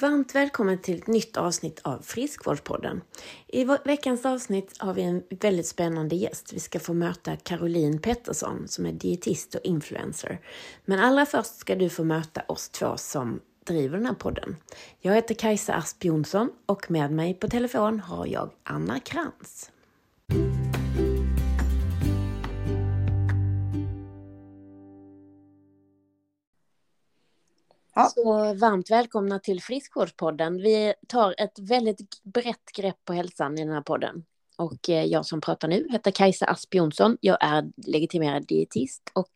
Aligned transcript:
Varmt 0.00 0.34
välkommen 0.34 0.78
till 0.78 0.98
ett 0.98 1.06
nytt 1.06 1.36
avsnitt 1.36 1.80
av 1.82 1.98
Friskvårdspodden. 1.98 3.00
I 3.46 3.64
veckans 3.84 4.26
avsnitt 4.26 4.74
har 4.78 4.94
vi 4.94 5.02
en 5.02 5.22
väldigt 5.30 5.66
spännande 5.66 6.16
gäst. 6.16 6.52
Vi 6.52 6.60
ska 6.60 6.80
få 6.80 6.92
möta 6.92 7.36
Caroline 7.36 7.98
Pettersson 7.98 8.68
som 8.68 8.86
är 8.86 8.92
dietist 8.92 9.54
och 9.54 9.60
influencer. 9.64 10.40
Men 10.84 10.98
allra 10.98 11.26
först 11.26 11.56
ska 11.56 11.74
du 11.74 11.88
få 11.88 12.04
möta 12.04 12.42
oss 12.48 12.68
två 12.68 12.96
som 12.96 13.40
driver 13.66 13.96
den 13.96 14.06
här 14.06 14.14
podden. 14.14 14.56
Jag 15.00 15.14
heter 15.14 15.34
Kajsa 15.34 15.74
Asp 15.74 16.04
Jonsson 16.04 16.50
och 16.66 16.90
med 16.90 17.12
mig 17.12 17.34
på 17.34 17.48
telefon 17.48 18.00
har 18.00 18.26
jag 18.26 18.50
Anna 18.64 19.00
Krantz. 19.00 19.70
Ja. 27.94 28.08
Så 28.14 28.54
varmt 28.54 28.90
välkomna 28.90 29.38
till 29.38 29.62
Friskvårdspodden. 29.62 30.56
Vi 30.56 30.94
tar 31.08 31.34
ett 31.38 31.58
väldigt 31.58 32.22
brett 32.22 32.72
grepp 32.76 33.04
på 33.04 33.12
hälsan 33.12 33.58
i 33.58 33.64
den 33.64 33.74
här 33.74 33.80
podden. 33.80 34.24
Och 34.56 34.90
eh, 34.90 35.04
jag 35.04 35.26
som 35.26 35.40
pratar 35.40 35.68
nu 35.68 35.88
heter 35.90 36.10
Kajsa 36.10 36.46
Asp 36.46 36.74
Jonsson. 36.74 37.16
Jag 37.20 37.38
är 37.40 37.64
legitimerad 37.86 38.46
dietist 38.46 39.10
och 39.12 39.30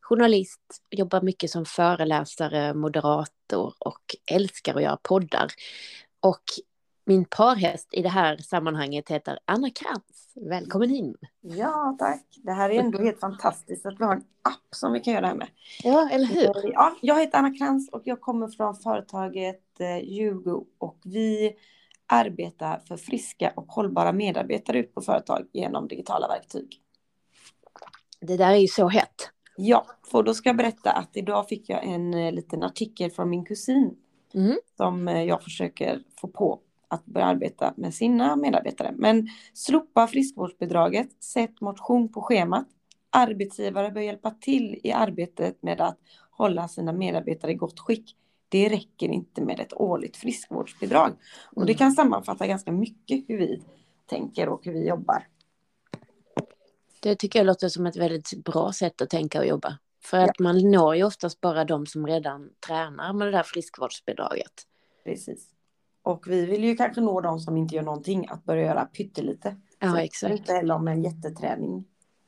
journalist. 0.00 0.60
Jobbar 0.90 1.20
mycket 1.20 1.50
som 1.50 1.64
föreläsare, 1.64 2.74
moderator 2.74 3.74
och 3.78 4.16
älskar 4.30 4.74
att 4.74 4.82
göra 4.82 4.98
poddar. 5.02 5.46
Och 6.20 6.42
min 7.04 7.24
parhäst 7.24 7.88
i 7.92 8.02
det 8.02 8.08
här 8.08 8.36
sammanhanget 8.36 9.08
heter 9.08 9.38
Anna 9.44 9.70
Krantz. 9.70 10.32
Välkommen 10.34 10.90
in! 10.90 11.14
Ja, 11.40 11.96
tack. 11.98 12.26
Det 12.42 12.52
här 12.52 12.70
är 12.70 12.80
ändå 12.80 12.98
helt 12.98 13.20
fantastiskt 13.20 13.86
att 13.86 14.00
vi 14.00 14.04
har 14.04 14.12
en 14.12 14.24
app 14.42 14.74
som 14.74 14.92
vi 14.92 15.00
kan 15.00 15.12
göra 15.12 15.20
det 15.20 15.26
här 15.26 15.34
med. 15.34 15.48
Ja, 15.82 16.08
eller 16.10 16.26
hur? 16.26 16.72
Ja, 16.72 16.96
jag 17.00 17.20
heter 17.20 17.38
Anna 17.38 17.54
Krantz 17.54 17.88
och 17.92 18.02
jag 18.04 18.20
kommer 18.20 18.48
från 18.48 18.76
företaget 18.76 19.80
eh, 19.80 19.98
Jugo 19.98 20.64
och 20.78 20.98
vi 21.04 21.52
arbetar 22.06 22.78
för 22.78 22.96
friska 22.96 23.52
och 23.56 23.66
hållbara 23.72 24.12
medarbetare 24.12 24.78
ut 24.78 24.94
på 24.94 25.00
företag 25.00 25.46
genom 25.52 25.88
digitala 25.88 26.28
verktyg. 26.28 26.80
Det 28.20 28.36
där 28.36 28.50
är 28.50 28.56
ju 28.56 28.68
så 28.68 28.88
hett. 28.88 29.30
Ja, 29.56 29.86
för 30.10 30.22
då 30.22 30.34
ska 30.34 30.48
jag 30.48 30.56
berätta 30.56 30.92
att 30.92 31.16
idag 31.16 31.48
fick 31.48 31.68
jag 31.68 31.84
en 31.84 32.14
eh, 32.14 32.32
liten 32.32 32.62
artikel 32.62 33.10
från 33.10 33.30
min 33.30 33.44
kusin 33.44 33.96
mm. 34.34 34.56
som 34.76 35.08
eh, 35.08 35.22
jag 35.22 35.42
försöker 35.42 36.02
få 36.20 36.28
på 36.28 36.60
att 36.92 37.06
börja 37.06 37.26
arbeta 37.26 37.74
med 37.76 37.94
sina 37.94 38.36
medarbetare. 38.36 38.94
Men 38.96 39.28
slopa 39.54 40.06
friskvårdsbidraget, 40.06 41.22
sätt 41.22 41.60
motion 41.60 42.12
på 42.12 42.22
schemat. 42.22 42.66
Arbetsgivare 43.10 43.90
bör 43.90 44.00
hjälpa 44.00 44.30
till 44.30 44.80
i 44.84 44.92
arbetet 44.92 45.62
med 45.62 45.80
att 45.80 45.98
hålla 46.30 46.68
sina 46.68 46.92
medarbetare 46.92 47.52
i 47.52 47.54
gott 47.54 47.80
skick. 47.80 48.16
Det 48.48 48.68
räcker 48.68 49.08
inte 49.08 49.42
med 49.42 49.60
ett 49.60 49.72
årligt 49.72 50.16
friskvårdsbidrag. 50.16 51.12
Och 51.56 51.66
det 51.66 51.72
mm. 51.72 51.78
kan 51.78 51.92
sammanfatta 51.92 52.46
ganska 52.46 52.72
mycket 52.72 53.24
hur 53.28 53.38
vi 53.38 53.62
tänker 54.06 54.48
och 54.48 54.64
hur 54.64 54.72
vi 54.72 54.88
jobbar. 54.88 55.26
Det 57.00 57.16
tycker 57.16 57.38
jag 57.38 57.46
låter 57.46 57.68
som 57.68 57.86
ett 57.86 57.96
väldigt 57.96 58.44
bra 58.44 58.72
sätt 58.72 59.02
att 59.02 59.10
tänka 59.10 59.38
och 59.38 59.46
jobba. 59.46 59.78
För 60.04 60.18
att 60.18 60.30
ja. 60.38 60.42
man 60.42 60.70
når 60.70 60.96
ju 60.96 61.04
oftast 61.04 61.40
bara 61.40 61.64
de 61.64 61.86
som 61.86 62.06
redan 62.06 62.50
tränar 62.66 63.12
med 63.12 63.26
det 63.26 63.30
där 63.30 63.42
friskvårdsbidraget. 63.42 64.52
Precis. 65.04 65.51
Och 66.02 66.26
vi 66.26 66.46
vill 66.46 66.64
ju 66.64 66.76
kanske 66.76 67.00
nå 67.00 67.20
de 67.20 67.40
som 67.40 67.56
inte 67.56 67.74
gör 67.74 67.82
någonting 67.82 68.28
att 68.28 68.44
börja 68.44 68.66
göra 68.66 68.84
pyttelite. 68.84 69.56
Ja, 69.78 70.00
exakt. 70.00 70.38
Inte 70.38 70.52
heller 70.52 70.74
om 70.74 70.88
en 70.88 71.02
jätteträning. 71.02 71.84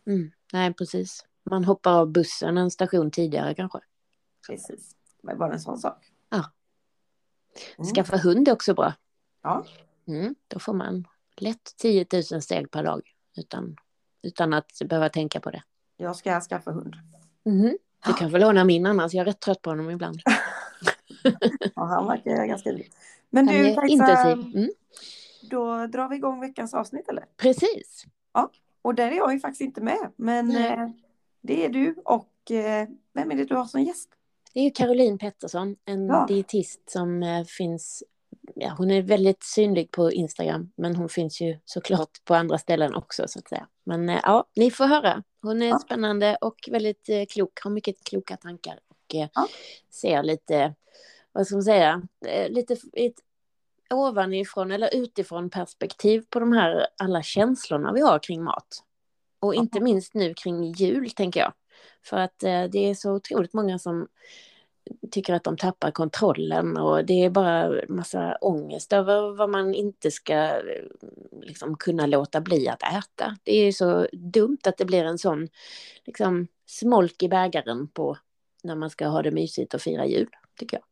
Mm. 0.06 0.30
Nej, 0.52 0.74
precis. 0.74 1.24
Man 1.50 1.64
hoppar 1.64 1.92
av 1.92 2.12
bussen 2.12 2.58
en 2.58 2.70
station 2.70 3.10
tidigare 3.10 3.54
kanske. 3.54 3.78
Precis. 4.46 4.96
Det 5.22 5.34
var 5.34 5.50
en 5.50 5.60
sån 5.60 5.78
sak. 5.78 6.12
Ja. 6.30 6.44
Mm. 7.78 7.94
Skaffa 7.94 8.16
hund 8.16 8.48
är 8.48 8.52
också 8.52 8.74
bra. 8.74 8.92
Ja. 9.42 9.64
Mm. 10.06 10.34
Då 10.48 10.58
får 10.58 10.72
man 10.72 11.08
lätt 11.36 11.76
10 11.76 12.06
000 12.32 12.42
steg 12.42 12.70
per 12.70 12.84
dag 12.84 13.02
utan, 13.36 13.76
utan 14.22 14.52
att 14.52 14.82
behöva 14.84 15.08
tänka 15.08 15.40
på 15.40 15.50
det. 15.50 15.62
Jag 15.96 16.16
ska 16.16 16.40
skaffa 16.40 16.70
hund. 16.70 16.96
Mm. 17.44 17.78
Du 18.06 18.12
kan 18.12 18.30
få 18.30 18.38
låna 18.38 18.64
min 18.64 18.86
annars, 18.86 19.14
jag 19.14 19.20
är 19.20 19.24
rätt 19.24 19.40
trött 19.40 19.62
på 19.62 19.70
honom 19.70 19.90
ibland. 19.90 20.20
ja, 21.74 21.84
han 21.84 22.06
verkar 22.06 22.46
ganska 22.46 22.78
men 23.34 23.46
du, 23.46 23.74
Kajsa. 23.74 24.30
Mm. 24.32 24.70
då 25.50 25.86
drar 25.86 26.08
vi 26.08 26.16
igång 26.16 26.40
veckans 26.40 26.74
avsnitt 26.74 27.08
eller? 27.08 27.24
Precis. 27.36 28.04
Ja, 28.34 28.50
och 28.82 28.94
där 28.94 29.10
är 29.10 29.16
jag 29.16 29.32
ju 29.32 29.40
faktiskt 29.40 29.60
inte 29.60 29.80
med, 29.80 30.12
men 30.16 30.56
eh, 30.56 30.88
det 31.40 31.64
är 31.64 31.68
du 31.68 31.94
och 32.04 32.50
eh, 32.50 32.88
vem 33.12 33.30
är 33.30 33.34
det 33.34 33.44
du 33.44 33.54
har 33.54 33.64
som 33.64 33.82
gäst? 33.82 34.08
Det 34.52 34.60
är 34.60 34.64
ju 34.64 34.70
Caroline 34.70 35.18
Pettersson, 35.18 35.76
en 35.84 36.06
ja. 36.06 36.26
dietist 36.28 36.90
som 36.90 37.22
eh, 37.22 37.44
finns 37.44 38.02
Ja, 38.54 38.74
hon 38.78 38.90
är 38.90 39.02
väldigt 39.02 39.42
synlig 39.44 39.90
på 39.90 40.12
Instagram, 40.12 40.72
men 40.76 40.96
hon 40.96 41.08
finns 41.08 41.40
ju 41.40 41.58
såklart 41.64 42.24
på 42.24 42.34
andra 42.34 42.58
ställen 42.58 42.94
också 42.94 43.28
så 43.28 43.38
att 43.38 43.48
säga. 43.48 43.68
Men 43.84 44.08
ja, 44.08 44.44
ni 44.56 44.70
får 44.70 44.84
höra. 44.84 45.22
Hon 45.42 45.62
är 45.62 45.68
ja. 45.68 45.78
spännande 45.78 46.36
och 46.40 46.56
väldigt 46.70 47.08
klok, 47.30 47.60
har 47.60 47.70
mycket 47.70 48.04
kloka 48.04 48.36
tankar 48.36 48.80
och 48.88 49.14
ja. 49.14 49.28
ser 49.90 50.22
lite 50.22 50.74
vad 51.34 51.46
ska 51.46 51.56
man 51.56 51.62
säga, 51.62 52.02
eh, 52.26 52.50
lite 52.50 52.76
ett 52.92 53.14
ovanifrån 53.90 54.70
eller 54.70 54.94
utifrån 54.94 55.50
perspektiv 55.50 56.24
på 56.30 56.40
de 56.40 56.52
här 56.52 56.86
alla 56.98 57.22
känslorna 57.22 57.92
vi 57.92 58.00
har 58.00 58.18
kring 58.18 58.44
mat. 58.44 58.82
Och 59.40 59.54
inte 59.54 59.80
minst 59.80 60.14
nu 60.14 60.34
kring 60.34 60.72
jul, 60.72 61.10
tänker 61.10 61.40
jag. 61.40 61.52
För 62.04 62.16
att 62.16 62.42
eh, 62.42 62.64
det 62.64 62.90
är 62.90 62.94
så 62.94 63.12
otroligt 63.12 63.52
många 63.52 63.78
som 63.78 64.08
tycker 65.10 65.34
att 65.34 65.44
de 65.44 65.56
tappar 65.56 65.90
kontrollen 65.90 66.76
och 66.76 67.04
det 67.04 67.24
är 67.24 67.30
bara 67.30 67.80
massa 67.88 68.36
ångest 68.40 68.92
över 68.92 69.36
vad 69.36 69.50
man 69.50 69.74
inte 69.74 70.10
ska 70.10 70.34
eh, 70.34 70.84
liksom, 71.42 71.76
kunna 71.76 72.06
låta 72.06 72.40
bli 72.40 72.68
att 72.68 72.82
äta. 72.82 73.36
Det 73.42 73.56
är 73.56 73.72
så 73.72 74.06
dumt 74.12 74.58
att 74.64 74.76
det 74.76 74.84
blir 74.84 75.04
en 75.04 75.18
sån 75.18 75.48
liksom, 76.04 76.46
smolk 76.66 77.22
i 77.22 77.28
bägaren 77.28 77.88
på 77.88 78.18
när 78.62 78.74
man 78.74 78.90
ska 78.90 79.06
ha 79.06 79.22
det 79.22 79.30
mysigt 79.30 79.74
och 79.74 79.82
fira 79.82 80.06
jul, 80.06 80.28
tycker 80.58 80.76
jag. 80.76 80.84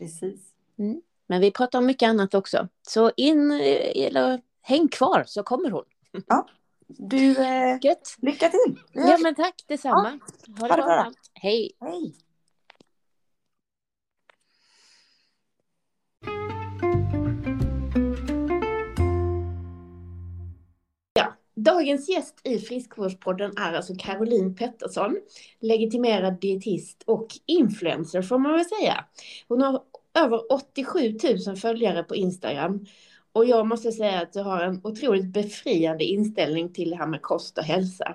Precis. 0.00 0.40
Mm. 0.78 1.00
Men 1.26 1.40
vi 1.40 1.50
pratar 1.50 1.78
om 1.78 1.86
mycket 1.86 2.08
annat 2.08 2.34
också. 2.34 2.68
Så 2.82 3.12
in, 3.16 3.50
eh, 3.50 4.06
eller 4.06 4.40
häng 4.62 4.88
kvar 4.88 5.24
så 5.26 5.42
kommer 5.42 5.70
hon. 5.70 5.84
Ja. 6.26 6.46
Du, 6.86 7.30
eh, 7.44 7.78
Gött. 7.82 8.16
lycka 8.18 8.48
till. 8.48 8.78
Ja, 8.92 9.18
men 9.22 9.34
tack 9.34 9.64
detsamma. 9.66 10.18
Ja. 10.46 10.68
Ha 10.68 10.76
det 10.76 10.82
bra. 10.82 11.12
Hej. 11.34 11.70
Hej. 11.80 12.14
Dagens 21.64 22.08
gäst 22.08 22.40
i 22.44 22.58
Friskvårdspodden 22.58 23.52
är 23.56 23.72
alltså 23.72 23.94
Caroline 23.98 24.54
Pettersson, 24.54 25.16
legitimerad 25.60 26.40
dietist 26.40 27.02
och 27.06 27.26
influencer 27.46 28.22
får 28.22 28.38
man 28.38 28.52
väl 28.52 28.64
säga. 28.64 29.04
Hon 29.48 29.62
har 29.62 29.82
över 30.18 30.52
87 30.52 31.16
000 31.46 31.56
följare 31.56 32.02
på 32.02 32.16
Instagram 32.16 32.86
och 33.32 33.44
jag 33.44 33.66
måste 33.66 33.92
säga 33.92 34.20
att 34.20 34.32
du 34.32 34.40
har 34.40 34.62
en 34.62 34.80
otroligt 34.84 35.32
befriande 35.32 36.04
inställning 36.04 36.72
till 36.72 36.90
det 36.90 36.96
här 36.96 37.06
med 37.06 37.22
kost 37.22 37.58
och 37.58 37.64
hälsa. 37.64 38.14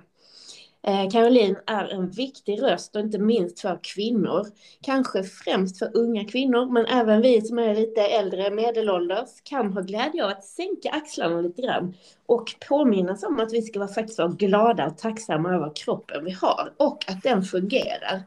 Eh, 0.87 1.09
Caroline 1.09 1.57
är 1.67 1.87
en 1.87 2.09
viktig 2.09 2.61
röst 2.61 2.95
och 2.95 3.01
inte 3.01 3.19
minst 3.19 3.59
för 3.59 3.79
kvinnor. 3.83 4.47
Kanske 4.81 5.23
främst 5.23 5.79
för 5.79 5.97
unga 5.97 6.25
kvinnor, 6.25 6.71
men 6.71 6.85
även 6.85 7.21
vi 7.21 7.41
som 7.41 7.59
är 7.59 7.75
lite 7.75 8.01
äldre, 8.01 8.51
medelålders, 8.51 9.29
kan 9.43 9.73
ha 9.73 9.81
glädje 9.81 10.23
av 10.23 10.29
att 10.29 10.43
sänka 10.43 10.89
axlarna 10.89 11.41
lite 11.41 11.61
grann 11.61 11.93
och 12.25 12.55
påminnas 12.67 13.23
om 13.23 13.39
att 13.39 13.53
vi 13.53 13.61
ska 13.61 13.79
vara 13.79 13.93
faktiskt 13.93 14.19
vara 14.19 14.29
glada 14.29 14.87
och 14.87 14.97
tacksamma 14.97 15.53
över 15.53 15.71
kroppen 15.75 16.25
vi 16.25 16.31
har 16.31 16.73
och 16.77 17.09
att 17.09 17.23
den 17.23 17.43
fungerar. 17.43 18.23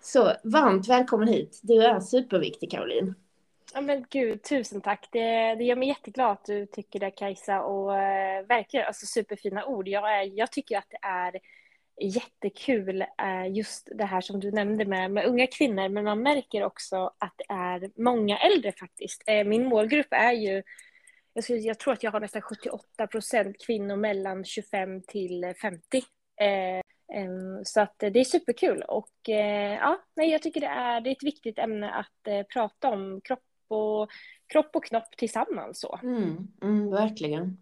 Så 0.00 0.32
varmt 0.44 0.88
välkommen 0.88 1.28
hit. 1.28 1.60
Du 1.62 1.82
är 1.82 2.00
superviktig, 2.00 2.70
Caroline. 2.70 3.14
Ja, 3.74 3.80
men 3.80 4.06
gud, 4.10 4.42
tusen 4.42 4.80
tack. 4.80 5.08
Det, 5.12 5.54
det 5.54 5.64
gör 5.64 5.76
mig 5.76 5.88
jätteglad 5.88 6.30
att 6.30 6.44
du 6.44 6.66
tycker 6.66 7.00
det, 7.00 7.10
Kajsa. 7.10 7.62
Och 7.62 7.96
eh, 7.98 8.46
verkligen 8.46 8.86
alltså, 8.86 9.06
superfina 9.06 9.66
ord. 9.66 9.88
Jag, 9.88 10.18
är, 10.18 10.38
jag 10.38 10.52
tycker 10.52 10.78
att 10.78 10.90
det 10.90 10.98
är 11.02 11.40
jättekul 12.00 13.00
eh, 13.02 13.52
just 13.52 13.88
det 13.94 14.04
här 14.04 14.20
som 14.20 14.40
du 14.40 14.50
nämnde 14.50 14.84
med, 14.84 15.10
med 15.10 15.26
unga 15.26 15.46
kvinnor, 15.46 15.88
men 15.88 16.04
man 16.04 16.22
märker 16.22 16.64
också 16.64 16.96
att 17.18 17.34
det 17.36 17.54
är 17.54 17.90
många 18.02 18.38
äldre 18.38 18.72
faktiskt. 18.72 19.22
Eh, 19.26 19.44
min 19.44 19.66
målgrupp 19.68 20.08
är 20.10 20.32
ju, 20.32 20.62
jag, 21.34 21.44
skulle, 21.44 21.58
jag 21.58 21.78
tror 21.78 21.92
att 21.92 22.02
jag 22.02 22.10
har 22.10 22.20
nästan 22.20 22.42
78 22.42 23.06
procent 23.06 23.66
kvinnor 23.66 23.96
mellan 23.96 24.44
25 24.44 25.02
till 25.02 25.54
50. 25.62 25.98
Eh, 26.40 26.82
så 27.64 27.80
att 27.80 27.98
det 27.98 28.20
är 28.20 28.24
superkul 28.24 28.82
och 28.82 29.10
ja, 29.78 30.00
nej, 30.16 30.30
jag 30.30 30.42
tycker 30.42 30.60
det 30.60 30.66
är, 30.66 31.00
det 31.00 31.10
är 31.10 31.12
ett 31.12 31.22
viktigt 31.22 31.58
ämne 31.58 31.90
att 31.90 32.48
prata 32.52 32.88
om 32.88 33.20
kropp 33.24 33.40
och, 33.68 34.10
kropp 34.46 34.76
och 34.76 34.84
knopp 34.84 35.16
tillsammans. 35.16 35.80
Så. 35.80 36.00
Mm, 36.02 36.48
mm, 36.62 36.90
verkligen. 36.90 37.58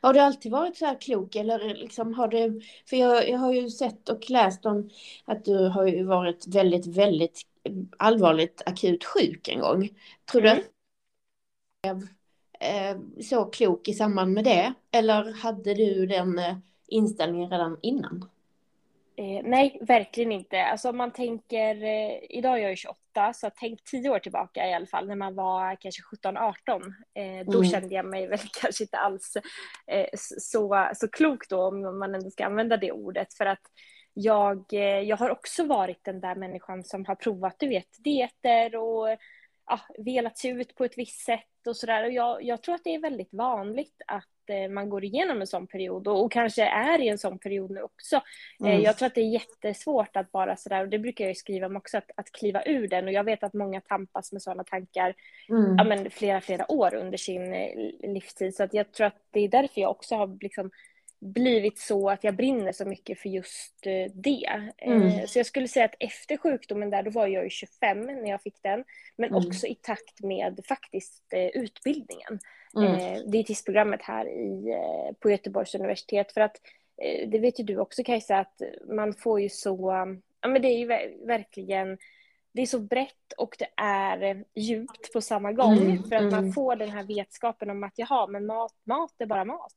Har 0.00 0.12
du 0.12 0.20
alltid 0.20 0.52
varit 0.52 0.76
så 0.76 0.86
här 0.86 1.00
klok 1.00 1.36
eller 1.36 1.74
liksom 1.74 2.14
har 2.14 2.28
du, 2.28 2.60
för 2.88 2.96
jag, 2.96 3.28
jag 3.28 3.38
har 3.38 3.52
ju 3.52 3.70
sett 3.70 4.08
och 4.08 4.30
läst 4.30 4.66
om 4.66 4.90
att 5.24 5.44
du 5.44 5.68
har 5.68 5.86
ju 5.86 6.04
varit 6.04 6.46
väldigt, 6.46 6.86
väldigt 6.86 7.42
allvarligt 7.96 8.62
akut 8.66 9.04
sjuk 9.04 9.48
en 9.48 9.60
gång. 9.60 9.88
Tror 10.32 10.42
du, 10.42 10.64
mm. 11.86 12.08
eh, 12.60 13.22
så 13.22 13.44
klok 13.44 13.88
i 13.88 13.94
samband 13.94 14.32
med 14.32 14.44
det? 14.44 14.74
Eller 14.90 15.32
hade 15.32 15.74
du 15.74 16.06
den 16.06 16.38
eh, 16.38 16.56
inställningen 16.86 17.50
redan 17.50 17.78
innan? 17.82 18.28
Eh, 19.18 19.40
nej, 19.44 19.78
verkligen 19.80 20.32
inte. 20.32 20.64
Alltså 20.64 20.88
om 20.90 20.96
man 20.96 21.12
tänker, 21.12 21.84
eh, 21.84 22.18
idag 22.30 22.58
är 22.58 22.68
jag 22.68 22.78
28, 22.78 23.32
så 23.32 23.50
tänk 23.56 23.84
tio 23.84 24.10
år 24.10 24.18
tillbaka 24.18 24.66
i 24.68 24.74
alla 24.74 24.86
fall, 24.86 25.08
när 25.08 25.16
man 25.16 25.34
var 25.34 25.76
kanske 25.80 26.02
17-18. 26.02 26.94
Eh, 27.14 27.46
då 27.46 27.58
mm. 27.58 27.70
kände 27.70 27.94
jag 27.94 28.06
mig 28.06 28.26
väl 28.26 28.38
kanske 28.60 28.84
inte 28.84 28.98
alls 28.98 29.36
eh, 29.86 30.06
så, 30.14 30.88
så 30.94 31.08
klok 31.08 31.48
då, 31.48 31.62
om 31.62 31.98
man 31.98 32.14
ändå 32.14 32.30
ska 32.30 32.46
använda 32.46 32.76
det 32.76 32.92
ordet. 32.92 33.34
För 33.34 33.46
att 33.46 33.62
jag, 34.14 34.64
eh, 34.72 35.00
jag 35.00 35.16
har 35.16 35.30
också 35.30 35.64
varit 35.64 36.04
den 36.04 36.20
där 36.20 36.34
människan 36.34 36.84
som 36.84 37.04
har 37.04 37.14
provat, 37.14 37.56
du 37.58 37.68
vet, 37.68 38.04
dieter 38.04 38.76
och 38.76 39.08
ja, 39.68 39.80
velat 39.98 40.38
se 40.38 40.48
ut 40.48 40.74
på 40.74 40.84
ett 40.84 40.98
visst 40.98 41.24
sätt 41.24 41.66
och 41.66 41.76
sådär. 41.76 42.04
Och 42.04 42.12
jag, 42.12 42.42
jag 42.42 42.62
tror 42.62 42.74
att 42.74 42.84
det 42.84 42.94
är 42.94 43.00
väldigt 43.00 43.34
vanligt 43.34 44.02
att 44.06 44.50
eh, 44.50 44.70
man 44.70 44.88
går 44.88 45.04
igenom 45.04 45.40
en 45.40 45.46
sån 45.46 45.66
period 45.66 46.08
och, 46.08 46.24
och, 46.24 46.32
kanske 46.32 46.62
är 46.64 47.00
i 47.00 47.08
en 47.08 47.18
sån 47.18 47.38
period 47.38 47.70
nu 47.70 47.82
också. 47.82 48.16
Eh, 48.64 48.70
mm. 48.70 48.82
jag 48.82 48.98
tror 48.98 49.06
att 49.06 49.14
det 49.14 49.20
är 49.20 49.32
jättesvårt 49.32 50.16
att 50.16 50.32
bara 50.32 50.56
sådär, 50.56 50.80
och 50.80 50.88
det 50.88 50.98
brukar 50.98 51.24
jag 51.24 51.30
ju 51.30 51.34
skriva 51.34 51.66
om 51.66 51.76
också, 51.76 51.98
att, 51.98 52.10
att 52.16 52.32
kliva 52.32 52.62
ur 52.66 52.88
den. 52.88 53.04
Och 53.04 53.12
jag 53.12 53.24
vet 53.24 53.42
att 53.42 53.54
många 53.54 53.80
tampas 53.80 54.32
med 54.32 54.42
sådana 54.42 54.64
tankar 54.64 55.14
mm. 55.48 55.76
ja, 55.78 55.84
men 55.84 56.10
flera, 56.10 56.40
flera 56.40 56.72
år 56.72 56.94
under 56.94 57.18
sin 57.18 57.54
eh, 57.54 57.70
livstid. 58.02 58.54
Så 58.54 58.62
att 58.62 58.74
jag 58.74 58.92
tror 58.92 59.06
att 59.06 59.22
det 59.30 59.40
är 59.40 59.48
därför 59.48 59.80
jag 59.80 59.90
också 59.90 60.14
har 60.14 60.38
liksom 60.40 60.70
blivit 61.20 61.78
så 61.78 62.10
att 62.10 62.24
jag 62.24 62.36
brinner 62.36 62.72
så 62.72 62.84
mycket 62.84 63.18
för 63.18 63.28
just 63.28 63.86
eh, 63.86 64.12
det. 64.14 64.70
Eh, 64.78 64.92
mm. 64.92 65.26
Så 65.26 65.38
jag 65.38 65.46
skulle 65.46 65.68
säga 65.68 65.84
att 65.84 65.94
efter 66.00 66.36
sjukdomen 66.36 66.90
där, 66.90 67.02
då 67.02 67.10
var 67.10 67.26
jag 67.26 67.44
ju 67.44 67.50
25 67.50 68.00
när 68.00 68.30
jag 68.30 68.42
fick 68.42 68.62
den, 68.62 68.84
men 69.16 69.30
mm. 69.30 69.46
också 69.46 69.66
i 69.66 69.74
takt 69.74 70.20
med 70.22 70.60
faktiskt 70.68 71.32
eh, 71.32 71.46
utbildningen. 71.46 72.38
Mm. 72.76 73.30
Dietistprogrammet 73.30 74.02
här 74.02 74.28
i, 74.28 74.74
på 75.20 75.30
Göteborgs 75.30 75.74
universitet. 75.74 76.32
För 76.32 76.40
att 76.40 76.56
det 77.26 77.38
vet 77.38 77.60
ju 77.60 77.64
du 77.64 77.78
också 77.78 78.04
Kajsa, 78.04 78.38
att 78.38 78.62
man 78.88 79.14
får 79.14 79.40
ju 79.40 79.48
så, 79.48 80.06
ja 80.40 80.48
men 80.48 80.62
det 80.62 80.68
är 80.68 80.78
ju 80.78 80.86
verkligen 81.26 81.98
det 82.52 82.62
är 82.62 82.66
så 82.66 82.78
brett 82.78 83.32
och 83.36 83.56
det 83.58 83.68
är 83.76 84.44
djupt 84.54 85.12
på 85.12 85.20
samma 85.20 85.52
gång. 85.52 85.76
Mm, 85.76 86.02
för 86.02 86.16
att 86.16 86.22
mm. 86.22 86.34
man 86.34 86.52
får 86.52 86.76
den 86.76 86.90
här 86.90 87.04
vetskapen 87.04 87.70
om 87.70 87.84
att 87.84 87.92
jaha, 87.96 88.26
men 88.26 88.46
mat, 88.46 88.74
mat 88.84 89.14
är 89.18 89.26
bara 89.26 89.44
mat. 89.44 89.76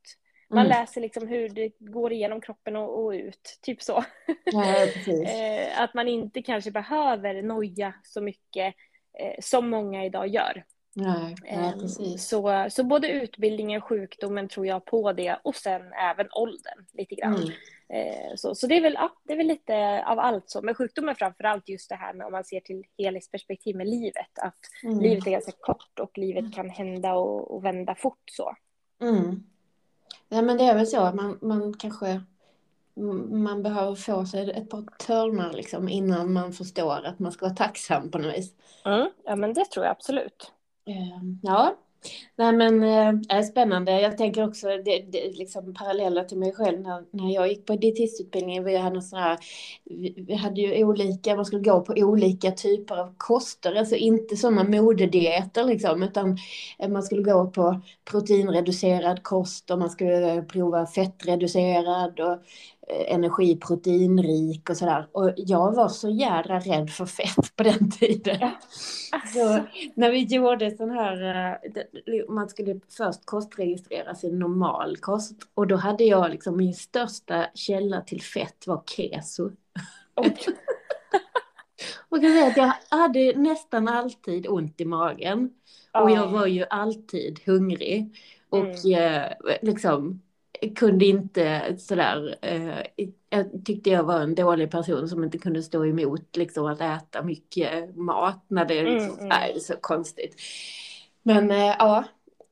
Man 0.51 0.65
mm. 0.65 0.69
läser 0.69 1.01
liksom 1.01 1.27
hur 1.27 1.49
det 1.49 1.71
går 1.79 2.13
igenom 2.13 2.41
kroppen 2.41 2.75
och, 2.75 3.03
och 3.03 3.09
ut, 3.09 3.59
typ 3.61 3.81
så. 3.81 4.03
Ja, 4.45 4.85
eh, 5.07 5.81
att 5.81 5.93
man 5.93 6.07
inte 6.07 6.41
kanske 6.41 6.71
behöver 6.71 7.41
noja 7.41 7.93
så 8.03 8.21
mycket 8.21 8.75
eh, 9.19 9.35
som 9.39 9.69
många 9.69 10.05
idag 10.05 10.27
gör. 10.27 10.63
Nej, 10.95 11.35
ja, 11.43 11.73
ehm, 11.73 11.87
så, 12.17 12.67
så 12.69 12.83
både 12.83 13.09
utbildningen, 13.11 13.81
sjukdomen 13.81 14.47
tror 14.47 14.67
jag 14.67 14.85
på 14.85 15.13
det 15.13 15.39
och 15.43 15.55
sen 15.55 15.93
även 15.93 16.27
åldern 16.31 16.85
lite 16.93 17.15
grann. 17.15 17.35
Mm. 17.35 17.51
Eh, 17.93 18.35
så, 18.35 18.55
så 18.55 18.67
det, 18.67 18.77
är 18.77 18.81
väl, 18.81 18.93
ja, 18.93 19.11
det 19.23 19.33
är 19.33 19.37
väl 19.37 19.47
lite 19.47 20.03
av 20.05 20.19
allt 20.19 20.49
så. 20.49 20.61
Men 20.61 20.75
sjukdomen 20.75 21.15
framför 21.15 21.43
allt 21.43 21.69
just 21.69 21.89
det 21.89 21.95
här 21.95 22.13
med 22.13 22.25
om 22.25 22.31
man 22.31 22.43
ser 22.43 22.59
till 22.59 22.83
helhetsperspektiv 22.97 23.75
med 23.75 23.87
livet. 23.87 24.39
Att 24.41 24.59
mm. 24.83 24.99
livet 24.99 25.27
är 25.27 25.31
ganska 25.31 25.51
kort 25.59 25.99
och 25.99 26.17
livet 26.17 26.53
kan 26.55 26.69
hända 26.69 27.13
och, 27.13 27.55
och 27.55 27.65
vända 27.65 27.95
fort 27.95 28.23
så. 28.31 28.55
Mm. 29.01 29.43
Nej 30.31 30.41
men 30.41 30.57
det 30.57 30.63
är 30.63 30.75
väl 30.75 30.87
så 30.87 31.01
att 31.01 31.15
man, 31.15 31.39
man 31.41 31.73
kanske 31.73 32.21
man 33.29 33.63
behöver 33.63 33.95
få 33.95 34.25
sig 34.25 34.51
ett 34.51 34.69
par 34.69 34.81
törnar 34.97 35.53
liksom 35.53 35.89
innan 35.89 36.33
man 36.33 36.53
förstår 36.53 37.05
att 37.05 37.19
man 37.19 37.31
ska 37.31 37.45
vara 37.45 37.55
tacksam 37.55 38.11
på 38.11 38.17
något 38.17 38.37
vis. 38.37 38.53
Mm, 38.85 39.09
ja 39.25 39.35
men 39.35 39.53
det 39.53 39.65
tror 39.65 39.85
jag 39.85 39.91
absolut. 39.91 40.51
Ehm, 40.85 41.39
ja, 41.43 41.75
Nej 42.35 42.53
men 42.53 42.83
äh, 43.29 43.41
spännande. 43.43 44.01
Jag 44.01 44.17
tänker 44.17 44.47
också 44.47 44.67
det, 44.67 45.05
det, 45.11 45.37
liksom 45.37 45.73
paralleller 45.73 46.23
till 46.23 46.37
mig 46.37 46.53
själv 46.53 46.81
när, 46.81 47.03
när 47.11 47.33
jag 47.33 47.47
gick 47.47 47.65
på 47.65 47.75
dietistutbildningen. 47.75 48.63
Vi 48.63 48.77
hade, 48.77 49.01
sån 49.01 49.19
här, 49.19 49.37
vi, 50.15 50.35
hade 50.35 50.61
ju 50.61 50.83
olika, 50.83 51.35
man 51.35 51.45
skulle 51.45 51.61
gå 51.61 51.81
på 51.81 51.93
olika 51.97 52.51
typer 52.51 52.97
av 52.97 53.13
koster, 53.17 53.75
alltså 53.75 53.95
inte 53.95 54.37
sådana 54.37 54.63
modedieter 54.63 55.63
liksom, 55.63 56.03
utan 56.03 56.37
eh, 56.79 56.89
man 56.89 57.03
skulle 57.03 57.23
gå 57.23 57.47
på 57.47 57.81
proteinreducerad 58.11 59.23
kost 59.23 59.71
och 59.71 59.79
man 59.79 59.89
skulle 59.89 60.33
eh, 60.33 60.43
prova 60.43 60.85
fettreducerad 60.85 62.19
och 62.19 62.37
Eh, 62.91 63.13
energiproteinrik 63.13 64.69
och 64.69 64.77
sådär. 64.77 65.07
Och 65.11 65.33
jag 65.37 65.75
var 65.75 65.87
så 65.87 66.09
jädra 66.09 66.59
rädd 66.59 66.89
för 66.89 67.05
fett 67.05 67.55
på 67.55 67.63
den 67.63 67.91
tiden. 67.91 68.37
Ja. 68.41 68.51
Alltså. 69.11 69.39
Så 69.39 69.63
när 69.95 70.11
vi 70.11 70.23
gjorde 70.23 70.77
sån 70.77 70.89
här, 70.89 71.23
eh, 71.53 72.29
man 72.29 72.49
skulle 72.49 72.79
först 72.89 73.25
kostregistrera 73.25 74.15
sin 74.15 74.39
normal 74.39 74.97
kost 74.97 75.35
och 75.53 75.67
då 75.67 75.75
hade 75.75 76.03
jag 76.03 76.31
liksom 76.31 76.57
min 76.57 76.73
största 76.73 77.45
källa 77.53 78.01
till 78.01 78.21
fett 78.21 78.67
var 78.67 78.83
keso. 78.85 79.51
Oh. 80.15 80.27
Kan 82.21 82.33
säga 82.33 82.47
att 82.47 82.57
jag 82.57 82.97
hade 82.97 83.33
nästan 83.35 83.87
alltid 83.87 84.47
ont 84.47 84.81
i 84.81 84.85
magen. 84.85 85.49
Och 85.93 86.11
jag 86.11 86.27
var 86.27 86.47
ju 86.47 86.65
alltid 86.69 87.39
hungrig. 87.45 88.15
Och 88.49 88.85
mm. 88.85 89.23
eh, 89.23 89.57
liksom 89.61 90.21
kunde 90.75 91.05
inte 91.05 91.75
sådär, 91.77 92.35
eh, 92.41 93.07
jag 93.29 93.65
tyckte 93.65 93.89
jag 93.89 94.03
var 94.03 94.21
en 94.21 94.35
dålig 94.35 94.71
person 94.71 95.09
som 95.09 95.23
inte 95.23 95.37
kunde 95.37 95.63
stå 95.63 95.85
emot 95.85 96.37
liksom 96.37 96.65
att 96.65 96.81
äta 96.81 97.23
mycket 97.23 97.95
mat 97.95 98.45
när 98.47 98.65
det 98.65 98.83
liksom, 98.83 99.19
mm, 99.19 99.19
mm. 99.19 99.31
är 99.31 99.59
så 99.59 99.73
konstigt. 99.81 100.35
Men 101.23 101.51
eh, 101.51 101.75
ja, 101.79 102.03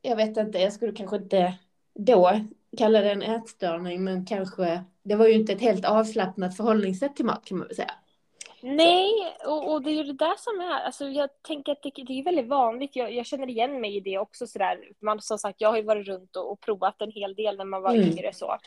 jag 0.01 0.15
vet 0.15 0.37
inte, 0.37 0.59
jag 0.59 0.73
skulle 0.73 0.91
kanske 0.91 1.15
inte 1.15 1.53
då 1.95 2.31
kalla 2.77 3.01
det 3.01 3.11
en 3.11 3.21
ätstörning, 3.21 4.03
men 4.03 4.25
kanske, 4.25 4.83
det 5.03 5.15
var 5.15 5.27
ju 5.27 5.33
inte 5.33 5.53
ett 5.53 5.61
helt 5.61 5.85
avslappnat 5.85 6.57
förhållningssätt 6.57 7.15
till 7.15 7.25
mat 7.25 7.45
kan 7.45 7.57
man 7.57 7.67
väl 7.67 7.75
säga. 7.75 7.91
Nej, 8.61 9.35
och, 9.45 9.71
och, 9.71 9.81
det 9.81 9.89
är 9.89 9.93
ju 9.93 10.03
det 10.03 10.13
där 10.13 10.35
som 10.37 10.61
är, 10.61 10.79
alltså 10.79 11.05
jag 11.05 11.29
tänker 11.41 11.71
att 11.71 11.83
det, 11.83 11.91
det 11.95 12.19
är 12.19 12.23
väldigt 12.23 12.47
vanligt, 12.47 12.95
jag, 12.95 13.13
jag, 13.13 13.25
känner 13.25 13.49
igen 13.49 13.81
mig 13.81 13.97
i 13.97 13.99
det 13.99 14.17
också 14.17 14.47
sådär, 14.47 14.79
man 15.01 15.21
som 15.21 15.37
sagt, 15.37 15.61
jag 15.61 15.69
har 15.69 15.77
ju 15.77 15.83
varit 15.83 16.07
runt 16.07 16.35
och, 16.35 16.51
och 16.51 16.61
provat 16.61 17.01
en 17.01 17.11
hel 17.11 17.35
del 17.35 17.57
när 17.57 17.65
man 17.65 17.81
var 17.81 17.95
mm. 17.95 18.07
yngre 18.07 18.33
så. 18.33 18.57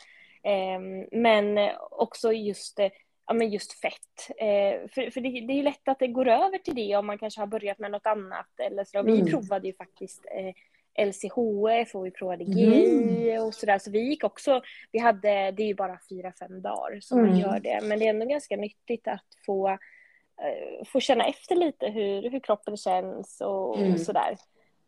Um, 0.75 1.21
men 1.21 1.71
också 1.91 2.33
just, 2.33 2.79
ja 3.27 3.33
men 3.33 3.51
just 3.51 3.81
fett, 3.81 4.29
uh, 4.29 4.89
för, 4.89 5.11
för 5.11 5.21
det, 5.21 5.29
det, 5.29 5.53
är 5.53 5.57
ju 5.57 5.63
lätt 5.63 5.87
att 5.87 5.99
det 5.99 6.07
går 6.07 6.27
över 6.27 6.57
till 6.57 6.75
det 6.75 6.95
om 6.95 7.05
man 7.05 7.17
kanske 7.17 7.41
har 7.41 7.47
börjat 7.47 7.79
med 7.79 7.91
något 7.91 8.07
annat 8.07 8.59
eller 8.59 8.83
så. 8.83 8.99
Mm. 8.99 9.15
Vi 9.15 9.31
provade 9.31 9.67
ju 9.67 9.73
faktiskt 9.73 10.25
uh, 10.25 10.53
LCHF 10.99 11.95
och 11.95 12.05
vi 12.05 12.11
provade 12.11 12.43
GI 12.43 13.31
mm. 13.31 13.43
och 13.43 13.53
sådär. 13.53 13.79
Så 13.79 13.91
vi 13.91 13.99
gick 13.99 14.23
också, 14.23 14.61
vi 14.91 14.99
hade, 14.99 15.51
det 15.51 15.63
är 15.63 15.67
ju 15.67 15.75
bara 15.75 15.99
fyra, 16.09 16.33
fem 16.39 16.61
dagar 16.61 16.99
som 17.01 17.19
mm. 17.19 17.31
man 17.31 17.39
gör 17.39 17.59
det. 17.59 17.79
Men 17.83 17.99
det 17.99 18.05
är 18.05 18.09
ändå 18.09 18.25
ganska 18.25 18.55
nyttigt 18.55 19.07
att 19.07 19.25
få, 19.45 19.69
uh, 19.69 20.85
få 20.85 20.99
känna 20.99 21.25
efter 21.25 21.55
lite 21.55 21.87
hur, 21.87 22.29
hur 22.29 22.39
kroppen 22.39 22.77
känns 22.77 23.41
och, 23.41 23.77
mm. 23.77 23.93
och 23.93 23.99
sådär. 23.99 24.37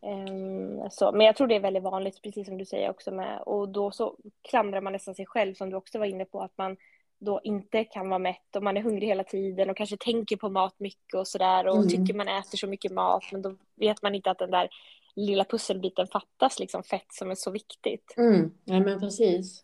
Um, 0.02 0.90
så, 0.90 1.12
men 1.12 1.26
jag 1.26 1.36
tror 1.36 1.48
det 1.48 1.56
är 1.56 1.60
väldigt 1.60 1.84
vanligt, 1.84 2.22
precis 2.22 2.48
som 2.48 2.58
du 2.58 2.66
säger 2.66 2.90
också 2.90 3.12
med, 3.12 3.42
och 3.42 3.70
då 3.70 3.92
så 3.92 4.18
klandrar 4.50 4.82
man 4.82 4.94
nästan 4.94 5.16
sig 5.16 5.26
själv 5.26 5.54
som 5.54 5.70
du 5.70 5.76
också 5.76 6.00
var 6.00 6.06
inne 6.06 6.26
på, 6.26 6.42
att 6.42 6.58
man 6.58 6.78
då 7.20 7.40
inte 7.44 7.84
kan 7.84 8.10
vara 8.10 8.20
mätt 8.20 8.56
och 8.56 8.64
man 8.64 8.78
är 8.78 8.82
hungrig 8.82 9.08
hela 9.08 9.24
tiden 9.24 9.70
och 9.70 9.78
kanske 9.78 9.98
tänker 9.98 10.38
på 10.38 10.50
mat 10.50 10.80
mycket 10.80 11.16
och 11.16 11.28
sådär 11.28 11.68
och 11.68 11.76
mm. 11.76 11.90
tycker 11.90 12.14
man 12.14 12.28
äter 12.28 12.58
så 12.58 12.68
mycket 12.68 12.92
mat 12.92 13.24
men 13.32 13.42
då 13.42 13.56
vet 13.76 14.02
man 14.02 14.16
inte 14.16 14.32
att 14.32 14.40
den 14.40 14.52
där 14.52 14.70
lilla 15.16 15.44
pusselbiten 15.44 16.08
fattas, 16.08 16.60
liksom 16.60 16.84
fett 16.84 17.14
som 17.14 17.32
är 17.32 17.36
så 17.36 17.52
viktigt. 17.52 18.14
Mm, 18.18 18.52
ja 18.66 18.80
men 18.80 19.00
precis. 19.00 19.64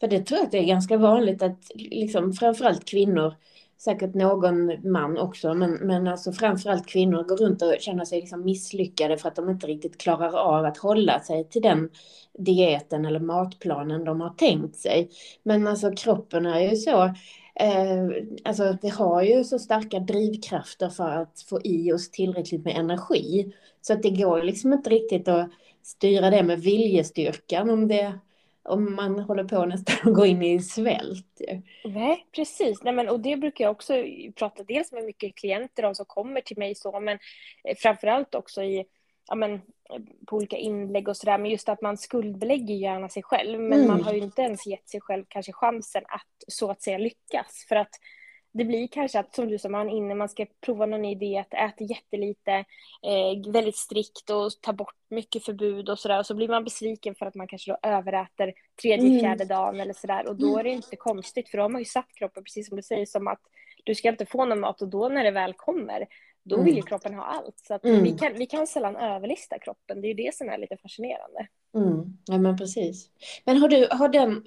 För 0.00 0.08
det 0.08 0.20
tror 0.20 0.38
jag 0.38 0.44
att 0.44 0.52
det 0.52 0.58
är 0.58 0.64
ganska 0.64 0.96
vanligt 0.96 1.42
att 1.42 1.70
liksom 1.74 2.32
framförallt 2.32 2.84
kvinnor, 2.84 3.34
säkert 3.78 4.14
någon 4.14 4.90
man 4.90 5.18
också, 5.18 5.54
men, 5.54 5.72
men 5.72 6.08
alltså 6.08 6.32
framförallt 6.32 6.86
kvinnor 6.86 7.22
går 7.22 7.36
runt 7.36 7.62
och 7.62 7.74
känner 7.80 8.04
sig 8.04 8.20
liksom 8.20 8.44
misslyckade 8.44 9.18
för 9.18 9.28
att 9.28 9.36
de 9.36 9.50
inte 9.50 9.66
riktigt 9.66 9.98
klarar 9.98 10.32
av 10.32 10.64
att 10.64 10.78
hålla 10.78 11.20
sig 11.20 11.48
till 11.48 11.62
den 11.62 11.90
dieten 12.38 13.06
eller 13.06 13.20
matplanen 13.20 14.04
de 14.04 14.20
har 14.20 14.30
tänkt 14.30 14.76
sig. 14.76 15.10
Men 15.42 15.66
alltså 15.66 15.92
kroppen 15.92 16.46
är 16.46 16.60
ju 16.60 16.76
så 16.76 17.14
Eh, 17.60 18.08
alltså 18.44 18.78
vi 18.82 18.88
har 18.88 19.22
ju 19.22 19.44
så 19.44 19.58
starka 19.58 19.98
drivkrafter 19.98 20.88
för 20.88 21.10
att 21.10 21.44
få 21.48 21.60
i 21.64 21.92
oss 21.92 22.10
tillräckligt 22.10 22.64
med 22.64 22.76
energi. 22.76 23.52
Så 23.80 23.92
att 23.92 24.02
det 24.02 24.10
går 24.10 24.42
liksom 24.42 24.72
inte 24.72 24.90
riktigt 24.90 25.28
att 25.28 25.50
styra 25.82 26.30
det 26.30 26.42
med 26.42 26.60
viljestyrkan 26.60 27.70
om, 27.70 27.88
det, 27.88 28.18
om 28.62 28.94
man 28.94 29.18
håller 29.18 29.44
på 29.44 29.66
nästan 29.66 29.96
att 30.10 30.16
gå 30.16 30.26
in 30.26 30.42
i 30.42 30.60
svält. 30.60 31.40
Nej, 31.84 32.26
precis. 32.36 32.82
Nej, 32.82 32.94
men, 32.94 33.08
och 33.08 33.20
det 33.20 33.36
brukar 33.36 33.64
jag 33.64 33.70
också 33.70 33.94
prata 34.34 34.62
dels 34.62 34.92
med 34.92 35.04
mycket 35.04 35.34
klienter 35.34 35.84
om 35.84 35.94
som 35.94 36.06
kommer 36.06 36.40
till 36.40 36.58
mig 36.58 36.74
så, 36.74 37.00
men 37.00 37.18
eh, 37.64 37.76
framförallt 37.76 38.34
också 38.34 38.62
i 38.62 38.84
ja, 39.28 39.34
men, 39.34 39.60
på 40.26 40.36
olika 40.36 40.56
inlägg 40.56 41.08
och 41.08 41.16
sådär, 41.16 41.38
men 41.38 41.50
just 41.50 41.68
att 41.68 41.82
man 41.82 41.96
skuldbelägger 41.96 42.74
gärna 42.74 43.08
sig 43.08 43.22
själv, 43.22 43.60
men 43.60 43.78
mm. 43.78 43.88
man 43.88 44.02
har 44.02 44.12
ju 44.12 44.20
inte 44.20 44.42
ens 44.42 44.66
gett 44.66 44.88
sig 44.88 45.00
själv 45.00 45.24
kanske 45.28 45.52
chansen 45.52 46.04
att 46.08 46.52
så 46.52 46.70
att 46.70 46.82
säga 46.82 46.98
lyckas, 46.98 47.64
för 47.68 47.76
att 47.76 47.90
det 48.56 48.64
blir 48.64 48.88
kanske 48.88 49.18
att 49.18 49.34
som 49.34 49.48
du 49.48 49.58
sa, 49.58 49.68
man 49.68 49.90
innan 49.90 50.18
man 50.18 50.28
ska 50.28 50.46
prova 50.60 50.86
någon 50.86 51.02
ny 51.02 51.14
diet, 51.14 51.54
äter 51.54 51.90
jättelite, 51.90 52.52
eh, 53.02 53.52
väldigt 53.52 53.76
strikt 53.76 54.30
och 54.30 54.50
tar 54.60 54.72
bort 54.72 54.94
mycket 55.10 55.44
förbud 55.44 55.88
och 55.88 55.98
sådär. 55.98 56.18
Och 56.18 56.26
så 56.26 56.34
blir 56.34 56.48
man 56.48 56.64
besviken 56.64 57.14
för 57.14 57.26
att 57.26 57.34
man 57.34 57.46
kanske 57.46 57.70
då 57.70 57.78
överäter 57.88 58.52
tredje, 58.82 59.06
mm. 59.06 59.20
fjärde 59.20 59.44
dagen 59.44 59.80
eller 59.80 59.92
sådär. 59.92 60.28
Och 60.28 60.36
då 60.36 60.58
är 60.58 60.64
det 60.64 60.70
inte 60.70 60.96
konstigt, 60.96 61.48
för 61.48 61.58
då 61.58 61.64
har 61.64 61.68
man 61.68 61.80
ju 61.80 61.84
satt 61.84 62.14
kroppen, 62.14 62.44
precis 62.44 62.68
som 62.68 62.76
du 62.76 62.82
säger, 62.82 63.06
som 63.06 63.28
att 63.28 63.40
du 63.84 63.94
ska 63.94 64.08
inte 64.08 64.26
få 64.26 64.44
någon 64.44 64.60
mat 64.60 64.82
och 64.82 64.88
då 64.88 65.08
när 65.08 65.24
det 65.24 65.30
väl 65.30 65.52
kommer, 65.52 66.06
då 66.48 66.56
vill 66.56 66.74
ju 66.74 66.80
mm. 66.80 66.86
kroppen 66.86 67.14
ha 67.14 67.22
allt. 67.22 67.58
Så 67.58 67.74
att 67.74 67.84
mm. 67.84 68.02
vi, 68.02 68.12
kan, 68.12 68.34
vi 68.34 68.46
kan 68.46 68.66
sällan 68.66 68.96
överlista 68.96 69.58
kroppen. 69.58 70.00
Det 70.00 70.06
är 70.06 70.08
ju 70.08 70.24
det 70.24 70.34
som 70.34 70.48
är 70.48 70.58
lite 70.58 70.76
fascinerande. 70.76 71.46
Mm. 71.74 72.18
Ja 72.26 72.38
men 72.38 72.56
precis. 72.56 73.10
Men 73.44 73.56
har 73.56 73.68
du, 73.68 73.88
har 73.90 74.08
den 74.08 74.44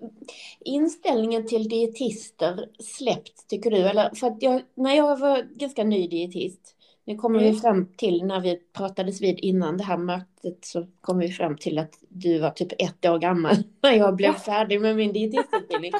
inställningen 0.60 1.48
till 1.48 1.70
dietister 1.70 2.70
släppt 2.79 3.48
tycker 3.48 3.72
du? 3.72 3.77
Eller, 3.77 4.15
för 4.15 4.27
att 4.27 4.41
jag, 4.41 4.62
när 4.75 4.96
jag 4.96 5.20
var 5.20 5.41
ganska 5.41 5.84
ny 5.84 6.08
dietist, 6.08 6.75
nu 7.06 7.15
kommer 7.15 7.39
mm. 7.39 7.53
vi 7.53 7.60
fram 7.60 7.94
till 7.98 8.25
när 8.25 8.39
vi 8.39 8.60
pratades 8.74 9.22
vid 9.22 9.39
innan 9.39 9.77
det 9.77 9.84
här 9.84 9.98
mötet 9.98 10.65
så 10.65 10.88
kom 11.01 11.20
vi 11.20 11.29
fram 11.29 11.58
till 11.58 11.77
att 11.77 11.94
du 12.10 12.39
var 12.39 12.50
typ 12.50 12.72
ett 12.77 13.06
år 13.06 13.20
gammal 13.20 13.56
när 13.82 13.91
jag 13.91 14.15
blev 14.15 14.34
färdig 14.34 14.82
med 14.82 14.96
min 14.96 15.13
dietistutbildning. 15.13 15.91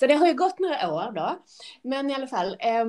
så 0.00 0.06
det 0.06 0.14
har 0.14 0.26
ju 0.26 0.34
gått 0.34 0.58
några 0.58 0.94
år 0.94 1.12
då. 1.12 1.38
Men 1.82 2.10
i 2.10 2.14
alla 2.14 2.26
fall, 2.26 2.56
eh, 2.60 2.84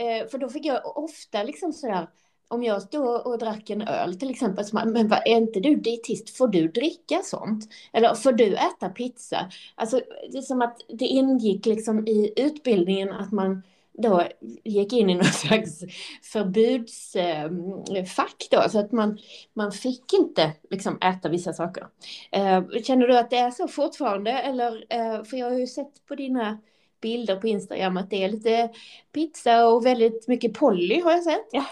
Eh, 0.00 0.28
för 0.28 0.38
då 0.38 0.48
fick 0.48 0.66
jag 0.66 0.98
ofta 0.98 1.42
liksom 1.42 1.72
sådär, 1.72 2.08
om 2.48 2.62
jag 2.62 2.82
stod 2.82 3.26
och 3.26 3.38
drack 3.38 3.70
en 3.70 3.82
öl 3.82 4.18
till 4.18 4.30
exempel, 4.30 4.64
så 4.64 4.74
man, 4.74 4.92
men 4.92 5.08
vad, 5.08 5.18
är 5.18 5.36
inte 5.36 5.60
du 5.60 5.76
dietist, 5.76 6.36
får 6.36 6.48
du 6.48 6.68
dricka 6.68 7.20
sånt? 7.24 7.68
Eller 7.92 8.14
får 8.14 8.32
du 8.32 8.54
äta 8.54 8.88
pizza? 8.88 9.50
Alltså 9.74 10.00
det 10.32 10.38
är 10.38 10.42
som 10.42 10.62
att 10.62 10.80
det 10.88 11.06
ingick 11.06 11.66
liksom 11.66 12.08
i 12.08 12.32
utbildningen 12.36 13.12
att 13.12 13.32
man 13.32 13.62
då 13.92 14.22
gick 14.64 14.92
in 14.92 15.10
i 15.10 15.14
någon 15.14 15.24
slags 15.24 15.80
förbudsfack 16.22 18.48
då, 18.50 18.68
så 18.68 18.78
att 18.78 18.92
man, 18.92 19.18
man 19.54 19.72
fick 19.72 20.12
inte 20.12 20.52
liksom 20.70 20.98
äta 21.00 21.28
vissa 21.28 21.52
saker. 21.52 21.86
Eh, 22.32 22.62
känner 22.82 23.06
du 23.06 23.18
att 23.18 23.30
det 23.30 23.36
är 23.36 23.50
så 23.50 23.68
fortfarande? 23.68 24.30
Eller, 24.30 24.84
eh, 24.88 25.24
för 25.24 25.36
jag 25.36 25.50
har 25.50 25.58
ju 25.58 25.66
sett 25.66 26.06
på 26.06 26.14
dina 26.14 26.58
bilder 27.00 27.36
på 27.36 27.48
Instagram 27.48 27.96
att 27.96 28.10
det 28.10 28.24
är 28.24 28.28
lite 28.28 28.70
pizza 29.12 29.66
och 29.68 29.86
väldigt 29.86 30.28
mycket 30.28 30.54
Polly 30.54 31.00
har 31.00 31.10
jag 31.10 31.22
sett. 31.22 31.48
Ja. 31.52 31.64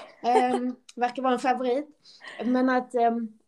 um, 0.54 0.76
verkar 0.94 1.22
vara 1.22 1.32
en 1.32 1.38
favorit. 1.38 1.88
Men 2.44 2.68
att, 2.68 2.94
um, 2.94 3.38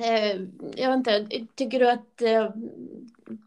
uh, 0.00 0.48
jag 0.76 0.90
vet 0.90 0.96
inte, 0.96 1.46
tycker 1.54 1.78
du 1.78 1.90
att 1.90 2.22
uh, 2.22 2.50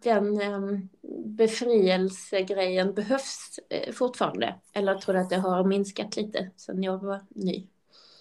den 0.04 0.42
um, 0.42 0.90
befrielsegrejen 1.26 2.94
behövs 2.94 3.60
uh, 3.74 3.94
fortfarande? 3.94 4.56
Eller 4.74 4.96
tror 4.96 5.16
du 5.16 5.22
att 5.22 5.30
det 5.30 5.38
har 5.38 5.64
minskat 5.64 6.16
lite 6.16 6.50
sedan 6.56 6.84
jag 6.84 7.04
var 7.04 7.20
ny? 7.30 7.68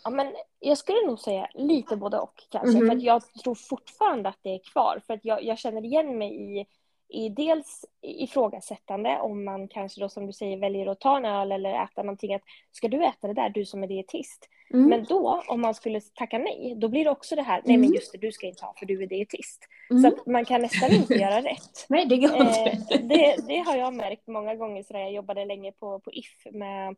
Ja, 0.04 0.10
men 0.10 0.34
jag 0.60 0.78
skulle 0.78 1.06
nog 1.06 1.20
säga 1.20 1.48
lite 1.54 1.96
både 1.96 2.18
och 2.18 2.42
kanske. 2.50 2.78
Mm 2.78 2.82
-hmm. 2.82 2.90
För 2.90 3.06
jag 3.06 3.22
tror 3.42 3.54
fortfarande 3.54 4.28
att 4.28 4.38
det 4.42 4.54
är 4.54 4.58
kvar. 4.58 5.02
För 5.06 5.14
att 5.14 5.24
jag, 5.24 5.44
jag 5.44 5.58
känner 5.58 5.84
igen 5.84 6.18
mig 6.18 6.60
i 6.60 6.66
i 7.08 7.28
dels 7.28 7.84
ifrågasättande 8.02 9.18
om 9.20 9.44
man 9.44 9.68
kanske 9.68 10.00
då 10.00 10.08
som 10.08 10.26
du 10.26 10.32
säger 10.32 10.58
väljer 10.58 10.86
att 10.86 11.00
ta 11.00 11.16
en 11.16 11.24
öl 11.24 11.52
eller 11.52 11.84
äta 11.84 12.02
någonting. 12.02 12.34
Att, 12.34 12.42
ska 12.72 12.88
du 12.88 13.04
äta 13.04 13.26
det 13.26 13.34
där, 13.34 13.48
du 13.48 13.64
som 13.64 13.82
är 13.82 13.86
dietist? 13.86 14.48
Mm. 14.74 14.88
Men 14.88 15.04
då, 15.04 15.42
om 15.48 15.60
man 15.60 15.74
skulle 15.74 16.00
tacka 16.00 16.38
nej, 16.38 16.74
då 16.76 16.88
blir 16.88 17.04
det 17.04 17.10
också 17.10 17.36
det 17.36 17.42
här, 17.42 17.62
nej 17.64 17.76
men 17.76 17.84
mm. 17.84 17.94
just 17.94 18.12
det, 18.12 18.18
du 18.18 18.32
ska 18.32 18.46
inte 18.46 18.64
ha 18.64 18.74
för 18.78 18.86
du 18.86 19.02
är 19.02 19.06
dietist. 19.06 19.64
Mm. 19.90 20.02
Så 20.02 20.08
att 20.08 20.26
man 20.26 20.44
kan 20.44 20.62
nästan 20.62 20.92
inte 20.92 21.14
göra 21.14 21.42
rätt. 21.42 21.86
Nej, 21.88 22.06
det 22.06 22.16
går 22.16 22.36
inte. 22.36 22.60
Eh, 22.60 23.00
det, 23.02 23.36
det, 23.48 23.58
har 23.58 23.76
jag 23.76 23.94
märkt 23.94 24.26
många 24.26 24.54
gånger, 24.54 24.82
så 24.82 24.92
jag 24.92 25.12
jobbade 25.12 25.44
länge 25.44 25.72
på, 25.72 26.00
på 26.00 26.12
If 26.12 26.46
med 26.52 26.96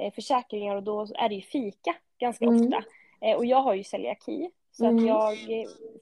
eh, 0.00 0.12
försäkringar 0.14 0.76
och 0.76 0.82
då 0.82 1.06
är 1.14 1.28
det 1.28 1.34
ju 1.34 1.42
fika 1.42 1.94
ganska 2.18 2.44
mm. 2.44 2.64
ofta. 2.64 2.84
Eh, 3.20 3.36
och 3.36 3.46
jag 3.46 3.62
har 3.62 3.74
ju 3.74 3.84
celiaki, 3.84 4.50
så 4.72 4.84
att 4.84 4.92
mm. 4.92 5.06
jag 5.06 5.36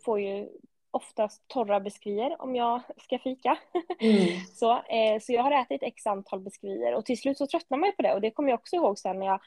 får 0.05 0.21
ju 0.21 0.49
oftast 0.91 1.49
torra 1.49 1.81
biskvier 1.81 2.43
om 2.43 2.57
jag 2.57 2.81
ska 2.97 3.19
fika. 3.19 3.59
Mm. 4.01 4.41
så, 4.55 4.73
eh, 4.73 5.21
så 5.21 5.33
jag 5.33 5.43
har 5.43 5.63
ätit 5.63 5.83
x 5.83 6.07
antal 6.07 6.41
biskvier 6.41 6.95
och 6.95 7.05
till 7.05 7.19
slut 7.19 7.39
så 7.39 7.47
tröttnar 7.47 7.79
man 7.79 7.89
ju 7.89 7.93
på 7.93 8.03
det 8.03 8.15
och 8.15 8.21
det 8.21 8.31
kommer 8.31 8.49
jag 8.49 8.59
också 8.59 8.77
ihåg 8.77 8.99
sen 8.99 9.19
när 9.19 9.27
jag 9.27 9.41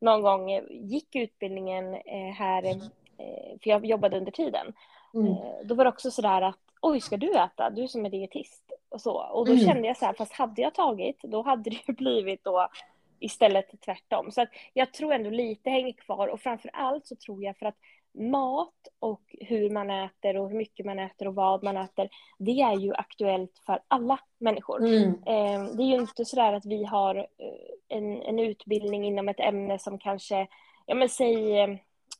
någon 0.00 0.22
gång 0.22 0.50
gick 0.70 1.16
utbildningen 1.16 1.94
eh, 1.94 2.32
här, 2.34 2.64
eh, 2.64 3.58
för 3.62 3.70
jag 3.70 3.86
jobbade 3.86 4.18
under 4.18 4.32
tiden. 4.32 4.72
Mm. 5.14 5.32
Eh, 5.32 5.64
då 5.64 5.74
var 5.74 5.84
det 5.84 5.90
också 5.90 6.10
sådär 6.10 6.42
att 6.42 6.58
oj, 6.80 7.00
ska 7.00 7.16
du 7.16 7.38
äta? 7.38 7.70
Du 7.70 7.88
som 7.88 8.06
är 8.06 8.10
dietist. 8.10 8.72
Och, 8.88 9.00
så. 9.00 9.12
och 9.12 9.46
då 9.46 9.52
mm. 9.52 9.64
kände 9.64 9.88
jag 9.88 9.96
så 9.96 10.06
här, 10.06 10.12
fast 10.12 10.32
hade 10.32 10.62
jag 10.62 10.74
tagit, 10.74 11.22
då 11.22 11.42
hade 11.42 11.62
det 11.70 11.78
ju 11.88 11.94
blivit 11.94 12.44
då 12.44 12.68
istället 13.20 13.80
tvärtom. 13.84 14.30
Så 14.30 14.42
att 14.42 14.48
jag 14.72 14.92
tror 14.92 15.12
ändå 15.12 15.30
lite 15.30 15.70
hänger 15.70 15.92
kvar 15.92 16.28
och 16.28 16.40
framför 16.40 16.70
allt 16.72 17.06
så 17.06 17.16
tror 17.16 17.44
jag 17.44 17.56
för 17.56 17.66
att 17.66 17.78
mat 18.14 18.74
och 18.98 19.22
hur 19.40 19.70
man 19.70 19.90
äter 19.90 20.36
och 20.36 20.50
hur 20.50 20.56
mycket 20.56 20.86
man 20.86 20.98
äter 20.98 21.28
och 21.28 21.34
vad 21.34 21.62
man 21.62 21.76
äter, 21.76 22.08
det 22.38 22.60
är 22.60 22.76
ju 22.76 22.94
aktuellt 22.94 23.62
för 23.66 23.80
alla 23.88 24.20
människor. 24.38 24.86
Mm. 24.86 25.22
Ehm, 25.26 25.76
det 25.76 25.82
är 25.82 25.86
ju 25.86 25.96
inte 25.96 26.24
sådär 26.24 26.52
att 26.52 26.66
vi 26.66 26.84
har 26.84 27.16
eh, 27.16 27.96
en, 27.98 28.22
en 28.22 28.38
utbildning 28.38 29.04
inom 29.04 29.28
ett 29.28 29.40
ämne 29.40 29.78
som 29.78 29.98
kanske, 29.98 30.46
ja 30.86 30.94
men 30.94 31.08
säg 31.08 31.60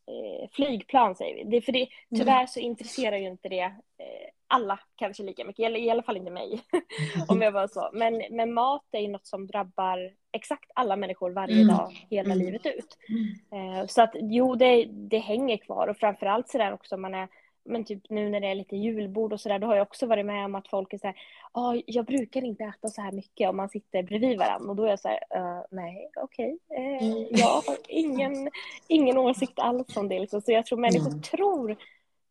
eh, 0.09 0.49
flygplan 0.53 1.15
säger 1.15 1.37
vi. 1.37 1.45
Det, 1.45 1.61
för 1.61 1.73
det, 1.73 1.89
tyvärr 2.17 2.47
så 2.47 2.61
intresserar 2.61 3.17
ju 3.17 3.27
inte 3.27 3.49
det 3.49 3.63
eh, 3.99 4.31
alla 4.49 4.81
kanske 4.97 5.23
lika 5.23 5.45
mycket, 5.45 5.67
eller 5.67 5.81
i 5.81 5.91
alla 5.91 6.03
fall 6.03 6.17
inte 6.17 6.31
mig, 6.31 6.63
om 7.29 7.43
jag 7.43 7.53
var 7.53 7.67
så. 7.67 7.91
Men, 7.93 8.23
men 8.31 8.53
mat 8.53 8.85
är 8.93 9.01
ju 9.01 9.09
något 9.09 9.27
som 9.27 9.47
drabbar 9.47 10.13
exakt 10.33 10.71
alla 10.75 10.97
människor 10.97 11.31
varje 11.31 11.63
mm. 11.63 11.77
dag, 11.77 12.07
hela 12.11 12.33
mm. 12.33 12.47
livet 12.47 12.67
ut. 12.67 12.99
Mm. 13.09 13.79
Eh, 13.81 13.87
så 13.87 14.03
att 14.03 14.13
jo, 14.15 14.55
det, 14.55 14.85
det 14.85 15.19
hänger 15.19 15.57
kvar 15.57 15.89
och 15.89 15.97
framförallt 15.97 16.49
sådär 16.49 16.73
också 16.73 16.95
om 16.95 17.03
man 17.03 17.15
är 17.15 17.29
men 17.69 17.85
typ 17.85 18.11
nu 18.11 18.29
när 18.29 18.41
det 18.41 18.47
är 18.47 18.55
lite 18.55 18.77
julbord 18.77 19.33
och 19.33 19.41
sådär, 19.41 19.59
då 19.59 19.67
har 19.67 19.75
jag 19.75 19.83
också 19.83 20.07
varit 20.07 20.27
med 20.27 20.45
om 20.45 20.55
att 20.55 20.69
folk 20.69 20.93
är 20.93 20.99
såhär, 20.99 21.17
ja, 21.55 21.75
oh, 21.75 21.81
jag 21.87 22.05
brukar 22.05 22.45
inte 22.45 22.65
äta 22.65 22.89
så 22.89 23.01
här 23.03 23.13
mycket 23.13 23.51
om 23.51 23.57
man 23.57 23.69
sitter 23.69 24.03
bredvid 24.03 24.39
varandra 24.39 24.71
och 24.71 24.77
då 24.77 24.85
är 24.85 24.91
jag 24.91 25.01
såhär, 25.01 25.21
uh, 25.37 25.63
nej, 25.71 26.11
okej, 26.17 26.59
okay. 26.71 26.85
eh, 26.85 27.03
mm. 27.03 27.27
jag 27.31 27.47
har 27.47 27.77
ingen, 27.89 28.51
ingen 28.89 29.19
åsikt 29.19 29.59
alls 29.59 29.97
om 29.97 30.09
det 30.09 30.21
liksom. 30.21 30.41
Så 30.41 30.53
jag 30.53 30.67
tror 30.67 30.79
människor 30.79 31.09
mm. 31.09 31.23
tror 31.23 31.77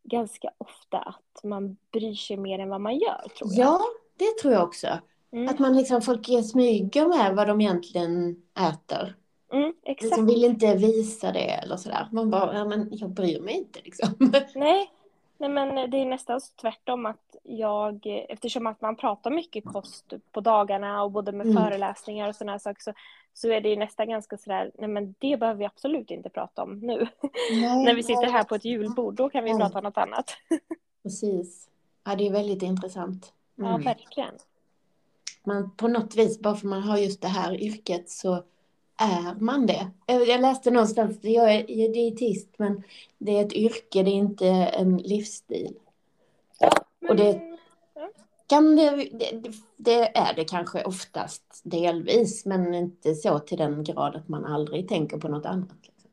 ganska 0.09 0.49
ofta 0.57 0.97
att 0.97 1.43
man 1.43 1.77
bryr 1.91 2.13
sig 2.13 2.37
mer 2.37 2.59
än 2.59 2.69
vad 2.69 2.81
man 2.81 2.97
gör. 2.97 3.27
Tror 3.37 3.53
jag. 3.53 3.67
Ja, 3.67 3.81
det 4.17 4.41
tror 4.41 4.53
jag 4.53 4.63
också. 4.63 4.87
Mm. 5.31 5.49
Att 5.49 5.59
man 5.59 5.77
liksom, 5.77 6.01
folk 6.01 6.25
smyger 6.51 7.07
med 7.07 7.35
vad 7.35 7.47
de 7.47 7.61
egentligen 7.61 8.41
äter. 8.59 9.15
Mm, 9.53 9.73
exakt. 9.83 10.01
Liksom 10.01 10.25
vill 10.25 10.43
inte 10.43 10.75
visa 10.75 11.31
det 11.31 11.49
eller 11.49 11.77
sådär. 11.77 12.07
Man 12.11 12.29
bara, 12.29 12.57
ja 12.57 12.65
men 12.65 12.89
jag 12.91 13.09
bryr 13.09 13.41
mig 13.41 13.53
inte 13.53 13.79
liksom. 13.83 14.09
Nej, 14.55 14.89
Nej 15.37 15.49
men 15.49 15.89
det 15.91 15.97
är 15.97 16.05
nästan 16.05 16.41
tvärtom 16.61 17.05
att 17.05 17.35
jag, 17.43 17.99
eftersom 18.29 18.67
att 18.67 18.81
man 18.81 18.95
pratar 18.95 19.31
mycket 19.31 19.65
kost 19.65 20.13
på 20.31 20.41
dagarna 20.41 21.03
och 21.03 21.11
både 21.11 21.31
med 21.31 21.47
mm. 21.47 21.63
föreläsningar 21.63 22.29
och 22.29 22.35
sådana 22.35 22.59
saker 22.59 22.81
så, 22.81 22.93
så 23.33 23.51
är 23.51 23.61
det 23.61 23.75
nästan 23.75 24.09
ganska 24.09 24.37
sådär, 24.37 24.71
nej 24.77 24.89
men 24.89 25.15
det 25.19 25.37
behöver 25.37 25.59
vi 25.59 25.65
absolut 25.65 26.11
inte 26.11 26.29
prata 26.29 26.63
om 26.63 26.79
nu. 26.79 27.07
Nej, 27.51 27.85
När 27.85 27.95
vi 27.95 28.03
sitter 28.03 28.27
här 28.27 28.43
på 28.43 28.55
ett 28.55 28.65
julbord, 28.65 29.13
då 29.13 29.29
kan 29.29 29.43
vi 29.43 29.53
nej. 29.53 29.59
prata 29.59 29.77
om 29.77 29.83
något 29.83 29.97
annat. 29.97 30.37
Precis. 31.03 31.69
Ja, 32.03 32.15
det 32.15 32.27
är 32.27 32.31
väldigt 32.31 32.63
intressant. 32.63 33.33
Mm. 33.57 33.71
Ja, 33.71 33.77
verkligen. 33.77 34.33
Man, 35.43 35.71
på 35.71 35.87
något 35.87 36.15
vis, 36.15 36.39
bara 36.39 36.55
för 36.55 36.67
man 36.67 36.83
har 36.83 36.97
just 36.97 37.21
det 37.21 37.27
här 37.27 37.61
yrket 37.61 38.09
så 38.09 38.43
är 38.97 39.39
man 39.39 39.65
det? 39.65 39.91
Jag 40.05 40.41
läste 40.41 40.71
någonstans, 40.71 41.19
jag 41.21 41.53
är 41.53 41.93
dietist, 41.93 42.49
men 42.57 42.83
det 43.17 43.37
är 43.37 43.45
ett 43.45 43.53
yrke, 43.53 44.03
det 44.03 44.09
är 44.09 44.15
inte 44.15 44.47
en 44.47 44.97
livsstil. 44.97 45.73
Och 47.09 47.15
det, 47.15 47.41
kan 48.47 48.75
det, 48.75 49.09
det, 49.11 49.51
det, 49.77 50.17
är 50.17 50.33
det 50.33 50.45
kanske 50.45 50.83
oftast 50.83 51.61
delvis, 51.63 52.45
men 52.45 52.73
inte 52.73 53.15
så 53.15 53.39
till 53.39 53.57
den 53.57 53.83
grad 53.83 54.15
att 54.15 54.27
man 54.27 54.45
aldrig 54.45 54.87
tänker 54.89 55.17
på 55.17 55.27
något 55.27 55.45
annat. 55.45 55.75
Liksom. 55.83 56.09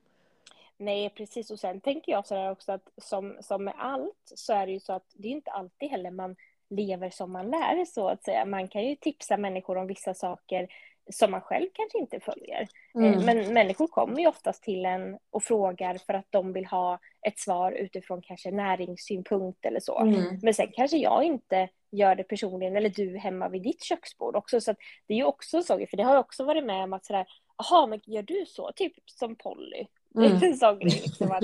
Nej, 0.77 1.11
precis. 1.11 1.51
Och 1.51 1.61
sen 1.61 1.81
tänker 1.81 2.13
jag 2.13 2.27
så 2.27 2.35
här 2.35 2.51
också 2.51 2.73
att 2.73 2.89
som, 2.97 3.37
som 3.41 3.65
med 3.65 3.75
allt 3.79 4.33
så 4.35 4.53
är 4.53 4.67
det 4.67 4.73
ju 4.73 4.81
så 4.81 4.93
att 4.93 5.07
det 5.15 5.29
är 5.29 5.33
inte 5.33 5.51
alltid 5.51 5.91
heller 5.91 6.11
man 6.11 6.37
lever 6.71 7.11
som 7.11 7.33
man 7.33 7.51
lär, 7.51 7.85
så 7.85 8.09
att 8.09 8.25
säga. 8.25 8.45
Man 8.45 8.69
kan 8.69 8.85
ju 8.85 8.97
tipsa 8.97 9.37
människor 9.37 9.77
om 9.77 9.87
vissa 9.87 10.15
saker 10.15 10.69
som 11.13 11.31
man 11.31 11.41
själv 11.41 11.67
kanske 11.73 11.99
inte 11.99 12.21
följer. 12.21 12.69
Eh, 12.99 13.15
mm. 13.15 13.25
Men 13.25 13.55
människor 13.55 13.87
kommer 13.87 14.21
ju 14.21 14.27
oftast 14.27 14.63
till 14.63 14.85
en 14.85 15.19
och 15.31 15.43
frågar 15.43 15.99
för 15.99 16.15
att 16.15 16.27
de 16.31 16.53
vill 16.53 16.67
ha 16.67 16.99
ett 17.27 17.39
svar 17.39 17.73
utifrån 17.73 18.23
kanske 18.23 18.51
näringssynpunkt 18.51 19.65
eller 19.65 19.81
så. 19.81 20.01
Mm. 20.01 20.39
Men 20.43 20.55
sen 20.55 20.69
kanske 20.73 20.97
jag 20.97 21.25
inte 21.25 21.69
gör 21.91 22.15
det 22.15 22.25
personligen 22.25 22.77
eller 22.77 22.89
du 22.89 23.19
hemma 23.19 23.49
vid 23.49 23.63
ditt 23.63 23.85
köksbord 23.85 24.37
också. 24.37 24.61
Så 24.61 24.75
det 25.07 25.15
är 25.15 25.19
ju 25.19 25.25
också 25.25 25.63
så, 25.63 25.87
för 25.91 25.97
det 25.97 26.03
har 26.03 26.15
jag 26.15 26.21
också 26.21 26.45
varit 26.45 26.65
med 26.65 26.85
om 26.85 26.93
att 26.93 27.05
sådär, 27.05 27.27
jaha, 27.59 27.87
men 27.87 28.01
gör 28.05 28.23
du 28.23 28.45
så? 28.47 28.73
Typ 28.77 28.93
som 29.07 29.37
Polly. 29.37 29.87
Mm. 30.17 30.43
en 30.43 30.57
sån 30.57 30.79
grej. 30.79 31.03
Liksom 31.05 31.33
att, 31.33 31.43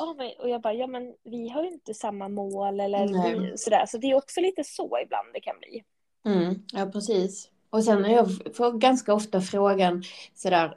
oh, 0.00 0.16
men, 0.16 0.32
och 0.38 0.48
jag 0.48 0.60
bara, 0.60 0.74
ja 0.74 0.86
men 0.86 1.14
vi 1.24 1.48
har 1.48 1.62
ju 1.62 1.68
inte 1.68 1.94
samma 1.94 2.28
mål 2.28 2.80
eller 2.80 3.08
vi, 3.08 3.58
sådär. 3.58 3.86
Så 3.86 3.98
det 3.98 4.10
är 4.10 4.14
också 4.14 4.40
lite 4.40 4.64
så 4.64 4.98
ibland 5.04 5.28
det 5.34 5.40
kan 5.40 5.58
bli. 5.58 5.84
Mm. 6.26 6.54
Ja, 6.72 6.86
precis. 6.86 7.50
Och 7.70 7.84
sen 7.84 8.04
har 8.04 8.10
jag 8.10 8.56
får 8.56 8.78
ganska 8.78 9.14
ofta 9.14 9.40
frågan 9.40 10.02
sådär, 10.34 10.76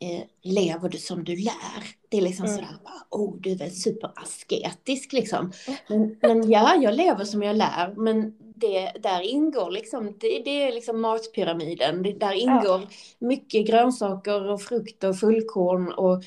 eh, 0.00 0.22
lever 0.42 0.88
du 0.88 0.98
som 0.98 1.24
du 1.24 1.36
lär? 1.36 1.84
Det 2.08 2.16
är 2.16 2.22
liksom 2.22 2.44
mm. 2.44 2.56
sådär, 2.56 2.76
oh 3.10 3.36
du 3.40 3.50
är 3.50 3.56
väl 3.56 3.70
superasketisk 3.70 5.12
liksom. 5.12 5.52
Men, 5.88 6.16
men 6.20 6.50
ja, 6.50 6.76
jag 6.82 6.94
lever 6.94 7.24
som 7.24 7.42
jag 7.42 7.56
lär, 7.56 7.94
men 7.96 8.34
det, 8.60 8.92
där 9.02 9.20
ingår 9.20 9.70
liksom, 9.70 10.06
det, 10.18 10.42
det 10.44 10.62
är 10.62 10.72
liksom 10.72 11.00
matpyramiden. 11.00 12.02
Det, 12.02 12.12
där 12.12 12.32
ingår 12.32 12.80
ja. 12.80 12.88
mycket 13.18 13.66
grönsaker 13.66 14.50
och 14.50 14.62
frukt 14.62 15.04
och 15.04 15.18
fullkorn 15.18 15.92
och 15.92 16.22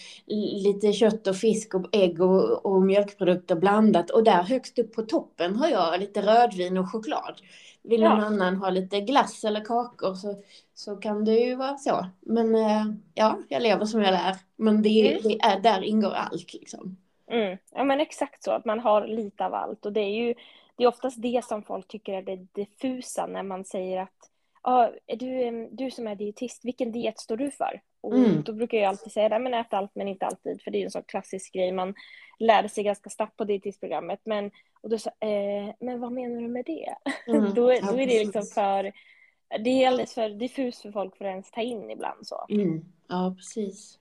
lite 0.64 0.94
kött 0.94 1.28
och 1.28 1.36
fisk 1.36 1.74
och 1.74 1.86
ägg 1.92 2.22
och, 2.22 2.66
och 2.66 2.82
mjölkprodukter 2.82 3.56
blandat. 3.56 4.10
Och 4.10 4.24
där 4.24 4.44
högst 4.44 4.80
upp 4.80 4.94
på 4.94 5.02
toppen 5.02 5.56
har 5.56 5.68
jag 5.68 6.00
lite 6.00 6.22
rödvin 6.22 6.78
och 6.78 6.92
choklad. 6.92 7.36
Vill 7.84 8.02
ja. 8.02 8.16
någon 8.16 8.24
annan 8.24 8.56
ha 8.56 8.70
lite 8.70 9.02
glass 9.02 9.44
eller 9.44 9.66
kakor 9.66 10.14
så, 10.14 10.44
så 10.74 10.96
kan 10.96 11.26
det 11.26 11.36
ju 11.36 11.56
vara 11.56 11.78
så. 11.78 12.06
Men 12.22 12.56
eh, 12.56 12.86
ja, 13.14 13.38
jag 13.50 13.62
lever 13.62 13.86
som 13.86 14.02
jag 14.02 14.12
lär. 14.12 14.36
Men 14.56 14.82
det, 14.82 15.12
mm. 15.12 15.22
det 15.24 15.40
är, 15.42 15.60
där 15.60 15.82
ingår 15.82 16.14
allt 16.14 16.54
liksom. 16.54 16.98
Mm. 17.28 17.58
Ja 17.72 17.84
men 17.84 18.00
exakt 18.00 18.44
så, 18.44 18.52
att 18.52 18.66
man 18.66 18.80
har 18.80 19.08
lite 19.08 19.46
av 19.46 19.54
allt. 19.54 19.86
Och 19.86 19.94
det 19.94 20.02
är 20.02 20.26
ju 20.26 20.34
det 20.76 20.84
är 20.84 20.88
oftast 20.88 21.22
det 21.22 21.46
som 21.46 21.64
folk 21.64 21.88
tycker 21.88 22.14
är 22.14 22.22
det 22.22 22.36
diffusa 22.36 23.26
när 23.26 23.44
man 23.44 23.66
säger 23.66 24.02
att 24.02 24.30
ah, 24.62 24.88
du, 25.18 25.68
du 25.72 25.92
som 25.92 26.08
är 26.08 26.16
dietist, 26.16 26.66
vilken 26.66 26.92
diet 26.92 27.20
står 27.20 27.38
du 27.38 27.52
för? 27.52 27.82
Och 28.04 28.16
mm. 28.16 28.44
då 28.44 28.54
brukar 28.54 28.78
jag 28.78 28.90
alltid 28.90 29.12
säga 29.12 29.30
det, 29.30 29.40
men 29.40 29.54
ät 29.54 29.74
allt 29.74 29.92
men 29.96 30.08
inte 30.08 30.26
alltid, 30.26 30.62
för 30.62 30.72
det 30.72 30.82
är 30.82 30.84
en 30.84 30.92
sån 30.92 31.04
klassisk 31.04 31.54
grej 31.54 31.72
man 31.72 31.94
lärde 32.40 32.70
sig 32.70 32.84
ganska 32.84 33.10
snabbt 33.10 33.38
på 33.38 33.44
dietistprogrammet. 33.44 34.20
Men, 34.24 34.52
och 34.82 34.90
då 34.90 34.98
sa, 34.98 35.10
eh, 35.10 35.76
men 35.80 36.00
vad 36.00 36.12
menar 36.12 36.42
du 36.42 36.48
med 36.48 36.66
det? 36.66 36.96
Mm. 37.28 37.44
då, 37.54 37.62
då 37.62 37.70
är 37.72 38.08
det 38.08 38.20
liksom 38.26 38.44
för, 38.44 38.92
det 39.60 39.70
är 39.70 39.88
alldeles 39.88 40.14
för 40.14 40.30
diffust 40.30 40.82
för 40.82 40.92
folk 40.92 41.18
för 41.18 41.26
att 41.26 41.32
ens 41.32 41.52
ta 41.52 41.62
in 41.62 41.92
ibland 41.92 42.28
så. 42.28 42.46
Mm. 42.50 42.86
Ja, 43.08 43.36
precis. 43.38 44.00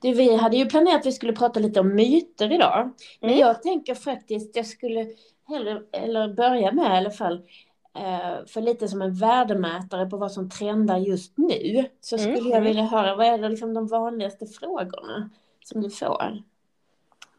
Du, 0.00 0.14
vi 0.14 0.36
hade 0.36 0.56
ju 0.56 0.66
planerat 0.66 1.00
att 1.00 1.06
vi 1.06 1.12
skulle 1.12 1.32
prata 1.32 1.60
lite 1.60 1.80
om 1.80 1.94
myter 1.94 2.52
idag. 2.52 2.90
Men 3.20 3.30
mm. 3.30 3.40
jag 3.40 3.62
tänker 3.62 3.94
faktiskt, 3.94 4.56
jag 4.56 4.66
skulle 4.66 5.06
hellre, 5.48 5.82
eller 5.92 6.34
börja 6.34 6.72
med 6.72 6.84
i 6.84 6.96
alla 6.96 7.10
fall, 7.10 7.42
för 8.46 8.60
lite 8.60 8.88
som 8.88 9.02
en 9.02 9.14
värdemätare 9.14 10.06
på 10.06 10.16
vad 10.16 10.32
som 10.32 10.50
trendar 10.50 10.98
just 10.98 11.38
nu, 11.38 11.84
så 12.00 12.16
mm, 12.16 12.36
skulle 12.36 12.50
mm. 12.50 12.52
jag 12.52 12.60
vilja 12.60 12.82
höra, 12.82 13.16
vad 13.16 13.26
är 13.26 13.38
det 13.38 13.48
liksom 13.48 13.74
de 13.74 13.86
vanligaste 13.86 14.46
frågorna 14.46 15.30
som 15.64 15.82
du 15.82 15.90
får? 15.90 16.42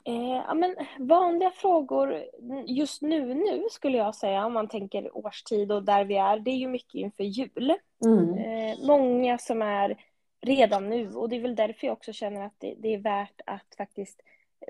Eh, 0.07 0.43
ja, 0.47 0.53
men 0.53 0.75
vanliga 0.99 1.51
frågor 1.51 2.23
just 2.65 3.01
nu, 3.01 3.33
nu 3.33 3.63
skulle 3.71 3.97
jag 3.97 4.15
säga, 4.15 4.45
om 4.45 4.53
man 4.53 4.67
tänker 4.67 5.17
årstid 5.17 5.71
och 5.71 5.83
där 5.83 6.05
vi 6.05 6.17
är, 6.17 6.39
det 6.39 6.51
är 6.51 6.55
ju 6.55 6.67
mycket 6.67 6.95
inför 6.95 7.23
jul. 7.23 7.73
Mm. 8.05 8.37
Eh, 8.37 8.87
många 8.87 9.37
som 9.37 9.61
är 9.61 9.97
redan 10.41 10.89
nu 10.89 11.11
och 11.13 11.29
det 11.29 11.35
är 11.35 11.41
väl 11.41 11.55
därför 11.55 11.87
jag 11.87 11.93
också 11.93 12.13
känner 12.13 12.45
att 12.45 12.55
det, 12.57 12.75
det 12.77 12.93
är 12.93 12.97
värt 12.97 13.41
att 13.45 13.75
faktiskt 13.77 14.21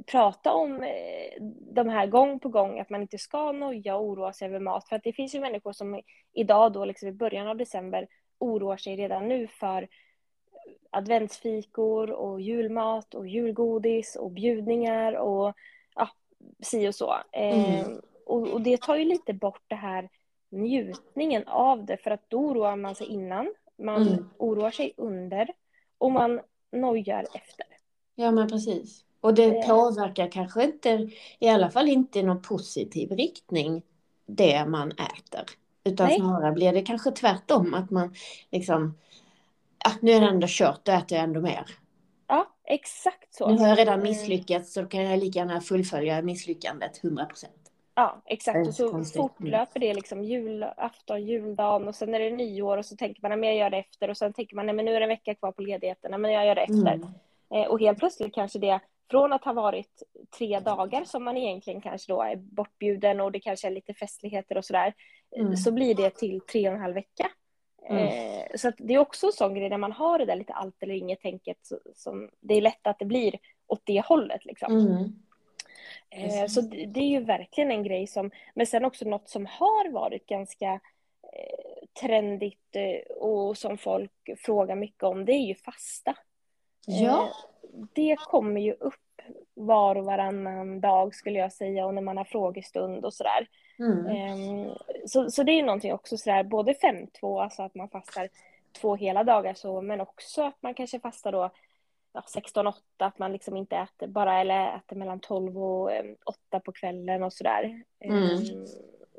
prata 0.05 0.53
om 0.53 0.83
eh, 0.83 1.43
de 1.73 1.89
här 1.89 2.07
gång 2.07 2.39
på 2.39 2.49
gång, 2.49 2.79
att 2.79 2.89
man 2.89 3.01
inte 3.01 3.17
ska 3.17 3.51
noja 3.51 3.95
och 3.95 4.05
oroa 4.05 4.33
sig 4.33 4.47
över 4.47 4.59
mat. 4.59 4.87
För 4.87 4.95
att 4.95 5.03
det 5.03 5.13
finns 5.13 5.35
ju 5.35 5.39
människor 5.39 5.73
som 5.73 6.01
idag 6.33 6.73
då, 6.73 6.85
liksom 6.85 7.09
i 7.09 7.11
början 7.11 7.47
av 7.47 7.57
december, 7.57 8.07
oroar 8.39 8.77
sig 8.77 8.95
redan 8.95 9.27
nu 9.27 9.47
för 9.47 9.87
adventsfikor 10.89 12.11
och 12.11 12.41
julmat 12.41 13.13
och 13.13 13.27
julgodis 13.27 14.15
och 14.15 14.31
bjudningar 14.31 15.13
och 15.13 15.53
ja, 15.95 16.09
si 16.59 16.87
och 16.87 16.95
så. 16.95 17.15
Mm. 17.31 17.59
Eh, 17.59 17.87
och, 18.25 18.47
och, 18.47 18.61
det 18.61 18.81
tar 18.81 18.95
ju 18.95 19.05
lite 19.05 19.33
bort 19.33 19.63
det 19.67 19.75
här 19.75 20.09
njutningen 20.49 21.47
av 21.47 21.85
det, 21.85 21.97
för 21.97 22.11
att 22.11 22.29
då 22.29 22.37
oroar 22.37 22.75
man 22.75 22.95
sig 22.95 23.07
innan, 23.07 23.53
man 23.77 24.07
mm. 24.07 24.29
oroar 24.37 24.71
sig 24.71 24.93
under 24.97 25.49
och 25.97 26.11
man 26.11 26.41
nojar 26.71 27.27
efter. 27.33 27.65
Ja, 28.15 28.31
men 28.31 28.47
precis. 28.47 29.04
Och 29.25 29.33
det 29.33 29.67
påverkar 29.67 30.31
kanske 30.31 30.63
inte, 30.63 31.09
i 31.39 31.49
alla 31.49 31.69
fall 31.69 31.87
inte 31.87 32.19
i 32.19 32.23
någon 32.23 32.41
positiv 32.41 33.11
riktning, 33.11 33.81
det 34.25 34.65
man 34.65 34.91
äter. 34.91 35.45
Utan 35.83 36.07
Nej. 36.07 36.19
snarare 36.19 36.51
blir 36.51 36.73
det 36.73 36.81
kanske 36.81 37.11
tvärtom, 37.11 37.73
att 37.73 37.91
man 37.91 38.13
liksom, 38.51 38.97
att 39.85 40.01
nu 40.01 40.11
är 40.11 40.21
det 40.21 40.27
ändå 40.27 40.47
kört, 40.49 40.79
då 40.83 40.91
äter 40.91 41.17
jag 41.17 41.23
ändå 41.23 41.41
mer. 41.41 41.65
Ja, 42.27 42.47
exakt 42.63 43.33
så. 43.33 43.49
Nu 43.49 43.57
har 43.57 43.67
jag 43.67 43.77
redan 43.77 44.03
misslyckats, 44.03 44.73
så 44.73 44.81
då 44.81 44.87
kan 44.87 45.03
jag 45.03 45.19
lika 45.19 45.39
gärna 45.39 45.61
fullfölja 45.61 46.21
misslyckandet 46.21 47.03
100 47.03 47.25
procent. 47.25 47.71
Ja, 47.95 48.21
exakt. 48.25 48.67
Och 48.67 48.73
så 48.73 49.03
fortlöper 49.03 49.79
det 49.79 49.93
liksom 49.93 50.23
julafton, 50.23 51.25
juldagen 51.25 51.87
och 51.87 51.95
sen 51.95 52.15
är 52.15 52.19
det 52.19 52.29
nyår 52.29 52.77
och 52.77 52.85
så 52.85 52.95
tänker 52.95 53.21
man 53.21 53.31
att 53.31 53.45
jag 53.45 53.55
gör 53.55 53.69
det 53.69 53.77
efter 53.77 54.09
och 54.09 54.17
sen 54.17 54.33
tänker 54.33 54.55
man 54.55 54.65
nej 54.65 54.75
men 54.75 54.85
nu 54.85 54.95
är 54.95 54.99
det 54.99 55.05
en 55.05 55.09
vecka 55.09 55.35
kvar 55.35 55.51
på 55.51 55.61
ledigheten, 55.61 56.21
men 56.21 56.31
jag 56.31 56.45
gör 56.45 56.55
det 56.55 56.61
efter. 56.61 56.93
Mm. 56.93 57.07
Eh, 57.53 57.67
och 57.67 57.79
helt 57.79 57.99
plötsligt 57.99 58.33
kanske 58.33 58.59
det 58.59 58.79
från 59.09 59.33
att 59.33 59.45
ha 59.45 59.53
varit 59.53 60.03
tre 60.37 60.59
dagar 60.59 61.03
som 61.03 61.23
man 61.23 61.37
egentligen 61.37 61.81
kanske 61.81 62.13
då 62.13 62.21
är 62.21 62.35
bortbjuden 62.35 63.21
och 63.21 63.31
det 63.31 63.39
kanske 63.39 63.67
är 63.67 63.71
lite 63.71 63.93
festligheter 63.93 64.57
och 64.57 64.65
sådär, 64.65 64.93
mm. 65.35 65.55
så 65.55 65.71
blir 65.71 65.95
det 65.95 66.09
till 66.09 66.41
tre 66.41 66.69
och 66.69 66.75
en 66.75 66.81
halv 66.81 66.95
vecka. 66.95 67.31
Mm. 67.89 68.07
Eh, 68.07 68.45
så 68.55 68.71
det 68.77 68.93
är 68.93 68.99
också 68.99 69.25
en 69.25 69.33
sån 69.33 69.53
grej 69.53 69.69
när 69.69 69.77
man 69.77 69.91
har 69.91 70.19
det 70.19 70.25
där 70.25 70.35
lite 70.35 70.53
allt 70.53 70.83
eller 70.83 70.93
inget 70.93 71.21
tänket, 71.21 71.57
så, 71.61 71.79
som, 71.95 72.29
det 72.39 72.53
är 72.53 72.61
lätt 72.61 72.87
att 72.87 72.99
det 72.99 73.05
blir 73.05 73.35
åt 73.67 73.81
det 73.83 74.05
hållet 74.05 74.45
liksom. 74.45 74.77
Mm. 74.77 75.13
Eh, 76.09 76.47
så 76.47 76.61
det, 76.61 76.99
är 76.99 77.09
ju 77.09 77.23
verkligen 77.23 77.71
en 77.71 77.83
grej 77.83 78.07
som, 78.07 78.31
men 78.55 78.67
sen 78.67 78.85
också 78.85 79.05
något 79.05 79.29
som 79.29 79.45
har 79.45 79.89
varit 79.89 80.25
ganska 80.25 80.73
eh, 81.33 81.87
trendigt 82.01 82.75
och 83.19 83.57
som 83.57 83.77
folk 83.77 84.29
frågar 84.37 84.75
mycket 84.75 85.03
om, 85.03 85.25
det 85.25 85.33
är 85.33 85.45
ju 85.47 85.55
fasta. 85.55 86.15
Ja. 86.85 87.29
Det 87.93 88.15
kommer 88.19 88.61
ju 88.61 88.73
upp 88.73 88.95
var 89.53 89.95
och 89.95 90.05
varannan 90.05 90.81
dag 90.81 91.15
skulle 91.15 91.39
jag 91.39 91.53
säga 91.53 91.85
och 91.85 91.93
när 91.93 92.01
man 92.01 92.17
har 92.17 92.25
frågestund 92.25 93.05
och 93.05 93.13
sådär. 93.13 93.47
Mm. 93.79 94.05
Ehm, 94.07 94.69
så, 95.05 95.31
så 95.31 95.43
det 95.43 95.51
är 95.51 95.63
någonting 95.63 95.93
också 95.93 96.17
sådär, 96.17 96.43
både 96.43 96.73
5-2, 96.73 97.43
alltså 97.43 97.63
att 97.63 97.75
man 97.75 97.89
fastar 97.89 98.29
två 98.81 98.95
hela 98.95 99.23
dagar 99.23 99.53
så, 99.53 99.81
men 99.81 100.01
också 100.01 100.43
att 100.43 100.57
man 100.61 100.73
kanske 100.73 100.99
fastar 100.99 101.31
då 101.31 101.51
ja, 102.13 102.23
16-8, 102.55 102.73
att 102.97 103.19
man 103.19 103.31
liksom 103.31 103.57
inte 103.57 103.75
äter 103.75 104.07
bara, 104.07 104.41
eller 104.41 104.75
äter 104.75 104.95
mellan 104.95 105.19
12 105.19 105.57
och 105.57 105.91
8 106.25 106.59
på 106.59 106.71
kvällen 106.71 107.23
och 107.23 107.33
sådär. 107.33 107.83
Mm. 107.99 108.23
Ehm, 108.23 108.65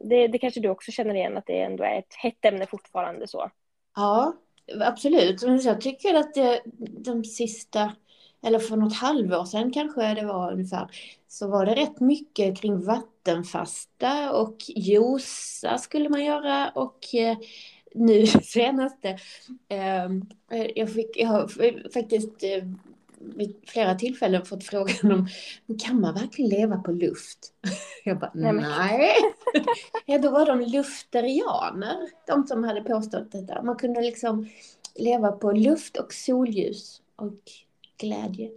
det, 0.05 0.29
det 0.29 0.38
kanske 0.38 0.61
du 0.61 0.69
också 0.69 0.92
känner 0.92 1.14
igen, 1.14 1.37
att 1.37 1.47
det 1.47 1.61
ändå 1.61 1.85
är 1.85 1.99
ett 1.99 2.14
hett 2.14 2.45
ämne 2.45 2.66
fortfarande 2.66 3.29
så. 3.29 3.51
Ja, 3.97 4.35
absolut. 4.81 5.42
Jag 5.42 5.81
tycker 5.81 6.14
att 6.14 6.35
det, 6.35 6.62
de 7.05 7.25
sista 7.25 7.92
eller 8.42 8.59
för 8.59 8.77
något 8.77 8.94
halvår 8.94 9.44
sedan 9.44 9.72
kanske 9.72 10.14
det 10.14 10.27
var 10.27 10.53
ungefär, 10.53 10.90
så 11.29 11.49
var 11.49 11.66
det 11.66 11.75
rätt 11.75 12.01
mycket 12.01 12.59
kring 12.59 12.85
vattenfasta 12.85 14.33
och 14.33 14.57
josa 14.66 15.79
skulle 15.79 16.09
man 16.09 16.25
göra 16.25 16.70
och 16.75 17.14
eh, 17.14 17.37
nu 17.94 18.27
senaste, 18.42 19.18
ehm, 19.68 20.27
eh, 20.51 20.66
jag, 20.75 20.92
fick, 20.92 21.16
jag 21.16 21.29
har 21.29 21.49
faktiskt 21.92 22.42
eh, 22.42 22.64
vid 23.18 23.57
flera 23.66 23.94
tillfällen 23.94 24.44
fått 24.44 24.64
frågan 24.64 25.12
om 25.12 25.29
kan 25.79 26.01
man 26.01 26.14
verkligen 26.14 26.51
leva 26.51 26.77
på 26.77 26.92
luft? 26.92 27.38
Jag 28.05 28.18
bara 28.18 28.31
nej. 28.35 28.53
nej. 28.53 29.14
ja, 30.07 30.18
då 30.18 30.31
var 30.31 30.46
de 30.46 30.61
lufterianer, 30.61 31.96
de 32.27 32.46
som 32.46 32.64
hade 32.64 32.81
påstått 32.81 33.33
detta. 33.33 33.62
Man 33.62 33.77
kunde 33.77 34.01
liksom 34.01 34.49
leva 34.94 35.33
på 35.33 35.53
luft 35.53 35.96
och 35.96 36.12
solljus 36.12 37.03
och 37.16 37.40
glädje. 37.99 38.51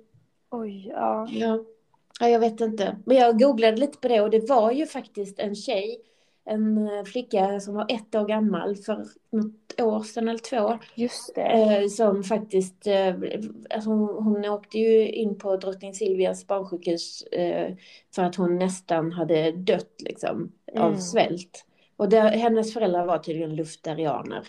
Oj, 0.50 0.88
ja. 0.88 1.28
ja. 1.32 1.64
Ja, 2.20 2.30
jag 2.30 2.40
vet 2.40 2.62
inte. 2.62 2.98
Men 3.06 3.18
jag 3.18 3.40
googlade 3.40 3.78
lite 3.78 3.98
på 3.98 4.08
det 4.08 4.22
och 4.22 4.30
det 4.30 4.50
var 4.50 4.72
ju 4.72 4.86
faktiskt 4.86 5.40
en 5.40 5.56
tjej, 5.56 6.02
en 6.46 6.88
eh, 6.88 7.04
flicka 7.04 7.60
som 7.60 7.74
var 7.74 7.86
ett 7.90 8.16
år 8.16 8.28
gammal 8.28 8.76
för 8.76 9.06
något 9.30 9.82
år 9.82 10.04
sedan 10.04 10.28
eller 10.28 10.40
två. 10.40 10.80
Just 10.96 11.36
det. 11.36 11.42
Eh, 11.42 11.88
som 11.88 12.24
faktiskt, 12.24 12.88
eh, 12.88 13.16
alltså 13.70 13.90
hon, 13.90 14.24
hon 14.24 14.46
åkte 14.46 14.78
ju 14.78 15.10
in 15.10 15.38
på 15.38 15.58
Drottning 15.58 15.94
Silvias 15.94 16.48
barnsjukhus 16.48 17.24
för 18.16 18.24
att 18.24 18.36
hon 18.36 18.58
nästan 18.58 19.12
hade 19.12 19.52
dött 19.52 19.96
liksom 20.00 20.52
mm. 20.72 20.84
av 20.84 20.96
svält. 20.96 21.66
Och 21.98 22.10
det, 22.10 22.20
hennes 22.20 22.74
föräldrar 22.74 23.06
var 23.06 23.18
tydligen 23.18 23.56
luftarianer. 23.56 24.48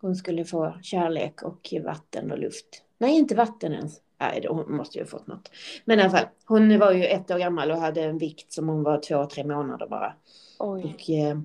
Hon 0.00 0.16
skulle 0.16 0.44
få 0.44 0.74
kärlek 0.82 1.42
och 1.42 1.74
vatten 1.84 2.32
och 2.32 2.38
luft. 2.38 2.82
Nej, 2.98 3.18
inte 3.18 3.34
vatten 3.34 3.72
ens. 3.72 4.00
Nej, 4.18 4.46
hon 4.48 4.76
måste 4.76 4.98
ju 4.98 5.04
ha 5.04 5.08
fått 5.08 5.26
något. 5.26 5.50
Men 5.84 5.98
i 5.98 6.02
alla 6.02 6.10
fall, 6.10 6.26
hon 6.44 6.78
var 6.78 6.92
ju 6.92 7.04
ett 7.04 7.30
år 7.30 7.38
gammal 7.38 7.70
och 7.70 7.76
hade 7.76 8.02
en 8.02 8.18
vikt 8.18 8.52
som 8.52 8.68
hon 8.68 8.82
var 8.82 8.98
två, 8.98 9.26
tre 9.26 9.44
månader 9.44 9.86
bara. 9.86 10.14
Oj. 10.58 10.94
Och 10.94 11.10
eh, 11.10 11.38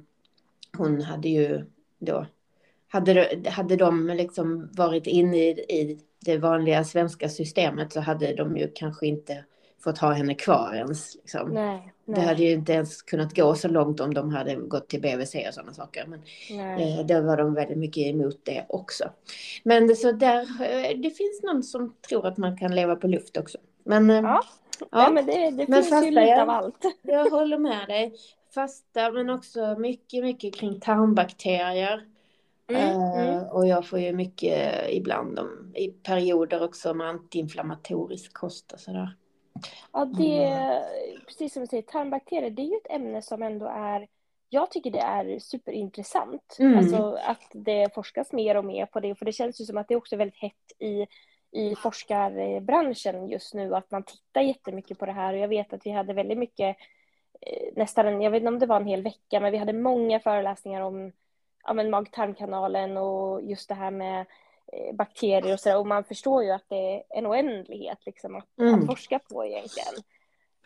hon 0.78 1.02
hade 1.02 1.30
ju 1.30 1.66
då, 2.00 2.26
hade, 2.88 3.42
hade 3.50 3.76
de 3.76 4.08
liksom 4.08 4.70
varit 4.74 5.08
inne 5.08 5.38
i, 5.38 5.50
i 5.50 6.00
det 6.20 6.38
vanliga 6.38 6.84
svenska 6.84 7.30
systemet 7.30 7.94
så 7.94 8.00
hade 8.00 8.36
de 8.36 8.58
ju 8.58 8.72
kanske 8.76 9.08
inte 9.08 9.46
fått 9.84 9.98
ha 9.98 10.12
henne 10.12 10.36
kvar 10.36 10.74
ens. 10.76 11.16
Liksom. 11.16 11.50
Nej, 11.50 11.94
nej. 12.06 12.20
Det 12.20 12.22
hade 12.22 12.44
ju 12.44 12.52
inte 12.52 12.74
ens 12.74 13.02
kunnat 13.02 13.36
gå 13.36 13.56
så 13.56 13.68
långt 13.68 14.00
om 14.00 14.14
de 14.14 14.30
hade 14.30 14.56
gått 14.56 14.90
till 14.90 15.02
BVC 15.02 15.36
och 15.48 15.54
sådana 15.54 15.74
saker. 15.74 16.06
Men 16.08 16.22
eh, 16.80 17.06
då 17.06 17.22
var 17.22 17.38
de 17.38 17.54
väldigt 17.54 17.78
mycket 17.78 18.04
emot 18.04 18.40
det 18.44 18.66
också. 18.70 19.10
Men 19.64 19.96
så 19.96 20.12
där, 20.12 20.42
eh, 20.42 20.98
det 20.98 21.10
finns 21.10 21.44
någon 21.44 21.64
som 21.64 21.96
tror 22.10 22.28
att 22.28 22.38
man 22.38 22.58
kan 22.58 22.76
leva 22.76 22.96
på 22.96 23.08
luft 23.08 23.38
också. 23.38 23.58
Men, 23.84 24.10
eh, 24.10 24.16
ja. 24.16 24.44
ja. 24.80 24.86
ja 24.92 25.12
men 25.12 25.26
det, 25.26 25.50
det 25.50 25.68
men 25.68 25.84
finns 25.84 26.06
ju 26.06 26.12
lite 26.12 26.22
jag, 26.22 26.40
av 26.40 26.50
allt. 26.50 26.86
Jag 27.02 27.30
håller 27.30 27.58
med 27.58 27.88
dig. 27.88 28.14
Fasta 28.54 29.12
men 29.12 29.30
också 29.30 29.76
mycket, 29.80 30.24
mycket 30.24 30.56
kring 30.56 30.80
tarmbakterier. 30.80 32.06
Mm, 32.68 32.98
uh, 32.98 33.20
mm. 33.20 33.44
Och 33.44 33.68
jag 33.68 33.88
får 33.88 34.00
ju 34.00 34.14
mycket 34.14 34.90
ibland 34.90 35.40
om, 35.40 35.74
i 35.76 35.88
perioder 35.88 36.64
också 36.64 36.94
med 36.94 37.08
antiinflammatorisk 37.08 38.34
kost 38.34 38.72
och 38.72 38.80
sådär. 38.80 39.16
Ja, 39.94 40.06
det 40.06 40.44
mm. 40.44 40.84
precis 41.28 41.54
som 41.54 41.62
du 41.62 41.68
säger, 41.68 41.84
tarmbakterier, 41.84 42.50
det 42.50 42.62
är 42.62 42.66
ju 42.66 42.76
ett 42.76 42.92
ämne 42.92 43.22
som 43.22 43.44
ändå 43.44 43.66
är 43.66 44.08
jag 44.54 44.72
tycker 44.72 44.92
det 44.92 45.00
är 45.00 45.40
superintressant. 45.40 46.58
Mm. 46.60 46.78
Alltså 46.78 47.20
att 47.26 47.52
det 47.54 47.94
forskas 47.94 48.32
mer 48.32 48.58
och 48.58 48.66
mer 48.66 48.86
på 48.86 49.00
det. 49.00 49.16
För 49.16 49.26
det 49.26 49.32
känns 49.32 49.62
ju 49.62 49.66
som 49.66 49.78
att 49.78 49.88
det 49.88 49.94
är 49.94 49.98
också 49.98 50.16
väldigt 50.16 50.42
hett 50.42 50.72
i, 50.80 51.08
i 51.52 51.76
forskarbranschen 51.76 53.28
just 53.28 53.54
nu. 53.54 53.76
Att 53.76 53.92
man 53.92 54.04
tittar 54.04 54.42
jättemycket 54.42 55.00
på 55.00 55.06
det 55.06 55.12
här. 55.12 55.34
Och 55.34 55.40
jag 55.40 55.48
vet 55.48 55.74
att 55.74 55.86
vi 55.86 55.92
hade 55.92 56.14
väldigt 56.14 56.38
mycket, 56.38 56.78
eh, 57.42 57.74
nästan, 57.76 58.22
jag 58.22 58.32
vet 58.32 58.38
inte 58.38 58.48
om 58.48 58.60
det 58.60 58.66
var 58.66 58.76
en 58.76 58.88
hel 58.88 59.04
vecka, 59.04 59.40
men 59.40 59.52
vi 59.52 59.58
hade 59.58 59.74
många 59.74 60.20
föreläsningar 60.20 60.82
om 60.82 61.12
ja, 61.64 61.74
mag-tarmkanalen 61.74 62.98
och 62.98 63.42
just 63.42 63.70
det 63.70 63.76
här 63.76 63.92
med 63.92 64.26
bakterier 64.94 65.54
och 65.54 65.60
sådär. 65.60 65.78
Och 65.78 65.88
man 65.88 66.04
förstår 66.04 66.44
ju 66.44 66.52
att 66.52 66.66
det 66.70 66.96
är 66.96 67.04
en 67.10 67.28
oändlighet 67.28 67.98
liksom, 68.06 68.36
att, 68.36 68.60
mm. 68.60 68.80
att 68.80 68.86
forska 68.86 69.20
på 69.20 69.46
egentligen. 69.46 69.94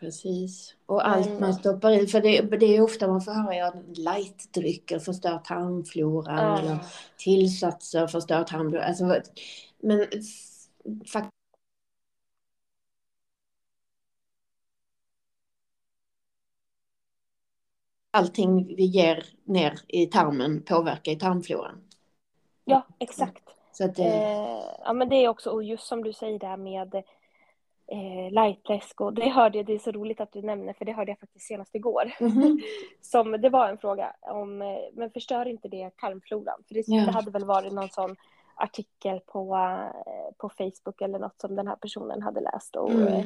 Precis. 0.00 0.74
Och 0.86 1.08
allt 1.08 1.28
Men... 1.28 1.40
man 1.40 1.54
stoppar 1.54 1.90
i. 1.90 2.06
För 2.06 2.20
det, 2.20 2.40
det 2.40 2.76
är 2.76 2.80
ofta 2.80 3.08
man 3.08 3.20
får 3.20 3.32
höra 3.32 3.54
ja, 3.54 3.74
lightdrycker 3.94 4.98
förstör 4.98 5.38
tarmfloran. 5.38 6.36
Ja. 6.36 6.58
Eller 6.58 6.78
tillsatser 7.16 8.06
förstör 8.06 8.44
tarmfloran. 8.44 8.88
Alltså, 8.88 9.22
men 9.78 10.06
faktiskt 11.12 11.32
allting 18.10 18.76
vi 18.76 18.84
ger 18.84 19.26
ner 19.44 19.80
i 19.88 20.06
tarmen 20.06 20.62
påverkar 20.62 21.12
i 21.12 21.16
tarmfloran. 21.16 21.82
Ja, 22.64 22.86
exakt. 22.98 23.55
Så 23.76 23.84
att, 23.84 23.98
eh, 23.98 24.60
ja, 24.84 24.92
men 24.92 25.08
det 25.08 25.16
är 25.16 25.28
också, 25.28 25.50
och 25.50 25.64
just 25.64 25.86
som 25.86 26.04
du 26.04 26.12
säger 26.12 26.38
där 26.38 26.56
med 26.56 26.94
eh, 27.86 28.32
lightläsk 28.32 29.00
och 29.00 29.12
det 29.12 29.28
hörde 29.28 29.58
jag, 29.58 29.66
det 29.66 29.74
är 29.74 29.78
så 29.78 29.92
roligt 29.92 30.20
att 30.20 30.32
du 30.32 30.42
nämner 30.42 30.72
för 30.72 30.84
det 30.84 30.92
hörde 30.92 31.10
jag 31.10 31.18
faktiskt 31.18 31.46
senast 31.46 31.74
igår. 31.74 32.12
Mm 32.20 32.32
-hmm. 32.32 32.60
Som, 33.00 33.32
det 33.32 33.48
var 33.48 33.68
en 33.68 33.78
fråga 33.78 34.16
om, 34.20 34.62
eh, 34.62 34.78
men 34.92 35.10
förstör 35.10 35.48
inte 35.48 35.68
det 35.68 35.96
tarmfloran? 35.96 36.62
För 36.68 36.74
det, 36.74 36.88
yeah. 36.88 37.06
det 37.06 37.12
hade 37.12 37.30
väl 37.30 37.44
varit 37.44 37.72
någon 37.72 37.88
sån 37.88 38.16
artikel 38.54 39.20
på, 39.20 39.56
eh, 39.56 40.34
på 40.36 40.48
Facebook 40.48 41.00
eller 41.00 41.18
något 41.18 41.40
som 41.40 41.56
den 41.56 41.68
här 41.68 41.76
personen 41.76 42.22
hade 42.22 42.40
läst. 42.40 42.76
Och, 42.76 42.90
mm. 42.90 43.06
Eh, 43.06 43.24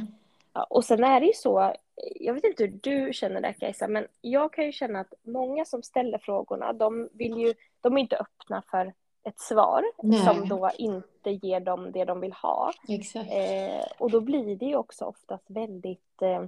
ja, 0.53 0.67
och 0.71 0.85
sen 0.85 1.05
är 1.05 1.21
det 1.21 1.27
ju 1.27 1.33
så, 1.33 1.75
jag 2.21 2.35
vet 2.35 2.45
inte 2.45 2.65
hur 2.65 2.79
du 2.83 3.13
känner 3.13 3.41
det 3.41 3.53
Kajsa, 3.53 3.89
men 3.89 4.07
jag 4.21 4.53
kan 4.53 4.65
ju 4.65 4.73
känna 4.73 5.01
att 5.01 5.15
många 5.23 5.65
som 5.65 5.83
ställer 5.83 6.19
frågorna, 6.19 6.73
de 6.73 7.09
vill 7.13 7.37
ju, 7.37 7.55
de 7.81 7.97
är 7.97 8.01
inte 8.01 8.17
öppna 8.17 8.63
för 8.71 8.93
ett 9.25 9.41
svar 9.41 9.85
Nej. 10.03 10.19
som 10.19 10.49
då 10.49 10.71
inte 10.79 11.31
ger 11.31 11.61
dem 11.61 11.93
det 11.93 12.05
de 12.05 12.21
vill 12.21 12.33
ha. 12.33 12.73
Eh, 13.15 13.85
och 13.99 14.11
då 14.11 14.21
blir 14.21 14.57
det 14.57 14.67
ju 14.67 14.77
också 14.77 15.05
oftast 15.05 15.45
väldigt... 15.47 16.23
Eh, 16.23 16.45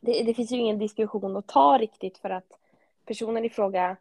det, 0.00 0.22
det, 0.22 0.34
finns 0.34 0.52
ju 0.52 0.56
ingen 0.56 0.78
diskussion 0.78 1.36
att 1.36 1.46
ta 1.46 1.78
riktigt 1.78 2.18
för 2.18 2.30
att 2.30 2.58
personen 3.06 3.44
i 3.44 3.50
fråga 3.50 3.96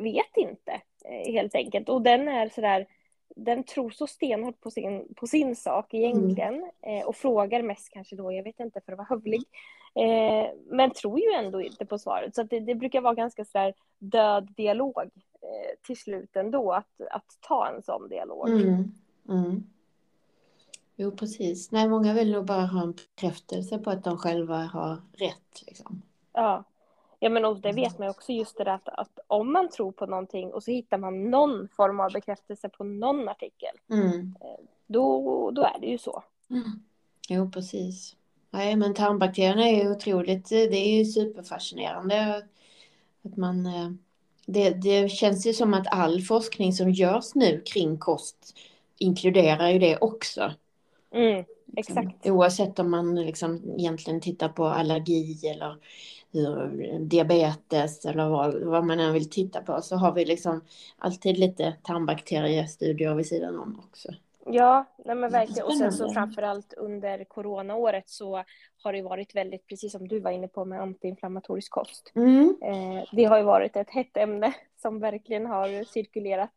vet 0.00 0.36
inte 0.36 0.80
eh, 1.04 1.32
helt 1.32 1.54
enkelt. 1.54 1.88
Och 1.88 2.02
den 2.02 2.28
är 2.28 2.48
sådär, 2.48 2.86
den 3.36 3.64
tror 3.64 3.90
så 3.90 4.06
stenhårt 4.06 4.60
på 4.60 4.70
sin, 4.70 5.14
på 5.14 5.26
sin 5.26 5.56
sak 5.56 5.94
egentligen 5.94 6.54
mm. 6.54 6.70
Eh, 6.82 7.06
och 7.06 7.16
frågar 7.16 7.62
mest 7.62 7.90
kanske 7.90 8.16
då, 8.16 8.32
jag 8.32 8.42
vet 8.42 8.60
inte 8.60 8.80
för 8.80 8.92
att 8.92 8.98
vara 8.98 9.08
hövlig, 9.10 9.42
eh, 9.94 10.50
men 10.66 10.90
tror 10.90 11.20
ju 11.20 11.32
ändå 11.32 11.62
inte 11.62 11.86
på 11.86 11.98
svaret. 11.98 12.34
Så 12.34 12.42
det, 12.42 12.60
det, 12.60 12.74
brukar 12.74 13.00
vara 13.00 13.14
ganska 13.14 13.44
sådär 13.44 13.74
död 13.98 14.48
dialog 14.56 15.10
till 15.82 15.96
slut 15.96 16.36
ändå 16.36 16.72
att, 16.72 17.00
att 17.10 17.38
ta 17.40 17.68
en 17.68 17.82
sån 17.82 18.08
dialog. 18.08 18.48
Mm. 18.48 18.92
Mm. 19.28 19.66
Jo, 20.96 21.10
precis. 21.10 21.70
Nej, 21.70 21.88
många 21.88 22.14
vill 22.14 22.32
nog 22.32 22.44
bara 22.44 22.66
ha 22.66 22.82
en 22.82 22.92
bekräftelse 22.92 23.78
på 23.78 23.90
att 23.90 24.04
de 24.04 24.18
själva 24.18 24.56
har 24.56 25.02
rätt. 25.12 25.62
Liksom. 25.66 26.02
Ja. 26.32 26.64
Ja, 27.18 27.30
men 27.30 27.44
och 27.44 27.60
det 27.60 27.72
vet 27.72 27.98
man 27.98 28.08
också 28.08 28.32
just 28.32 28.56
det 28.56 28.64
där 28.64 28.74
att, 28.74 28.88
att 28.88 29.18
om 29.26 29.52
man 29.52 29.68
tror 29.68 29.92
på 29.92 30.06
någonting 30.06 30.52
och 30.52 30.62
så 30.62 30.70
hittar 30.70 30.98
man 30.98 31.30
någon 31.30 31.68
form 31.68 32.00
av 32.00 32.12
bekräftelse 32.12 32.68
på 32.68 32.84
någon 32.84 33.28
artikel, 33.28 33.76
mm. 33.90 34.34
Eh, 34.40 34.64
då, 34.86 35.50
då 35.50 35.62
är 35.62 35.80
det 35.80 35.86
ju 35.86 35.98
så. 35.98 36.22
Mm. 36.50 36.62
Jo, 37.28 37.50
precis. 37.50 38.16
Nej, 38.50 38.76
men 38.76 38.94
tarmbakterierna 38.94 39.68
är 39.68 39.84
ju 39.84 39.90
otroligt, 39.90 40.48
det 40.48 40.76
är 40.76 40.98
ju 40.98 41.04
superfascinerande 41.04 42.46
att 43.24 43.36
man 43.36 43.66
eh, 43.66 43.90
det, 44.46 44.70
det 44.70 45.08
känns 45.08 45.46
ju 45.46 45.52
som 45.52 45.74
att 45.74 45.86
all 45.90 46.22
forskning 46.22 46.72
som 46.72 46.90
görs 46.90 47.34
nu 47.34 47.62
kring 47.66 47.98
kost 47.98 48.56
inkluderar 48.98 49.68
ju 49.68 49.78
det 49.78 49.96
också. 49.96 50.52
Mm, 51.14 51.44
exakt. 51.76 52.26
Oavsett 52.26 52.78
om 52.78 52.90
man 52.90 53.14
liksom 53.14 53.74
egentligen 53.78 54.20
tittar 54.20 54.48
på 54.48 54.66
allergi 54.66 55.48
eller 55.48 55.76
hur, 56.32 56.98
diabetes 56.98 58.04
eller 58.04 58.28
vad, 58.28 58.54
vad 58.62 58.84
man 58.84 59.00
än 59.00 59.12
vill 59.12 59.30
titta 59.30 59.60
på 59.60 59.82
så 59.82 59.96
har 59.96 60.12
vi 60.12 60.24
liksom 60.24 60.60
alltid 60.98 61.38
lite 61.38 61.74
tarmbakteriestudier 61.82 63.14
vid 63.14 63.26
sidan 63.26 63.58
om 63.58 63.80
också. 63.88 64.08
Ja, 64.46 64.84
nej 65.04 65.16
men 65.16 65.30
verkligen. 65.30 65.66
Och 65.66 65.76
sen 65.76 65.92
så 65.92 66.12
framförallt 66.12 66.74
under 66.76 67.24
coronaåret 67.24 68.08
så 68.08 68.44
har 68.82 68.92
det 68.92 69.02
varit 69.02 69.34
väldigt, 69.34 69.66
precis 69.66 69.92
som 69.92 70.08
du 70.08 70.20
var 70.20 70.30
inne 70.30 70.48
på 70.48 70.64
med 70.64 70.80
antiinflammatorisk 70.80 71.70
kost. 71.70 72.12
Mm. 72.14 72.56
Eh, 72.62 73.04
det 73.12 73.24
har 73.24 73.38
ju 73.38 73.44
varit 73.44 73.76
ett 73.76 73.90
hett 73.90 74.16
ämne 74.16 74.54
som 74.82 75.00
verkligen 75.00 75.46
har 75.46 75.84
cirkulerat. 75.84 76.52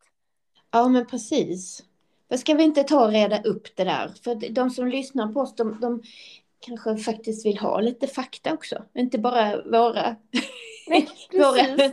Ja, 0.72 0.88
men 0.88 1.06
precis. 1.06 1.84
För 2.30 2.38
ska 2.38 2.54
vi 2.54 2.64
inte 2.64 2.84
ta 2.84 3.06
och 3.06 3.12
reda 3.12 3.42
upp 3.42 3.76
det 3.76 3.84
där? 3.84 4.12
För 4.24 4.50
de 4.50 4.70
som 4.70 4.88
lyssnar 4.88 5.34
på 5.34 5.40
oss, 5.40 5.56
de, 5.56 5.80
de 5.82 6.04
kanske 6.60 6.98
faktiskt 6.98 7.46
vill 7.46 7.58
ha 7.58 7.80
lite 7.80 8.08
fakta 8.08 8.54
också. 8.54 8.84
Inte 8.94 9.18
bara 9.18 9.62
våra, 9.64 10.16
Nej, 10.88 11.08
våra 11.32 11.92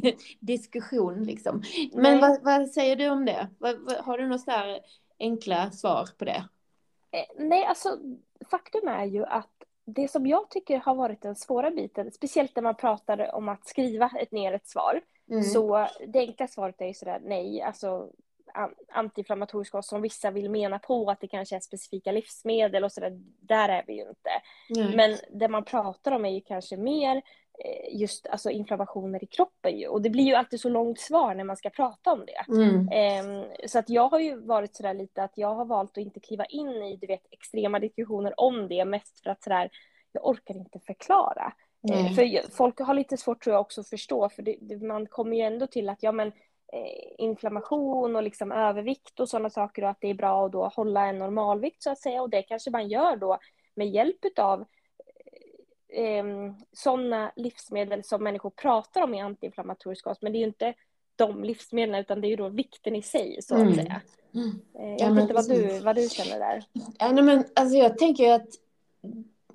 diskussion 0.40 1.24
liksom. 1.24 1.62
Men 1.92 2.20
vad, 2.20 2.42
vad, 2.42 2.70
säger 2.70 2.96
du 2.96 3.08
om 3.08 3.24
det? 3.24 3.48
Har 3.98 4.18
du 4.18 4.28
något 4.28 4.46
där 4.46 4.80
enkla 5.22 5.70
svar 5.70 6.08
på 6.18 6.24
det? 6.24 6.44
Eh, 7.10 7.24
nej, 7.38 7.64
alltså 7.64 7.98
faktum 8.50 8.88
är 8.88 9.04
ju 9.04 9.24
att 9.24 9.64
det 9.84 10.08
som 10.08 10.26
jag 10.26 10.50
tycker 10.50 10.78
har 10.78 10.94
varit 10.94 11.22
den 11.22 11.36
svåra 11.36 11.70
biten, 11.70 12.12
speciellt 12.12 12.56
när 12.56 12.62
man 12.62 12.74
pratar 12.74 13.34
om 13.34 13.48
att 13.48 13.66
skriva 13.66 14.10
ett, 14.18 14.32
ner 14.32 14.52
ett 14.52 14.68
svar, 14.68 15.00
mm. 15.30 15.42
så 15.42 15.88
det 16.06 16.18
enkla 16.18 16.48
svaret 16.48 16.80
är 16.80 16.86
ju 16.86 16.94
sådär 16.94 17.20
nej, 17.24 17.62
alltså 17.62 18.08
antiinflammatorisk 18.92 19.72
kost 19.72 19.88
som 19.88 20.02
vissa 20.02 20.30
vill 20.30 20.50
mena 20.50 20.78
på 20.78 21.10
att 21.10 21.20
det 21.20 21.28
kanske 21.28 21.56
är 21.56 21.60
specifika 21.60 22.12
livsmedel 22.12 22.84
och 22.84 22.92
sådär, 22.92 23.20
där 23.40 23.68
är 23.68 23.84
vi 23.86 23.92
ju 23.92 24.08
inte. 24.08 24.30
Mm. 24.76 24.96
Men 24.96 25.18
det 25.30 25.48
man 25.48 25.64
pratar 25.64 26.12
om 26.12 26.24
är 26.24 26.30
ju 26.30 26.40
kanske 26.40 26.76
mer 26.76 27.22
just 27.92 28.26
alltså 28.26 28.50
inflammationer 28.50 29.24
i 29.24 29.26
kroppen 29.26 29.78
ju. 29.78 29.86
Och 29.86 30.02
det 30.02 30.10
blir 30.10 30.24
ju 30.24 30.34
alltid 30.34 30.60
så 30.60 30.68
långt 30.68 31.00
svar 31.00 31.34
när 31.34 31.44
man 31.44 31.56
ska 31.56 31.70
prata 31.70 32.12
om 32.12 32.26
det. 32.26 32.52
Mm. 32.52 32.88
Um, 33.28 33.44
så 33.66 33.78
att 33.78 33.90
jag 33.90 34.08
har 34.08 34.18
ju 34.18 34.36
varit 34.36 34.76
sådär 34.76 34.94
lite 34.94 35.22
att 35.22 35.32
jag 35.34 35.54
har 35.54 35.64
valt 35.64 35.90
att 35.90 36.04
inte 36.04 36.20
kliva 36.20 36.44
in 36.44 36.68
i 36.68 36.96
du 36.96 37.06
vet, 37.06 37.26
extrema 37.30 37.78
diskussioner 37.78 38.40
om 38.40 38.68
det 38.68 38.84
mest 38.84 39.22
för 39.22 39.30
att 39.30 39.42
sådär, 39.42 39.70
jag 40.12 40.26
orkar 40.26 40.54
inte 40.54 40.78
förklara. 40.78 41.52
Mm. 41.88 42.14
för 42.14 42.50
folk 42.56 42.80
har 42.80 42.94
lite 42.94 43.16
svårt 43.16 43.42
tror 43.42 43.54
jag 43.54 43.60
också 43.60 43.80
att 43.80 43.88
förstå 43.88 44.28
för 44.28 44.42
det, 44.42 44.56
det, 44.60 44.76
man 44.76 45.06
kommer 45.06 45.36
ju 45.36 45.42
ändå 45.42 45.66
till 45.66 45.88
att 45.88 46.02
ja 46.02 46.12
men 46.12 46.28
eh, 46.72 47.12
inflammation 47.18 48.16
och 48.16 48.22
liksom 48.22 48.52
övervikt 48.52 49.20
och 49.20 49.28
sådana 49.28 49.50
saker 49.50 49.84
och 49.84 49.90
att 49.90 50.00
det 50.00 50.08
är 50.08 50.14
bra 50.14 50.46
att 50.46 50.52
då 50.52 50.68
hålla 50.68 51.06
en 51.06 51.18
normalvikt 51.18 51.82
så 51.82 51.90
att 51.90 51.98
säga 51.98 52.22
och 52.22 52.30
det 52.30 52.42
kanske 52.42 52.70
man 52.70 52.88
gör 52.88 53.16
då 53.16 53.38
med 53.74 53.90
hjälp 53.90 54.38
av 54.38 54.64
eh, 55.92 56.54
sådana 56.72 57.32
livsmedel 57.36 58.04
som 58.04 58.24
människor 58.24 58.50
pratar 58.50 59.02
om 59.02 59.14
i 59.14 59.20
antiinflammatorisk 59.20 60.04
kost, 60.04 60.22
men 60.22 60.32
det 60.32 60.38
är 60.38 60.40
ju 60.40 60.46
inte 60.46 60.74
de 61.16 61.44
livsmedlen 61.44 62.00
utan 62.00 62.20
det 62.20 62.26
är 62.26 62.30
ju 62.30 62.36
då 62.36 62.48
vikten 62.48 62.96
i 62.96 63.02
sig 63.02 63.38
så 63.42 63.54
att 63.54 63.60
mm. 63.60 63.74
säga. 63.74 64.00
Mm. 64.34 64.60
Jag 64.72 65.00
ja, 65.00 65.12
vet 65.12 65.22
inte 65.22 65.34
vad 65.34 65.48
du, 65.48 65.78
vad 65.78 65.96
du 65.96 66.08
känner 66.08 66.38
där. 66.38 66.64
Ja, 66.98 67.12
nej, 67.12 67.24
men, 67.24 67.44
alltså, 67.54 67.76
jag 67.76 67.98
tänker 67.98 68.32
att 68.32 68.48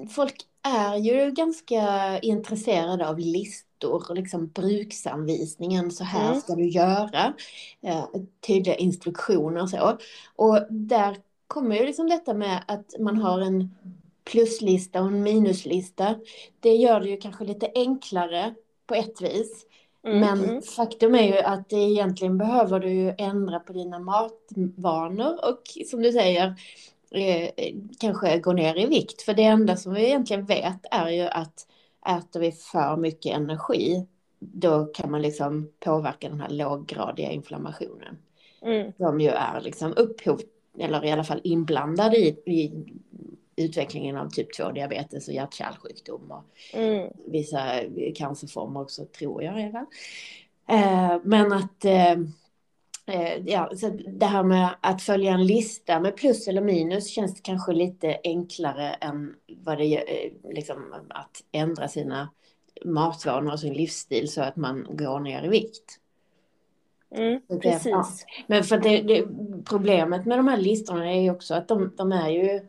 folk 0.10 0.36
är 0.62 0.96
ju 0.96 1.32
ganska 1.32 2.20
intresserade 2.20 3.08
av 3.08 3.20
listor 3.20 4.06
och 4.10 4.16
liksom 4.16 4.48
bruksanvisningen, 4.48 5.92
så 5.92 6.04
här 6.04 6.28
mm. 6.28 6.42
ska 6.42 6.56
du 6.56 6.68
göra, 6.68 7.34
eh, 7.82 8.06
tydliga 8.48 8.76
instruktioner 8.76 9.62
och 9.62 9.70
så. 9.70 9.98
Och 10.36 10.60
där 10.70 11.18
kommer 11.48 11.76
ju 11.76 11.86
liksom 11.86 12.10
detta 12.10 12.34
med 12.34 12.64
att 12.68 13.00
man 13.00 13.18
har 13.18 13.40
en 13.40 13.76
pluslista 14.32 15.02
och 15.02 15.08
en 15.08 15.24
minuslista. 15.24 16.16
Det 16.60 16.76
gör 16.76 17.00
det 17.00 17.10
ju 17.10 17.18
kanske 17.18 17.46
lite 17.46 17.72
enklare 17.76 18.54
på 18.88 18.96
ett 18.96 19.22
vis. 19.22 19.66
Mm, 20.04 20.20
Men 20.20 20.50
mm. 20.50 20.62
faktum 20.62 21.16
är 21.16 21.24
ju 21.24 21.38
att 21.38 21.70
det 21.70 21.76
egentligen 21.76 22.38
behöver 22.38 22.80
du 22.80 22.90
ju 22.90 23.14
ändra 23.18 23.60
på 23.60 23.74
dina 23.74 24.00
matvanor 24.00 25.50
och 25.50 25.62
som 25.86 26.02
du 26.02 26.12
säger 26.12 26.56
eh, 27.12 27.50
kanske 28.00 28.40
gå 28.40 28.54
ner 28.54 28.80
i 28.80 28.86
vikt. 28.86 29.22
För 29.22 29.34
det 29.34 29.44
enda 29.44 29.78
som 29.78 29.94
vi 29.94 30.06
egentligen 30.06 30.46
vet 30.46 30.86
är 30.92 31.10
ju 31.10 31.22
att 31.22 31.68
äter 32.08 32.40
vi 32.40 32.52
för 32.52 32.98
mycket 32.98 33.36
energi 33.36 34.08
då 34.40 34.86
kan 34.86 35.12
man 35.12 35.22
liksom 35.22 35.72
påverka 35.80 36.30
den 36.30 36.42
här 36.42 36.50
låggradiga 36.50 37.32
inflammationen. 37.32 38.18
Mm. 38.62 38.92
Som 38.98 39.20
ju 39.20 39.30
är 39.30 39.62
liksom 39.62 39.94
upphov, 39.98 40.42
eller 40.80 41.06
i 41.06 41.12
alla 41.12 41.24
fall 41.24 41.42
inblandad 41.44 42.14
i, 42.14 42.28
i 42.46 42.72
utvecklingen 43.58 44.18
av 44.18 44.30
typ 44.30 44.60
2-diabetes 44.60 45.28
och 45.28 45.34
hjärt-kärlsjukdom 45.34 46.32
och 46.32 46.44
mm. 46.74 47.10
vissa 47.26 47.60
cancerformer 48.16 48.82
också 48.82 49.06
tror 49.06 49.44
jag 49.44 49.56
redan. 49.56 49.86
Eh, 50.70 51.18
men 51.24 51.54
att 51.54 51.86
eh, 51.86 52.12
eh, 53.06 53.38
ja, 53.46 53.72
så 53.76 53.90
det 54.08 54.26
här 54.26 54.44
med 54.44 54.76
att 54.82 55.02
följa 55.02 55.34
en 55.34 55.46
lista 55.46 56.00
med 56.00 56.16
plus 56.16 56.48
eller 56.48 56.62
minus 56.62 57.08
känns 57.08 57.42
kanske 57.42 57.74
lite 57.74 58.18
enklare 58.24 58.94
än 58.94 59.36
vad 59.48 59.78
det 59.78 59.86
är, 59.86 60.34
liksom, 60.54 60.94
att 61.10 61.44
ändra 61.52 61.88
sina 61.88 62.30
matvanor 62.86 63.52
och 63.52 63.60
sin 63.60 63.74
livsstil 63.74 64.32
så 64.32 64.42
att 64.42 64.56
man 64.56 64.88
går 64.90 65.20
ner 65.20 65.46
i 65.46 65.48
vikt. 65.48 66.00
Mm, 67.12 67.42
precis. 67.62 67.86
Ja. 67.86 68.06
Men 68.48 68.64
för 68.64 68.78
det, 68.78 69.02
det, 69.02 69.28
problemet 69.66 70.26
med 70.26 70.40
de 70.40 70.48
här 70.48 70.58
listorna 70.58 71.12
är 71.12 71.22
ju 71.22 71.32
också 71.32 71.54
att 71.54 71.68
de, 71.68 71.94
de 71.98 72.12
är 72.12 72.30
ju 72.30 72.62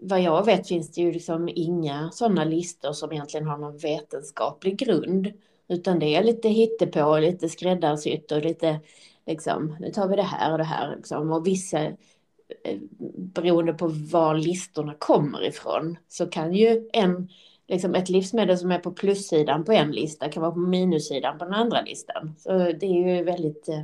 vad 0.00 0.20
jag 0.20 0.46
vet 0.46 0.68
finns 0.68 0.90
det 0.90 1.00
ju 1.00 1.12
liksom 1.12 1.48
inga 1.54 2.10
sådana 2.12 2.44
listor 2.44 2.92
som 2.92 3.12
egentligen 3.12 3.46
har 3.46 3.58
någon 3.58 3.78
vetenskaplig 3.78 4.78
grund. 4.78 5.32
Utan 5.68 5.98
det 5.98 6.16
är 6.16 6.24
lite 6.24 6.48
hittepå, 6.48 7.18
lite 7.18 7.48
skräddarsytt 7.48 8.32
och 8.32 8.42
lite 8.42 8.80
liksom, 9.26 9.76
nu 9.80 9.90
tar 9.90 10.08
vi 10.08 10.16
det 10.16 10.22
här 10.22 10.52
och 10.52 10.58
det 10.58 10.64
här 10.64 10.96
liksom. 10.96 11.32
Och 11.32 11.46
vissa, 11.46 11.84
eh, 11.84 12.78
beroende 13.16 13.72
på 13.72 13.86
var 13.88 14.34
listorna 14.34 14.94
kommer 14.98 15.44
ifrån, 15.46 15.96
så 16.08 16.26
kan 16.26 16.54
ju 16.54 16.88
en, 16.92 17.28
liksom 17.66 17.94
ett 17.94 18.08
livsmedel 18.08 18.58
som 18.58 18.70
är 18.70 18.78
på 18.78 18.92
plussidan 18.92 19.64
på 19.64 19.72
en 19.72 19.90
lista 19.90 20.28
kan 20.28 20.42
vara 20.42 20.52
på 20.52 20.58
minussidan 20.58 21.38
på 21.38 21.44
den 21.44 21.54
andra 21.54 21.82
listan. 21.82 22.34
Så 22.38 22.52
det 22.58 22.86
är 22.86 23.16
ju 23.16 23.24
väldigt 23.24 23.68
eh, 23.68 23.82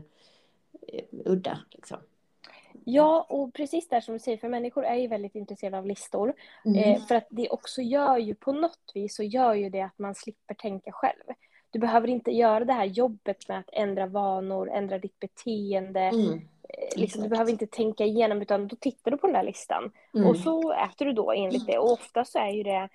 udda 1.25 1.59
liksom. 1.71 1.99
Ja, 2.85 3.27
och 3.29 3.55
precis 3.55 3.89
där 3.89 4.01
som 4.01 4.15
du 4.15 4.19
säger, 4.19 4.39
för 4.39 4.49
människor 4.49 4.85
är 4.85 4.95
ju 4.95 5.09
väldigt 5.09 5.35
intresserade 5.35 5.79
av 5.79 5.87
listor. 5.87 6.35
Mm. 6.65 6.79
Eh, 6.79 7.07
för 7.07 7.15
att 7.15 7.27
det 7.31 7.49
också 7.49 7.83
gör 7.83 8.19
ju, 8.19 8.35
på 8.35 8.53
något 8.53 8.93
vis 8.95 9.17
så 9.17 9.23
gör 9.23 9.55
ju 9.55 9.71
det 9.71 9.81
att 9.81 9.99
man 9.99 10.15
slipper 10.15 10.55
tänka 10.55 10.93
själv. 10.93 11.25
Du 11.71 11.79
behöver 11.79 12.09
inte 12.09 12.31
göra 12.31 12.65
det 12.65 12.73
här 12.73 12.85
jobbet 12.85 13.49
med 13.49 13.59
att 13.59 13.71
ändra 13.73 14.07
vanor, 14.07 14.71
ändra 14.71 14.99
ditt 14.99 15.21
beteende. 15.21 16.01
Mm. 16.01 16.33
Eh, 16.69 17.01
liksom, 17.01 17.23
du 17.23 17.29
behöver 17.29 17.51
inte 17.51 17.67
tänka 17.67 18.05
igenom, 18.05 18.43
utan 18.43 18.69
då 18.69 18.77
tittar 18.77 19.11
du 19.11 19.17
på 19.17 19.27
den 19.27 19.35
där 19.35 19.43
listan. 19.43 19.93
Mm. 20.15 20.27
Och 20.29 20.37
så 20.37 20.73
äter 20.73 21.05
du 21.05 21.13
då 21.13 21.33
enligt 21.33 21.67
det. 21.67 21.79
Och 21.79 21.93
ofta 21.93 22.25
så 22.25 22.39
är 22.39 22.51
ju 22.51 22.63
det, 22.63 22.89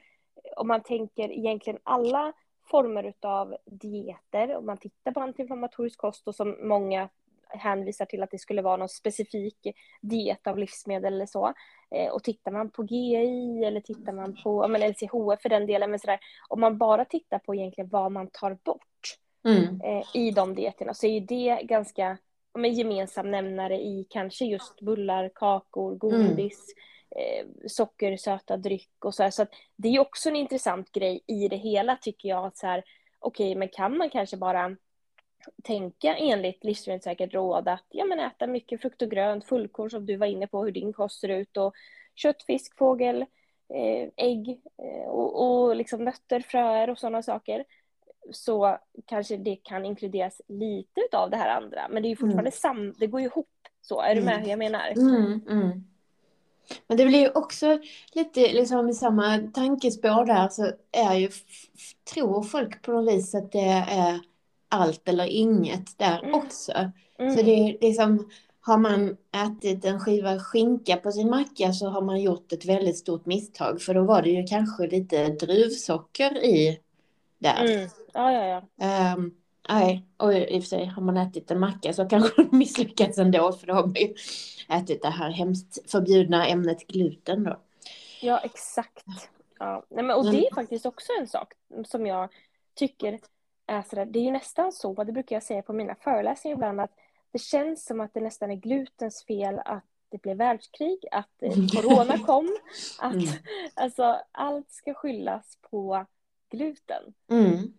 om 0.55 0.67
man 0.67 0.83
tänker 0.83 1.31
egentligen 1.31 1.79
alla 1.83 2.33
former 2.69 3.13
av 3.21 3.55
dieter, 3.65 4.55
om 4.55 4.65
man 4.65 4.77
tittar 4.77 5.11
på 5.11 5.19
antiinflammatorisk 5.19 5.99
kost 5.99 6.27
och 6.27 6.35
som 6.35 6.67
många 6.67 7.09
hänvisar 7.49 8.05
till 8.05 8.23
att 8.23 8.31
det 8.31 8.37
skulle 8.37 8.61
vara 8.61 8.77
någon 8.77 8.89
specifik 8.89 9.67
diet 10.01 10.47
av 10.47 10.57
livsmedel 10.57 11.13
eller 11.13 11.25
så. 11.25 11.53
Eh, 11.95 12.11
och 12.11 12.23
tittar 12.23 12.51
man 12.51 12.71
på 12.71 12.85
GI 12.85 13.63
eller 13.65 13.81
tittar 13.81 14.13
man 14.13 14.37
på 14.43 14.67
men 14.67 14.81
LCHF 14.81 15.41
för 15.41 15.49
den 15.49 15.65
delen, 15.65 15.89
men 15.89 15.99
sådär, 15.99 16.19
om 16.49 16.61
man 16.61 16.77
bara 16.77 17.05
tittar 17.05 17.39
på 17.39 17.55
egentligen 17.55 17.89
vad 17.89 18.11
man 18.11 18.29
tar 18.31 18.57
bort 18.63 19.17
mm. 19.45 19.81
eh, 19.81 20.05
i 20.13 20.31
de 20.31 20.55
dieterna 20.55 20.93
så 20.93 21.07
är 21.07 21.21
det 21.21 21.61
ganska 21.63 22.17
men, 22.53 22.73
gemensam 22.73 23.31
nämnare 23.31 23.81
i 23.81 24.05
kanske 24.09 24.45
just 24.45 24.81
bullar, 24.81 25.31
kakor, 25.35 25.95
godis, 25.95 26.65
mm. 27.15 27.47
eh, 27.47 27.67
socker, 27.67 28.17
söta 28.17 28.57
dryck 28.57 29.05
och 29.05 29.15
så 29.15 29.23
här. 29.23 29.29
Så 29.29 29.45
det 29.75 29.87
är 29.89 29.99
också 29.99 30.29
en 30.29 30.35
intressant 30.35 30.91
grej 30.91 31.23
i 31.27 31.47
det 31.47 31.57
hela 31.57 31.95
tycker 31.95 32.29
jag. 32.29 32.45
att 32.45 32.57
så 32.57 32.67
här, 32.67 32.83
Okej, 33.19 33.47
okay, 33.47 33.59
men 33.59 33.69
kan 33.69 33.97
man 33.97 34.09
kanske 34.09 34.37
bara 34.37 34.75
tänka 35.63 36.15
enligt 36.15 36.63
livsmedelssäkert 36.63 37.33
råd 37.33 37.67
att 37.67 37.85
ja, 37.89 38.05
men 38.05 38.19
äta 38.19 38.47
mycket 38.47 38.81
frukt 38.81 39.01
och 39.01 39.11
grönt, 39.11 39.45
fullkorn 39.45 39.89
som 39.89 40.05
du 40.05 40.15
var 40.15 40.27
inne 40.27 40.47
på 40.47 40.63
hur 40.63 40.71
din 40.71 40.93
kost 40.93 41.19
ser 41.19 41.29
ut 41.29 41.57
och 41.57 41.73
kött, 42.15 42.43
fisk, 42.43 42.77
fågel, 42.77 43.21
eh, 43.73 44.09
ägg 44.17 44.49
eh, 44.77 45.09
och, 45.09 45.67
och 45.67 45.75
liksom 45.75 46.03
nötter, 46.03 46.39
fröer 46.39 46.89
och 46.89 46.99
sådana 46.99 47.23
saker 47.23 47.65
så 48.31 48.77
kanske 49.05 49.37
det 49.37 49.55
kan 49.55 49.85
inkluderas 49.85 50.41
lite 50.47 51.01
av 51.13 51.29
det 51.29 51.37
här 51.37 51.61
andra. 51.61 51.87
Men 51.89 52.01
det 52.01 52.07
är 52.07 52.09
ju 52.09 52.15
fortfarande 52.15 52.41
mm. 52.41 52.51
sam, 52.51 52.93
det 52.97 53.07
går 53.07 53.21
ju 53.21 53.25
ihop. 53.25 53.47
Så, 53.81 54.01
är 54.01 54.15
du 54.15 54.21
med 54.21 54.33
mm. 54.33 54.43
hur 54.43 54.49
jag 54.49 54.59
menar? 54.59 54.91
Mm, 54.91 55.41
mm. 55.49 55.83
Men 56.87 56.97
det 56.97 57.05
blir 57.05 57.19
ju 57.19 57.29
också 57.29 57.79
lite 58.13 58.39
liksom 58.39 58.89
i 58.89 58.93
samma 58.93 59.37
tankespår 59.53 60.25
där 60.25 60.49
så 60.49 60.71
är 60.91 61.13
ju, 61.13 61.29
tror 62.13 62.43
folk 62.43 62.81
på 62.81 62.91
något 62.91 63.13
vis 63.13 63.35
att 63.35 63.51
det 63.51 63.85
är 63.89 64.19
allt 64.69 65.09
eller 65.09 65.25
inget 65.25 65.97
där 65.97 66.23
mm. 66.23 66.35
också. 66.35 66.91
Mm. 67.19 67.35
Så 67.35 67.43
det 67.43 67.51
är 67.51 67.77
liksom, 67.81 68.29
har 68.61 68.77
man 68.77 69.17
ätit 69.31 69.85
en 69.85 69.99
skiva 69.99 70.39
skinka 70.39 70.97
på 70.97 71.11
sin 71.11 71.29
macka 71.29 71.73
så 71.73 71.89
har 71.89 72.01
man 72.01 72.21
gjort 72.21 72.53
ett 72.53 72.65
väldigt 72.65 72.97
stort 72.97 73.25
misstag. 73.25 73.81
För 73.81 73.93
då 73.93 74.03
var 74.03 74.21
det 74.21 74.29
ju 74.29 74.43
kanske 74.47 74.87
lite 74.87 75.27
druvsocker 75.27 76.43
i 76.43 76.79
där. 77.39 77.65
Mm. 77.65 77.89
Ja, 78.13 78.31
ja, 78.31 78.63
ja. 78.75 79.13
Um, 79.15 79.35
nej, 79.69 80.05
och 80.17 80.33
i 80.33 80.59
och 80.59 80.63
för 80.63 80.69
sig 80.69 80.85
har 80.85 81.01
man 81.01 81.17
ätit 81.17 81.51
en 81.51 81.59
macka 81.59 81.93
så 81.93 82.05
kanske 82.05 82.41
man 82.41 82.59
misslyckats 82.59 83.17
ändå. 83.17 83.51
För 83.51 83.67
då 83.67 83.73
har 83.73 83.85
man 83.85 83.95
ju 83.95 84.15
ätit 84.69 85.01
det 85.01 85.09
här 85.09 85.29
hemskt 85.29 85.91
förbjudna 85.91 86.47
ämnet 86.47 86.87
gluten 86.87 87.43
då. 87.43 87.59
Ja, 88.21 88.39
exakt. 88.39 89.05
Ja. 89.59 89.85
Nej, 89.89 90.03
men, 90.03 90.15
och 90.15 90.31
det 90.31 90.47
är 90.47 90.55
faktiskt 90.55 90.85
också 90.85 91.07
en 91.19 91.27
sak 91.27 91.53
som 91.85 92.05
jag 92.05 92.29
tycker 92.75 93.19
är 93.69 93.81
sådär, 93.81 94.05
det 94.05 94.19
är 94.19 94.23
ju 94.23 94.31
nästan 94.31 94.71
så, 94.71 95.03
det 95.03 95.11
brukar 95.11 95.35
jag 95.35 95.43
säga 95.43 95.61
på 95.61 95.73
mina 95.73 95.95
föreläsningar 95.95 96.57
ibland, 96.57 96.79
att 96.81 96.95
det 97.31 97.39
känns 97.39 97.85
som 97.85 98.01
att 98.01 98.13
det 98.13 98.21
nästan 98.21 98.51
är 98.51 98.55
glutens 98.55 99.23
fel 99.23 99.59
att 99.65 99.83
det 100.09 100.21
blev 100.21 100.37
världskrig, 100.37 101.05
att 101.11 101.43
eh, 101.43 101.67
corona 101.73 102.17
kom, 102.17 102.57
att 102.99 103.13
mm. 103.13 103.27
alltså, 103.73 104.21
allt 104.31 104.71
ska 104.71 104.93
skyllas 104.93 105.57
på 105.69 106.05
gluten. 106.49 107.13
Mm. 107.31 107.73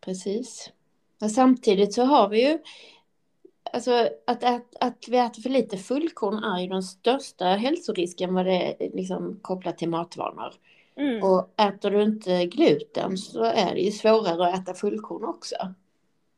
Precis. 0.00 0.72
Och 1.20 1.30
samtidigt 1.30 1.94
så 1.94 2.04
har 2.04 2.28
vi 2.28 2.48
ju 2.48 2.58
Alltså 3.72 4.08
att, 4.26 4.44
att, 4.44 4.76
att 4.80 5.08
vi 5.08 5.18
äter 5.18 5.42
för 5.42 5.50
lite 5.50 5.76
fullkorn 5.76 6.44
är 6.44 6.60
ju 6.60 6.68
den 6.68 6.82
största 6.82 7.44
hälsorisken 7.44 8.34
vad 8.34 8.46
det 8.46 8.84
är 8.84 8.90
liksom, 8.96 9.38
kopplat 9.42 9.78
till 9.78 9.88
matvanor. 9.88 10.54
Mm. 10.98 11.22
Och 11.22 11.60
äter 11.60 11.90
du 11.90 12.02
inte 12.02 12.46
gluten 12.46 13.16
så 13.16 13.44
är 13.44 13.74
det 13.74 13.80
ju 13.80 13.90
svårare 13.90 14.48
att 14.48 14.60
äta 14.60 14.74
fullkorn 14.74 15.24
också. 15.24 15.56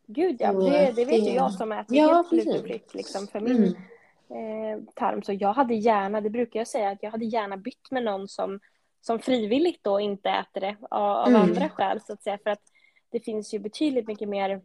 Gud 0.07 0.37
ja, 0.39 0.53
det, 0.53 0.93
det 0.97 1.05
vet 1.05 1.27
ju 1.27 1.31
jag 1.31 1.53
som 1.53 1.73
äter 1.73 1.97
ja, 1.97 2.15
helt 2.15 2.31
glutenfritt 2.31 2.95
liksom 2.95 3.27
för 3.27 3.41
min 3.41 3.77
mm. 4.31 4.79
eh, 4.79 4.85
tarm. 4.95 5.23
Så 5.23 5.33
jag 5.33 5.53
hade 5.53 5.75
gärna, 5.75 6.21
det 6.21 6.31
brukar 6.31 6.61
jag 6.61 6.67
säga, 6.67 6.91
att 6.91 7.03
jag 7.03 7.11
hade 7.11 7.25
gärna 7.25 7.57
bytt 7.57 7.91
med 7.91 8.05
någon 8.05 8.29
som, 8.29 8.61
som 9.01 9.19
frivilligt 9.19 9.85
då 9.85 10.01
inte 10.01 10.31
äter 10.31 10.61
det 10.61 10.77
av, 10.91 11.17
av 11.17 11.29
mm. 11.29 11.43
andra 11.43 11.69
skäl 11.69 12.01
så 12.07 12.13
att 12.13 12.23
säga. 12.23 12.39
För 12.43 12.51
att 12.51 12.63
det 13.11 13.21
finns 13.21 13.55
ju 13.55 13.59
betydligt 13.59 14.09
mycket 14.09 14.29
mer 14.29 14.61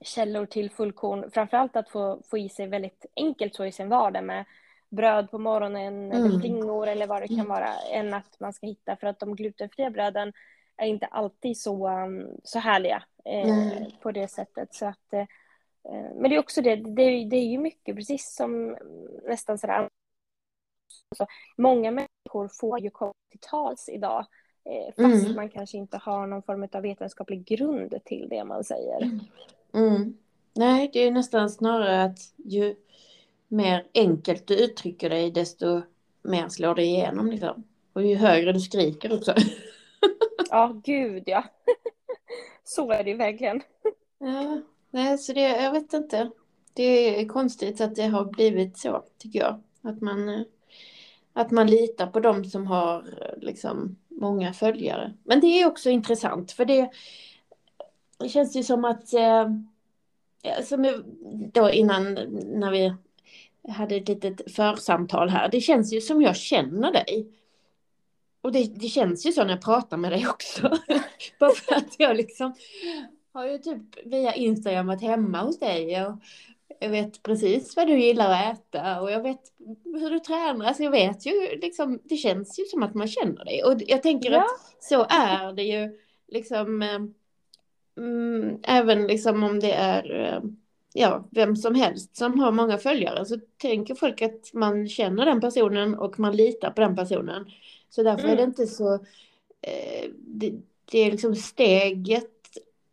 källor 0.00 0.46
till 0.46 0.70
fullkorn. 0.70 1.30
Framförallt 1.30 1.76
att 1.76 1.88
få, 1.88 2.22
få 2.30 2.38
i 2.38 2.48
sig 2.48 2.66
väldigt 2.66 3.06
enkelt 3.16 3.54
så 3.54 3.64
i 3.64 3.72
sin 3.72 3.88
vardag 3.88 4.24
med 4.24 4.44
bröd 4.88 5.30
på 5.30 5.38
morgonen 5.38 6.12
mm. 6.12 6.12
eller 6.12 6.40
flingor 6.40 6.86
eller 6.86 7.06
vad 7.06 7.22
det 7.22 7.28
kan 7.28 7.36
mm. 7.36 7.48
vara 7.48 7.74
än 7.92 8.14
att 8.14 8.40
man 8.40 8.52
ska 8.52 8.66
hitta 8.66 8.96
för 8.96 9.06
att 9.06 9.18
de 9.18 9.36
glutenfria 9.36 9.90
bröden 9.90 10.32
är 10.76 10.86
inte 10.86 11.06
alltid 11.06 11.58
så, 11.58 11.88
um, 11.88 12.40
så 12.44 12.58
härliga 12.58 13.02
eh, 13.24 13.88
på 14.02 14.12
det 14.12 14.28
sättet. 14.28 14.74
Så 14.74 14.86
att, 14.86 15.12
eh, 15.12 15.20
eh, 15.84 16.14
men 16.14 16.30
det 16.30 16.36
är 16.36 16.40
också 16.40 16.62
det, 16.62 16.76
det, 16.76 17.24
det, 17.24 17.36
är 17.36 17.50
ju 17.50 17.58
mycket 17.58 17.96
precis 17.96 18.34
som 18.34 18.76
nästan 19.28 19.58
sådär 19.58 19.88
så 21.16 21.26
många 21.56 21.90
människor 21.90 22.48
får 22.48 22.80
ju 22.80 22.90
komma 22.90 23.12
till 23.30 23.40
tals 23.40 23.88
idag 23.88 24.26
eh, 24.64 24.94
fast 25.04 25.24
mm. 25.24 25.36
man 25.36 25.48
kanske 25.48 25.76
inte 25.76 25.96
har 25.96 26.26
någon 26.26 26.42
form 26.42 26.68
av 26.72 26.82
vetenskaplig 26.82 27.44
grund 27.44 27.94
till 28.04 28.28
det 28.30 28.44
man 28.44 28.64
säger. 28.64 29.02
Mm. 29.02 29.20
mm. 29.74 30.18
Nej, 30.54 30.90
det 30.92 30.98
är 31.00 31.10
nästan 31.10 31.50
snarare 31.50 32.02
att 32.02 32.18
ju 32.36 32.74
mer 33.48 33.86
enkelt 33.94 34.46
du 34.46 34.64
uttrycker 34.64 35.10
dig 35.10 35.30
desto 35.30 35.82
mer 36.22 36.48
slår 36.48 36.74
det 36.74 36.82
igenom 36.82 37.30
liksom. 37.30 37.64
Och 37.92 38.06
ju 38.06 38.16
högre 38.16 38.52
du 38.52 38.60
skriker 38.60 39.16
också. 39.16 39.34
Ja, 40.50 40.80
gud 40.84 41.22
ja. 41.26 41.44
Så 42.64 42.90
är 42.90 43.04
det 43.04 43.10
ju 43.10 43.16
verkligen. 43.16 43.62
Ja, 44.18 44.60
nej, 44.90 45.18
så 45.18 45.32
det, 45.32 45.40
jag 45.40 45.72
vet 45.72 45.92
inte. 45.92 46.30
Det 46.74 47.20
är 47.20 47.28
konstigt 47.28 47.80
att 47.80 47.94
det 47.94 48.06
har 48.06 48.24
blivit 48.24 48.78
så, 48.78 49.04
tycker 49.18 49.38
jag. 49.38 49.60
Att 49.82 50.00
man, 50.00 50.44
Att 51.32 51.50
man 51.50 51.66
litar 51.66 52.06
på 52.06 52.20
dem 52.20 52.44
som 52.44 52.66
har 52.66 53.04
liksom 53.36 53.96
många 54.08 54.52
följare. 54.52 55.14
Men 55.24 55.40
det 55.40 55.46
är 55.46 55.66
också 55.66 55.90
intressant 55.90 56.52
för 56.52 56.64
det, 56.64 56.90
det 58.18 58.28
känns 58.28 58.56
ju 58.56 58.62
som 58.62 58.84
att 58.84 59.14
eh, 59.14 59.50
som 60.64 61.02
då 61.52 61.70
innan 61.70 62.14
när 62.44 62.70
vi 62.70 62.94
hade 63.68 63.96
ett 63.96 64.08
litet 64.08 64.54
församtal 64.54 65.28
här. 65.28 65.48
Det 65.48 65.60
känns 65.60 65.92
ju 65.92 66.00
som 66.00 66.22
jag 66.22 66.36
känner 66.36 66.92
dig. 66.92 67.32
Och 68.40 68.52
det, 68.52 68.64
det 68.74 68.88
känns 68.88 69.26
ju 69.26 69.32
så 69.32 69.44
när 69.44 69.50
jag 69.50 69.62
pratar 69.62 69.96
med 69.96 70.12
dig 70.12 70.28
också. 70.28 70.62
Bara 71.40 71.50
för 71.50 71.74
att 71.74 71.94
jag 71.98 72.16
liksom 72.16 72.54
har 73.32 73.46
ju 73.46 73.58
typ 73.58 73.82
via 74.04 74.34
Instagram 74.34 74.86
varit 74.86 75.02
hemma 75.02 75.42
hos 75.42 75.58
dig. 75.58 76.06
Och 76.06 76.18
jag 76.80 76.88
vet 76.88 77.22
precis 77.22 77.76
vad 77.76 77.86
du 77.86 78.00
gillar 78.00 78.30
att 78.30 78.58
äta 78.58 79.00
och 79.00 79.10
jag 79.10 79.22
vet 79.22 79.40
hur 79.84 80.10
du 80.10 80.18
tränar. 80.18 80.66
Alltså 80.66 80.82
jag 80.82 80.90
vet 80.90 81.26
ju 81.26 81.58
liksom, 81.62 82.00
det 82.04 82.16
känns 82.16 82.58
ju 82.58 82.64
som 82.64 82.82
att 82.82 82.94
man 82.94 83.08
känner 83.08 83.44
dig. 83.44 83.64
Och 83.64 83.82
jag 83.86 84.02
tänker 84.02 84.30
ja. 84.30 84.40
att 84.42 84.84
så 84.84 85.06
är 85.08 85.52
det 85.52 85.62
ju 85.62 85.98
liksom. 86.28 86.82
Mm, 87.98 88.58
även 88.62 89.06
liksom 89.06 89.42
om 89.42 89.60
det 89.60 89.72
är 89.72 90.20
eh, 90.20 90.40
ja, 90.96 91.24
vem 91.30 91.56
som 91.56 91.74
helst 91.74 92.16
som 92.16 92.40
har 92.40 92.52
många 92.52 92.78
följare 92.78 93.24
så 93.24 93.38
tänker 93.56 93.94
folk 93.94 94.22
att 94.22 94.50
man 94.52 94.88
känner 94.88 95.26
den 95.26 95.40
personen 95.40 95.94
och 95.94 96.18
man 96.18 96.36
litar 96.36 96.70
på 96.70 96.80
den 96.80 96.96
personen. 96.96 97.50
Så 97.90 98.02
därför 98.02 98.24
mm. 98.24 98.32
är 98.32 98.36
det 98.36 98.42
mm. 98.42 98.50
inte 98.50 98.66
så, 98.66 98.94
eh, 99.60 100.10
det, 100.18 100.54
det, 100.90 100.98
är 100.98 101.10
liksom 101.10 101.34
steget, 101.34 102.30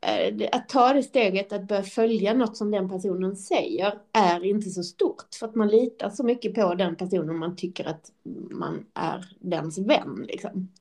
eh, 0.01 0.49
att 0.51 0.69
ta 0.69 0.93
det 0.93 1.03
steget 1.03 1.53
att 1.53 1.67
börja 1.67 1.83
följa 1.83 2.33
något 2.33 2.57
som 2.57 2.71
den 2.71 2.89
personen 2.89 3.35
säger 3.35 3.93
är 4.11 4.45
inte 4.45 4.69
så 4.69 4.83
stort. 4.83 5.35
För 5.39 5.47
att 5.47 5.55
man 5.55 5.67
litar 5.67 6.09
så 6.09 6.23
mycket 6.23 6.53
på 6.53 6.75
den 6.75 6.95
personen 6.95 7.37
man 7.37 7.55
tycker 7.55 7.85
att 7.85 8.11
man 8.51 8.85
är 8.93 9.35
dens 9.39 9.77
vän. 9.77 10.25
Liksom. 10.27 10.71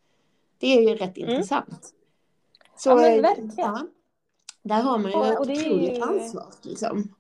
Det 0.58 0.66
är 0.66 0.80
ju 0.80 0.94
rätt 0.94 1.18
mm. 1.18 1.30
intressant. 1.30 1.94
Så, 2.76 2.90
ja, 2.90 2.94
men 2.96 3.22
verkligen. 3.22 3.52
Ja. 3.56 3.86
Där 4.62 4.82
har 4.82 4.98
man 4.98 5.10
ju 5.10 5.16
och, 5.16 5.26
ett 5.26 5.38
och 5.38 5.42
otroligt 5.42 5.98
ju... 5.98 6.02
ansvar. 6.02 6.46
Liksom. 6.62 7.14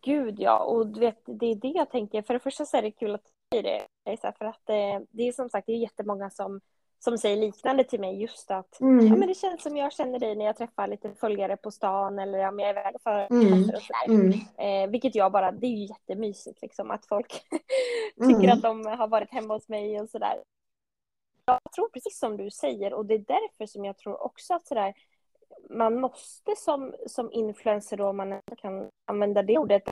Gud 0.00 0.40
ja, 0.40 0.58
och 0.58 0.86
du 0.86 1.00
vet, 1.00 1.22
det 1.24 1.46
är 1.46 1.54
det 1.54 1.68
jag 1.68 1.90
tänker. 1.90 2.22
För 2.22 2.34
det 2.34 2.40
första 2.40 2.64
så 2.64 2.76
är 2.76 2.82
det 2.82 2.90
kul 2.90 3.14
att 3.14 3.24
du 3.24 3.58
säger 3.58 3.62
det. 4.04 4.32
För 4.38 4.44
att 4.44 4.70
eh, 4.70 5.06
det 5.10 5.28
är 5.28 5.32
som 5.32 5.48
sagt 5.48 5.66
det 5.66 5.72
är 5.72 5.76
jättemånga 5.76 6.30
som, 6.30 6.60
som 6.98 7.18
säger 7.18 7.36
liknande 7.36 7.84
till 7.84 8.00
mig. 8.00 8.20
Just 8.22 8.50
att 8.50 8.80
mm. 8.80 9.06
ja, 9.06 9.16
men 9.16 9.28
det 9.28 9.34
känns 9.34 9.62
som 9.62 9.76
jag 9.76 9.92
känner 9.92 10.18
dig 10.18 10.36
när 10.36 10.44
jag 10.44 10.56
träffar 10.56 10.88
lite 10.88 11.14
följare 11.14 11.56
på 11.56 11.70
stan 11.70 12.18
eller 12.18 12.48
om 12.48 12.58
jag 12.58 12.68
är 12.68 12.72
iväg 12.72 12.94
för 13.02 13.26
mm. 13.30 13.52
och 13.52 13.82
sådär. 13.82 14.06
Mm. 14.06 14.32
Eh, 14.58 14.90
vilket 14.90 15.14
jag 15.14 15.32
bara, 15.32 15.52
det 15.52 15.66
är 15.66 15.76
ju 15.76 15.86
jättemysigt 15.86 16.62
liksom 16.62 16.90
att 16.90 17.06
folk 17.06 17.32
tycker 18.20 18.44
mm. 18.44 18.50
att 18.50 18.62
de 18.62 18.86
har 18.86 19.08
varit 19.08 19.30
hemma 19.30 19.54
hos 19.54 19.68
mig 19.68 20.00
och 20.00 20.10
sådär. 20.10 20.42
Jag 21.44 21.60
tror 21.74 21.88
precis 21.88 22.18
som 22.18 22.36
du 22.36 22.50
säger 22.50 22.92
och 22.92 23.06
det 23.06 23.14
är 23.14 23.18
därför 23.18 23.66
som 23.66 23.84
jag 23.84 23.98
tror 23.98 24.22
också 24.22 24.54
att 24.54 24.66
sådär 24.66 24.94
man 25.70 26.00
måste 26.00 26.56
som, 26.56 26.94
som 27.06 27.32
influencer 27.32 27.96
då, 27.96 28.08
om 28.08 28.16
man 28.16 28.40
kan 28.58 28.88
använda 29.06 29.42
det 29.42 29.58
ordet, 29.58 29.82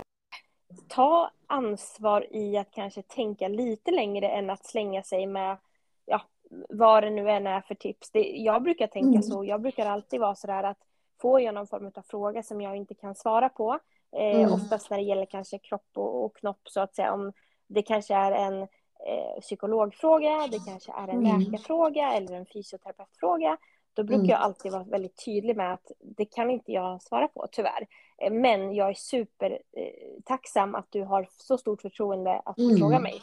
ta 0.88 1.31
ansvar 1.47 2.27
i 2.31 2.57
att 2.57 2.71
kanske 2.71 3.03
tänka 3.03 3.49
lite 3.49 3.90
längre 3.90 4.29
än 4.29 4.51
att 4.51 4.66
slänga 4.66 5.03
sig 5.03 5.27
med, 5.27 5.57
ja, 6.05 6.21
vad 6.69 7.03
det 7.03 7.11
nu 7.11 7.31
än 7.31 7.47
är 7.47 7.61
för 7.61 7.75
tips. 7.75 8.11
Det, 8.11 8.21
jag 8.21 8.62
brukar 8.62 8.87
tänka 8.87 9.09
mm. 9.09 9.23
så, 9.23 9.45
jag 9.45 9.61
brukar 9.61 9.87
alltid 9.87 10.21
vara 10.21 10.35
sådär 10.35 10.62
att 10.62 10.79
får 11.21 11.40
jag 11.40 11.55
någon 11.55 11.66
form 11.66 11.92
av 11.95 12.03
fråga 12.03 12.42
som 12.42 12.61
jag 12.61 12.77
inte 12.77 12.95
kan 12.95 13.14
svara 13.14 13.49
på, 13.49 13.79
eh, 14.16 14.40
mm. 14.40 14.53
oftast 14.53 14.90
när 14.90 14.97
det 14.97 15.05
gäller 15.05 15.27
kanske 15.27 15.59
kropp 15.59 15.90
och, 15.95 16.25
och, 16.25 16.37
knopp 16.37 16.61
så 16.64 16.81
att 16.81 16.95
säga, 16.95 17.12
om 17.12 17.33
det 17.66 17.83
kanske 17.83 18.14
är 18.14 18.33
en 18.33 18.62
eh, 18.62 19.40
psykologfråga, 19.40 20.49
det 20.51 20.59
kanske 20.66 20.92
är 20.92 21.09
en 21.09 21.27
mm. 21.27 21.40
läkarfråga 21.40 22.12
eller 22.12 22.37
en 22.37 22.47
fysioterapeutfråga, 22.47 23.57
då 23.97 24.03
brukar 24.03 24.19
mm. 24.19 24.31
jag 24.31 24.41
alltid 24.41 24.73
vara 24.73 24.85
väldigt 24.85 25.25
tydlig 25.25 25.57
med 25.57 25.73
att 25.73 25.93
det 26.01 26.25
kan 26.25 26.51
inte 26.51 26.73
jag 26.73 27.03
svara 27.03 27.29
på, 27.29 27.47
tyvärr. 27.53 27.87
Eh, 28.19 28.33
men 28.33 28.75
jag 28.75 28.91
är 28.91 28.95
supertacksam 28.95 30.75
eh, 30.75 30.79
att 30.79 30.87
du 30.91 31.03
har 31.03 31.29
så 31.39 31.59
stort 31.59 31.83
förtroende 31.83 32.43
att 32.45 32.59
mm. 32.59 32.77
fråga 32.77 33.01
mig. 33.01 33.23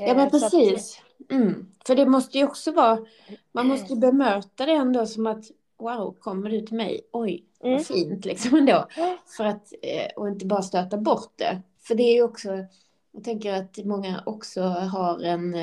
Ja, 0.00 0.14
men 0.14 0.26
eh, 0.26 0.30
precis. 0.30 1.02
Mm. 1.30 1.68
För 1.86 1.94
det 1.94 2.06
måste 2.06 2.38
ju 2.38 2.44
också 2.44 2.72
vara, 2.72 2.98
man 3.52 3.66
måste 3.66 3.92
ju 3.92 4.00
bemöta 4.00 4.66
det 4.66 4.72
ändå 4.72 5.06
som 5.06 5.26
att 5.26 5.44
wow, 5.78 6.14
kommer 6.20 6.50
du 6.50 6.60
till 6.60 6.76
mig? 6.76 7.00
Oj, 7.12 7.44
vad 7.58 7.72
mm. 7.72 7.84
fint 7.84 8.24
liksom 8.24 8.58
ändå. 8.58 8.86
För 9.36 9.44
att, 9.44 9.72
och 10.16 10.28
inte 10.28 10.46
bara 10.46 10.62
stöta 10.62 10.96
bort 10.96 11.32
det. 11.36 11.62
För 11.80 11.94
det 11.94 12.02
är 12.02 12.14
ju 12.14 12.22
också, 12.22 12.48
jag 13.12 13.24
tänker 13.24 13.52
att 13.52 13.78
många 13.84 14.22
också 14.26 14.62
har 14.62 15.22
en, 15.22 15.54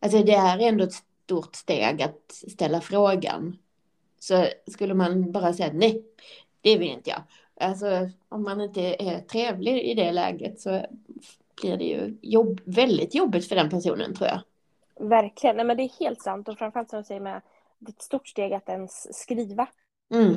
alltså 0.00 0.22
det 0.22 0.34
är 0.34 0.58
ändå 0.58 0.84
ett 0.84 0.94
stort 1.24 1.54
steg 1.54 2.02
att 2.02 2.32
ställa 2.32 2.80
frågan. 2.80 3.58
Så 4.20 4.46
skulle 4.66 4.94
man 4.94 5.32
bara 5.32 5.52
säga 5.52 5.70
nej, 5.72 6.04
det 6.60 6.78
vill 6.78 6.88
inte 6.88 7.10
jag. 7.10 7.22
Alltså 7.60 8.10
om 8.28 8.42
man 8.42 8.60
inte 8.60 8.80
är 8.80 9.20
trevlig 9.20 9.82
i 9.82 9.94
det 9.94 10.12
läget 10.12 10.60
så 10.60 10.86
blir 11.62 11.76
det 11.76 11.84
ju 11.84 12.18
jobb, 12.22 12.60
väldigt 12.64 13.14
jobbigt 13.14 13.48
för 13.48 13.56
den 13.56 13.70
personen 13.70 14.14
tror 14.14 14.28
jag. 14.28 14.40
Verkligen, 15.08 15.56
nej 15.56 15.64
men 15.64 15.76
det 15.76 15.82
är 15.82 16.00
helt 16.00 16.22
sant 16.22 16.48
och 16.48 16.58
framförallt 16.58 16.90
som 16.90 16.98
du 16.98 17.04
säger 17.04 17.20
med 17.20 17.42
det 17.78 17.90
är 17.90 17.92
ett 17.92 18.02
stort 18.02 18.28
steg 18.28 18.52
att 18.52 18.68
ens 18.68 19.20
skriva. 19.20 19.66
Mm. 20.14 20.36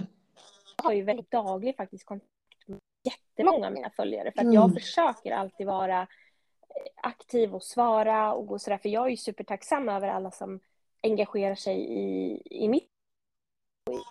Jag 0.77 0.83
har 0.83 0.93
ju 0.93 1.03
väldigt 1.03 1.31
daglig 1.31 1.75
faktiskt 1.75 2.05
kontakt 2.05 2.31
med 2.65 2.79
jättemånga 3.03 3.67
av 3.67 3.73
mina 3.73 3.89
följare 3.89 4.31
för 4.31 4.39
att 4.39 4.43
mm. 4.43 4.53
jag 4.53 4.73
försöker 4.73 5.31
alltid 5.31 5.67
vara 5.67 6.07
aktiv 6.95 7.55
och 7.55 7.63
svara 7.63 8.33
och 8.33 8.61
sådär 8.61 8.77
för 8.77 8.89
jag 8.89 9.05
är 9.05 9.09
ju 9.09 9.17
supertacksam 9.17 9.89
över 9.89 10.07
alla 10.07 10.31
som 10.31 10.59
engagerar 11.01 11.55
sig 11.55 11.77
i, 11.79 12.41
i 12.45 12.69
mitt 12.69 12.89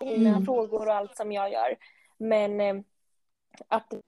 i 0.01 0.17
mina 0.17 0.29
mm. 0.29 0.45
frågor 0.45 0.87
och 0.87 0.93
allt 0.93 1.17
som 1.17 1.31
jag 1.31 1.51
gör. 1.51 1.77
Men 2.17 2.61
eh, 2.61 2.75
att 3.67 3.93
eh, 3.93 3.99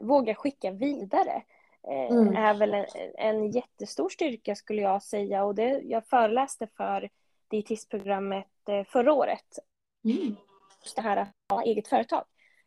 våga 0.00 0.34
skicka 0.34 0.70
vidare 0.70 1.42
eh, 1.88 2.16
mm. 2.16 2.36
är 2.36 2.54
väl 2.54 2.74
en, 2.74 2.86
en 3.18 3.50
jättestor 3.50 4.08
styrka 4.08 4.54
skulle 4.54 4.82
jag 4.82 5.02
säga. 5.02 5.44
Och 5.44 5.54
det, 5.54 5.80
jag 5.84 6.06
föreläste 6.06 6.66
för 6.66 7.10
dietistprogrammet 7.48 8.68
eh, 8.68 8.84
förra 8.84 9.12
året. 9.12 9.58
Mm. 10.04 10.36
Just 10.82 10.96
det 10.96 11.02
här 11.02 11.16
att 11.16 11.28
ha 11.48 11.62
eget 11.62 11.88
företag. 11.88 12.24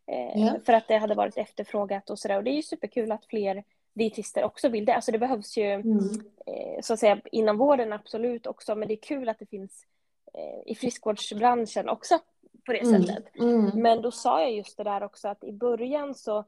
Yeah. 0.08 0.62
För 0.66 0.74
att 0.74 0.88
det 0.88 0.98
hade 0.98 1.16
varit 1.16 1.38
efterfrågat 1.38 2.10
och 2.10 2.20
sådär. 2.20 2.38
Och 2.38 2.44
det 2.44 2.52
är 2.52 2.56
ju 2.56 2.64
superkul 2.64 3.12
att 3.12 3.26
fler 3.26 3.64
dietister 3.94 4.44
också 4.44 4.70
vill 4.70 4.86
det. 4.86 4.96
Alltså 4.96 5.12
det 5.12 5.20
behövs 5.20 5.58
ju 5.58 5.72
mm. 5.72 5.98
eh, 6.46 6.82
så 6.82 6.94
att 6.94 7.00
säga 7.00 7.22
inom 7.32 7.58
vården 7.58 7.94
absolut 7.94 8.48
också, 8.48 8.76
men 8.76 8.88
det 8.88 8.94
är 8.94 9.02
kul 9.02 9.30
att 9.30 9.40
det 9.40 9.46
finns 9.46 9.86
eh, 10.34 10.72
i 10.72 10.76
friskvårdsbranschen 10.76 11.90
också 11.90 12.20
på 12.66 12.72
det 12.72 12.82
mm. 12.82 13.04
sättet. 13.04 13.36
Mm. 13.40 13.82
Men 13.82 14.02
då 14.02 14.12
sa 14.12 14.42
jag 14.42 14.52
just 14.52 14.78
det 14.78 14.84
där 14.84 15.04
också 15.04 15.28
att 15.28 15.44
i 15.44 15.52
början 15.52 16.16
så 16.16 16.46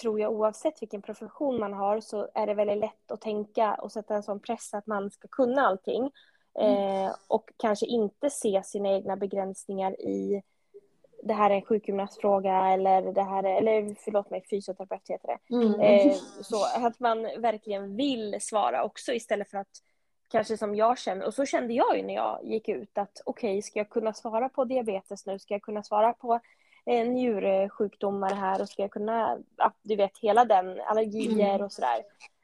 tror 0.00 0.20
jag 0.20 0.32
oavsett 0.32 0.82
vilken 0.82 1.02
profession 1.02 1.60
man 1.60 1.72
har 1.72 2.00
så 2.00 2.28
är 2.34 2.46
det 2.46 2.54
väldigt 2.54 2.78
lätt 2.78 3.10
att 3.10 3.20
tänka 3.20 3.74
och 3.74 3.92
sätta 3.92 4.14
en 4.14 4.22
sån 4.22 4.40
press 4.40 4.74
att 4.74 4.86
man 4.86 5.10
ska 5.10 5.28
kunna 5.28 5.66
allting. 5.66 6.10
Mm. 6.60 7.06
Eh, 7.06 7.14
och 7.28 7.50
kanske 7.56 7.86
inte 7.86 8.30
se 8.30 8.62
sina 8.64 8.88
egna 8.88 9.16
begränsningar 9.16 10.00
i 10.00 10.42
det 11.22 11.34
här 11.34 11.50
är 11.50 11.54
en 11.54 11.62
sjukgymnastfråga 11.62 12.68
eller 12.68 13.12
det 13.12 13.22
här 13.22 13.44
är, 13.44 13.56
eller 13.56 13.94
förlåt 14.04 14.30
mig, 14.30 14.44
fysioterapeut 14.50 15.08
heter 15.08 15.28
det. 15.28 15.54
Mm. 15.56 15.80
Eh, 15.80 16.14
så 16.40 16.56
att 16.86 17.00
man 17.00 17.22
verkligen 17.22 17.96
vill 17.96 18.36
svara 18.40 18.84
också 18.84 19.12
istället 19.12 19.50
för 19.50 19.58
att 19.58 19.68
kanske 20.30 20.56
som 20.56 20.74
jag 20.74 20.98
känner, 20.98 21.26
och 21.26 21.34
så 21.34 21.46
kände 21.46 21.74
jag 21.74 21.96
ju 21.96 22.02
när 22.02 22.14
jag 22.14 22.38
gick 22.44 22.68
ut 22.68 22.98
att 22.98 23.22
okej, 23.24 23.50
okay, 23.50 23.62
ska 23.62 23.78
jag 23.78 23.90
kunna 23.90 24.12
svara 24.12 24.48
på 24.48 24.64
diabetes 24.64 25.26
nu? 25.26 25.38
Ska 25.38 25.54
jag 25.54 25.62
kunna 25.62 25.82
svara 25.82 26.12
på 26.12 26.40
eh, 26.86 27.06
njursjukdomar 27.06 28.34
här 28.34 28.62
och 28.62 28.68
ska 28.68 28.82
jag 28.82 28.90
kunna, 28.90 29.38
ja, 29.56 29.72
du 29.82 29.96
vet 29.96 30.18
hela 30.18 30.44
den, 30.44 30.80
allergier 30.80 31.54
mm. 31.54 31.64
och 31.64 31.72
sådär. 31.72 32.02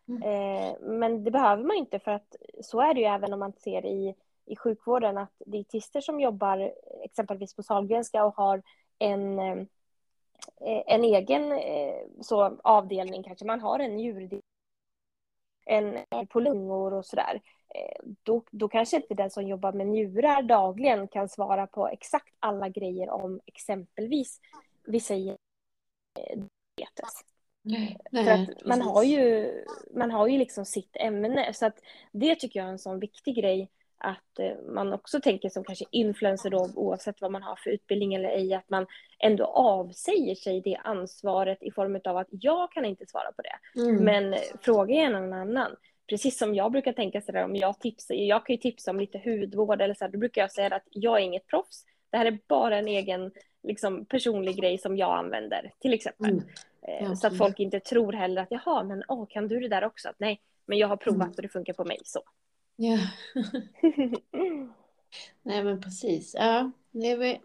Mm. 0.08 0.22
Eh, 0.22 0.74
men 0.80 1.24
det 1.24 1.30
behöver 1.30 1.62
man 1.62 1.76
inte 1.76 1.98
för 1.98 2.10
att 2.10 2.36
så 2.62 2.80
är 2.80 2.94
det 2.94 3.00
ju 3.00 3.06
även 3.06 3.32
om 3.32 3.40
man 3.40 3.52
ser 3.52 3.86
i 3.86 4.14
i 4.48 4.56
sjukvården 4.56 5.18
att 5.18 5.42
dietister 5.46 6.00
som 6.00 6.20
jobbar 6.20 6.72
exempelvis 7.02 7.54
på 7.54 7.62
Sahlgrenska 7.62 8.24
och 8.24 8.36
har 8.36 8.62
en, 8.98 9.38
eh, 9.38 9.64
en 10.86 11.04
egen 11.04 11.52
eh, 11.52 11.94
så, 12.20 12.58
avdelning 12.64 13.22
kanske, 13.22 13.44
man 13.44 13.60
har 13.60 13.78
en 13.78 13.96
en 15.66 15.98
på 16.26 16.40
lungor 16.40 16.94
och 16.94 17.06
sådär, 17.06 17.40
eh, 17.74 18.00
då, 18.22 18.42
då 18.50 18.68
kanske 18.68 18.96
inte 18.96 19.14
den 19.14 19.30
som 19.30 19.46
jobbar 19.46 19.72
med 19.72 19.86
njurar 19.86 20.42
dagligen 20.42 21.08
kan 21.08 21.28
svara 21.28 21.66
på 21.66 21.88
exakt 21.88 22.34
alla 22.38 22.68
grejer 22.68 23.10
om 23.10 23.40
exempelvis 23.46 24.40
vissa 24.84 25.14
diabetes. 25.14 25.38
Nej, 27.62 27.98
För 28.10 28.30
att 28.30 28.64
man 28.64 28.82
har, 28.82 29.02
ju, 29.02 29.52
man 29.94 30.10
har 30.10 30.28
ju 30.28 30.38
liksom 30.38 30.64
sitt 30.64 30.96
ämne. 30.96 31.54
Så 31.54 31.66
att 31.66 31.82
det 32.12 32.34
tycker 32.34 32.60
jag 32.60 32.66
är 32.66 32.72
en 32.72 32.78
sån 32.78 33.00
viktig 33.00 33.36
grej 33.36 33.70
att 33.98 34.38
eh, 34.38 34.72
man 34.72 34.92
också 34.92 35.20
tänker 35.20 35.48
som 35.48 35.64
kanske 35.64 35.84
influencer 35.90 36.50
då, 36.50 36.70
oavsett 36.74 37.20
vad 37.20 37.32
man 37.32 37.42
har 37.42 37.56
för 37.56 37.70
utbildning 37.70 38.14
eller 38.14 38.28
ej, 38.28 38.54
att 38.54 38.70
man 38.70 38.86
ändå 39.18 39.44
avsäger 39.44 40.34
sig 40.34 40.60
det 40.60 40.76
ansvaret 40.76 41.62
i 41.62 41.70
form 41.70 42.00
av 42.04 42.16
att 42.16 42.28
jag 42.30 42.72
kan 42.72 42.84
inte 42.84 43.06
svara 43.06 43.32
på 43.32 43.42
det. 43.42 43.80
Mm. 43.80 44.04
Men 44.04 44.36
fråga 44.60 44.94
gärna 44.94 45.20
någon 45.20 45.32
annan. 45.32 45.76
precis 46.08 46.38
som 46.38 46.54
jag 46.54 46.72
brukar 46.72 46.92
tänka 46.92 47.20
sådär 47.20 47.44
om 47.44 47.56
jag 47.56 47.80
tipsar, 47.80 48.14
jag 48.14 48.46
kan 48.46 48.54
ju 48.56 48.60
tipsa 48.62 48.90
om 48.90 49.00
lite 49.00 49.22
hudvård 49.24 49.80
eller 49.80 49.94
så 49.94 50.04
här, 50.04 50.12
då 50.12 50.18
brukar 50.18 50.40
jag 50.40 50.52
säga 50.52 50.76
att 50.76 50.86
jag 50.90 51.18
är 51.18 51.22
inget 51.22 51.46
proffs. 51.46 51.84
Det 52.10 52.16
här 52.16 52.26
är 52.26 52.38
bara 52.48 52.78
en 52.78 52.88
egen 52.88 53.30
liksom, 53.62 54.04
personlig 54.04 54.56
grej 54.56 54.78
som 54.78 54.96
jag 54.96 55.18
använder 55.18 55.72
till 55.80 55.94
exempel. 55.94 56.30
Mm. 56.30 56.44
Eh, 56.82 57.04
ja, 57.04 57.16
så 57.16 57.26
att 57.26 57.38
folk 57.38 57.60
inte 57.60 57.80
tror 57.80 58.12
heller 58.12 58.42
att 58.42 58.50
jaha, 58.50 58.82
men 58.82 59.02
åh, 59.08 59.26
kan 59.28 59.48
du 59.48 59.60
det 59.60 59.68
där 59.68 59.84
också? 59.84 60.08
Att, 60.08 60.16
nej, 60.18 60.40
men 60.66 60.78
jag 60.78 60.88
har 60.88 60.96
provat 60.96 61.26
mm. 61.26 61.34
och 61.36 61.42
det 61.42 61.48
funkar 61.48 61.72
på 61.72 61.84
mig 61.84 61.98
så. 62.04 62.20
Ja. 62.80 62.98
nej 65.42 65.64
men 65.64 65.80
precis. 65.80 66.34
Ja, 66.38 66.70
det 66.90 67.10
är 67.10 67.40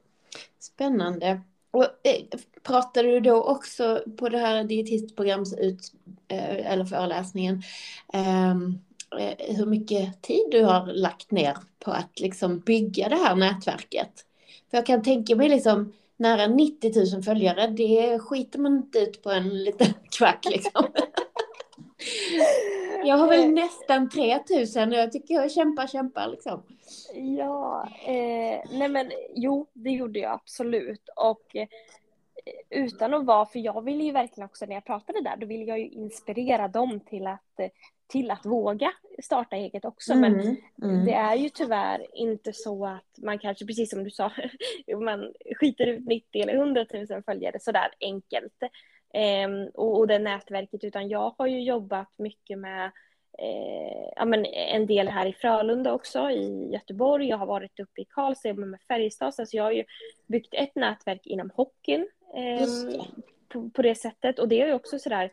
spännande. 0.60 1.42
Och, 1.72 1.84
eh, 1.84 2.40
pratade 2.64 3.08
du 3.08 3.20
då 3.20 3.44
också 3.44 4.04
på 4.18 4.30
det 4.30 4.38
här 4.38 4.64
dietistprograms 4.64 5.54
ut, 5.54 5.92
eh, 6.28 6.72
eller 6.72 6.86
föreläsningen 6.86 7.62
ehm, 8.14 8.80
eh, 9.20 9.56
hur 9.56 9.66
mycket 9.66 10.22
tid 10.22 10.46
du 10.52 10.64
har 10.64 10.86
lagt 10.86 11.32
ner 11.32 11.58
på 11.80 11.92
att 11.92 12.20
liksom 12.20 12.60
bygga 12.60 13.10
det 13.10 13.16
här 13.16 13.36
nätverket? 13.36 14.26
För 14.70 14.78
jag 14.78 14.86
kan 14.86 15.04
tänka 15.04 15.36
mig 15.36 15.50
liksom 15.50 15.94
nära 16.18 16.48
90 16.48 17.14
000 17.16 17.24
följare, 17.24 17.68
det 17.68 18.20
skiter 18.20 18.60
man 18.60 18.78
inte 18.78 19.00
ut 19.00 19.24
på 19.24 19.32
en 19.32 19.64
liten 19.64 19.94
kvack 20.18 20.46
liksom. 20.46 20.86
Jag 23.06 23.18
har 23.18 23.28
väl 23.28 23.52
nästan 23.52 24.10
3000 24.10 24.90
och 24.90 24.98
jag 24.98 25.12
tycker 25.12 25.34
jag 25.34 25.52
kämpar, 25.52 25.88
kämpar 25.88 26.28
liksom. 26.28 26.64
Ja, 27.38 27.88
eh, 28.06 28.70
nej 28.72 28.90
men 28.90 29.12
jo, 29.36 29.68
det 29.74 29.90
gjorde 29.92 30.20
jag 30.20 30.32
absolut. 30.32 31.10
Och 31.16 31.56
eh, 31.56 31.68
utan 32.70 33.14
att 33.14 33.26
vara, 33.26 33.46
för 33.46 33.60
jag 33.60 33.82
ville 33.82 34.04
ju 34.04 34.12
verkligen 34.12 34.46
också 34.46 34.66
när 34.66 34.74
jag 34.74 34.86
pratade 34.86 35.22
där, 35.22 35.38
då 35.38 35.46
ville 35.46 35.64
jag 35.64 35.80
ju 35.80 35.88
inspirera 35.88 36.68
dem 36.68 37.00
till 37.00 37.28
att, 37.28 37.60
till 38.08 38.32
att 38.32 38.46
våga 38.46 38.92
starta 39.24 39.56
eget 39.56 39.86
också. 39.86 40.16
Men 40.16 40.40
mm, 40.40 40.56
mm. 40.84 41.06
det 41.06 41.14
är 41.14 41.36
ju 41.36 41.50
tyvärr 41.50 42.08
inte 42.14 42.54
så 42.54 42.86
att 42.86 43.18
man 43.18 43.40
kanske, 43.40 43.66
precis 43.66 43.90
som 43.90 44.04
du 44.04 44.12
sa, 44.12 44.32
man 45.02 45.34
skiter 45.60 45.88
ut 45.88 46.06
90 46.06 46.42
eller 46.42 46.56
100 46.56 46.86
000 47.10 47.24
följare 47.24 47.60
sådär 47.60 47.94
enkelt. 48.00 48.64
Eh, 49.14 49.50
och, 49.74 49.98
och 50.00 50.08
det 50.08 50.20
nätverket, 50.20 50.84
utan 50.84 51.10
jag 51.10 51.36
har 51.38 51.48
ju 51.48 51.64
jobbat 51.64 52.10
mycket 52.18 52.60
med 52.60 52.92
eh, 53.40 54.12
ja, 54.16 54.26
men 54.26 54.46
en 54.46 54.86
del 54.86 55.08
här 55.08 55.26
i 55.26 55.34
Frölunda 55.34 55.94
också, 55.94 56.30
i 56.30 56.70
Göteborg. 56.74 57.28
Jag 57.28 57.38
har 57.38 57.46
varit 57.46 57.80
uppe 57.80 58.02
i 58.02 58.06
Karlstad, 58.06 58.54
med 58.54 58.82
Färjestad. 58.88 59.34
Så 59.36 59.46
jag 59.52 59.64
har 59.64 59.72
ju 59.72 59.84
byggt 60.28 60.54
ett 60.54 60.76
nätverk 60.76 61.26
inom 61.26 61.52
hockeyn 61.56 62.08
eh, 62.36 62.68
på, 63.48 63.70
på, 63.70 63.82
det 63.82 63.96
sättet. 63.96 64.40
Och 64.40 64.48
det 64.48 64.62
är 64.62 64.68
ju 64.68 64.74
också 64.74 65.00
sådär, 65.00 65.32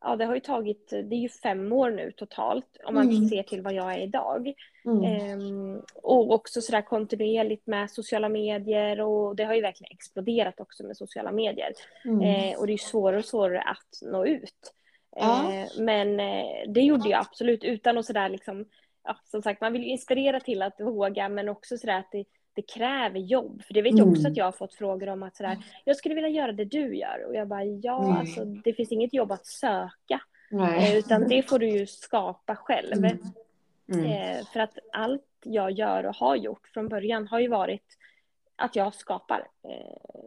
ja 0.00 0.16
det 0.16 0.24
har 0.24 0.34
ju 0.34 0.40
tagit, 0.40 0.88
det 0.90 1.14
är 1.14 1.20
ju 1.20 1.28
fem 1.28 1.72
år 1.72 1.90
nu 1.90 2.12
totalt 2.12 2.76
om 2.84 2.94
man 2.94 3.10
mm. 3.10 3.28
ser 3.28 3.42
till 3.42 3.62
vad 3.62 3.72
jag 3.72 3.94
är 3.94 3.98
idag. 3.98 4.52
Mm. 4.84 5.04
Eh, 5.04 5.78
och 5.94 6.32
också 6.32 6.60
sådär 6.60 6.82
kontinuerligt 6.82 7.66
med 7.66 7.90
sociala 7.90 8.28
medier 8.28 9.00
och 9.00 9.36
det 9.36 9.44
har 9.44 9.54
ju 9.54 9.60
verkligen 9.60 9.92
exploderat 9.92 10.60
också 10.60 10.86
med 10.86 10.96
sociala 10.96 11.32
medier. 11.32 11.72
Mm. 12.04 12.20
Eh, 12.20 12.58
och 12.58 12.66
det 12.66 12.70
är 12.70 12.74
ju 12.74 12.78
svårare 12.78 13.18
och 13.18 13.24
svårare 13.24 13.62
att 13.62 14.10
nå 14.12 14.26
ut. 14.26 14.74
Ja. 15.16 15.52
Eh, 15.52 15.68
men 15.78 16.20
eh, 16.20 16.68
det 16.68 16.80
gjorde 16.80 17.08
jag 17.08 17.20
absolut 17.20 17.64
utan 17.64 17.98
att 17.98 18.06
sådär 18.06 18.28
liksom, 18.28 18.64
ja, 19.04 19.16
som 19.24 19.42
sagt 19.42 19.60
man 19.60 19.72
vill 19.72 19.84
inspirera 19.84 20.40
till 20.40 20.62
att 20.62 20.80
våga 20.80 21.28
men 21.28 21.48
också 21.48 21.78
sådär 21.78 21.98
att 21.98 22.12
det, 22.12 22.24
det 22.54 22.62
kräver 22.62 23.18
jobb. 23.18 23.62
För 23.62 23.74
det 23.74 23.82
vet 23.82 23.98
jag 23.98 24.08
också 24.08 24.20
mm. 24.20 24.32
att 24.32 24.36
jag 24.36 24.44
har 24.44 24.52
fått 24.52 24.74
frågor 24.74 25.08
om 25.08 25.22
att 25.22 25.36
sådär, 25.36 25.58
jag 25.84 25.96
skulle 25.96 26.14
vilja 26.14 26.30
göra 26.30 26.52
det 26.52 26.64
du 26.64 26.96
gör. 26.96 27.24
Och 27.28 27.34
jag 27.34 27.48
bara, 27.48 27.64
ja, 27.64 28.04
mm. 28.04 28.16
alltså 28.16 28.44
det 28.44 28.72
finns 28.72 28.92
inget 28.92 29.14
jobb 29.14 29.32
att 29.32 29.46
söka. 29.46 30.20
Nej. 30.50 30.92
Eh, 30.92 30.98
utan 30.98 31.28
det 31.28 31.42
får 31.42 31.58
du 31.58 31.68
ju 31.68 31.86
skapa 31.86 32.56
själv. 32.56 32.92
Mm. 32.92 33.18
Mm. 33.92 34.44
För 34.52 34.60
att 34.60 34.78
allt 34.92 35.26
jag 35.42 35.70
gör 35.70 36.06
och 36.06 36.16
har 36.16 36.36
gjort 36.36 36.68
från 36.74 36.88
början 36.88 37.28
har 37.28 37.40
ju 37.40 37.48
varit 37.48 37.96
att 38.56 38.76
jag 38.76 38.94
skapar. 38.94 39.46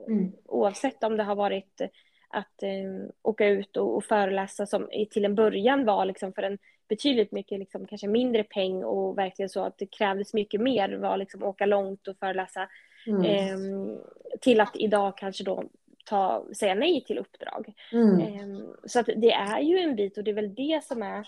Mm. 0.08 0.32
Oavsett 0.46 1.04
om 1.04 1.18
det 1.18 1.24
har 1.24 1.36
varit 1.36 1.82
att 2.30 2.64
eh, 2.64 3.10
åka 3.22 3.48
ut 3.48 3.78
och, 3.78 3.96
och 3.96 4.04
föreläsa 4.04 4.66
som 4.66 4.90
till 5.12 5.26
en 5.26 5.36
början 5.36 5.86
var 5.86 6.06
liksom 6.06 6.34
för 6.34 6.44
en 6.44 6.58
betydligt 6.88 7.32
mycket 7.32 7.60
liksom, 7.60 7.86
kanske 7.86 8.08
mindre 8.08 8.44
peng 8.44 8.84
och 8.84 9.18
verkligen 9.18 9.50
så 9.50 9.64
att 9.64 9.78
det 9.78 9.86
krävdes 9.86 10.34
mycket 10.34 10.62
mer 10.62 10.98
var 10.98 11.18
liksom 11.18 11.44
åka 11.44 11.66
långt 11.66 12.08
och 12.08 12.18
föreläsa 12.18 12.70
mm. 13.08 13.26
eh, 13.26 13.98
till 14.42 14.62
att 14.62 14.76
idag 14.76 15.18
kanske 15.18 15.44
då 15.44 15.64
ta, 16.06 16.46
säga 16.54 16.76
nej 16.76 17.04
till 17.04 17.18
uppdrag. 17.18 17.74
Mm. 17.92 18.20
Eh, 18.20 18.66
så 18.86 19.00
att 19.00 19.10
det 19.16 19.32
är 19.32 19.60
ju 19.60 19.78
en 19.78 19.96
bit 19.96 20.18
och 20.18 20.24
det 20.24 20.32
är 20.32 20.36
väl 20.36 20.56
det 20.56 20.84
som 20.84 21.04
är 21.04 21.28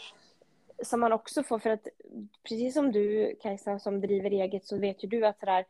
som 0.84 1.00
man 1.00 1.14
också 1.14 1.44
får 1.44 1.60
för 1.60 1.70
att 1.70 1.88
precis 2.50 2.74
som 2.74 2.92
du 2.92 3.36
Kajsa 3.42 3.80
som 3.80 4.02
driver 4.02 4.32
eget 4.32 4.66
så 4.66 4.78
vet 4.78 5.04
ju 5.04 5.08
du 5.08 5.26
att 5.26 5.40
sådär 5.40 5.66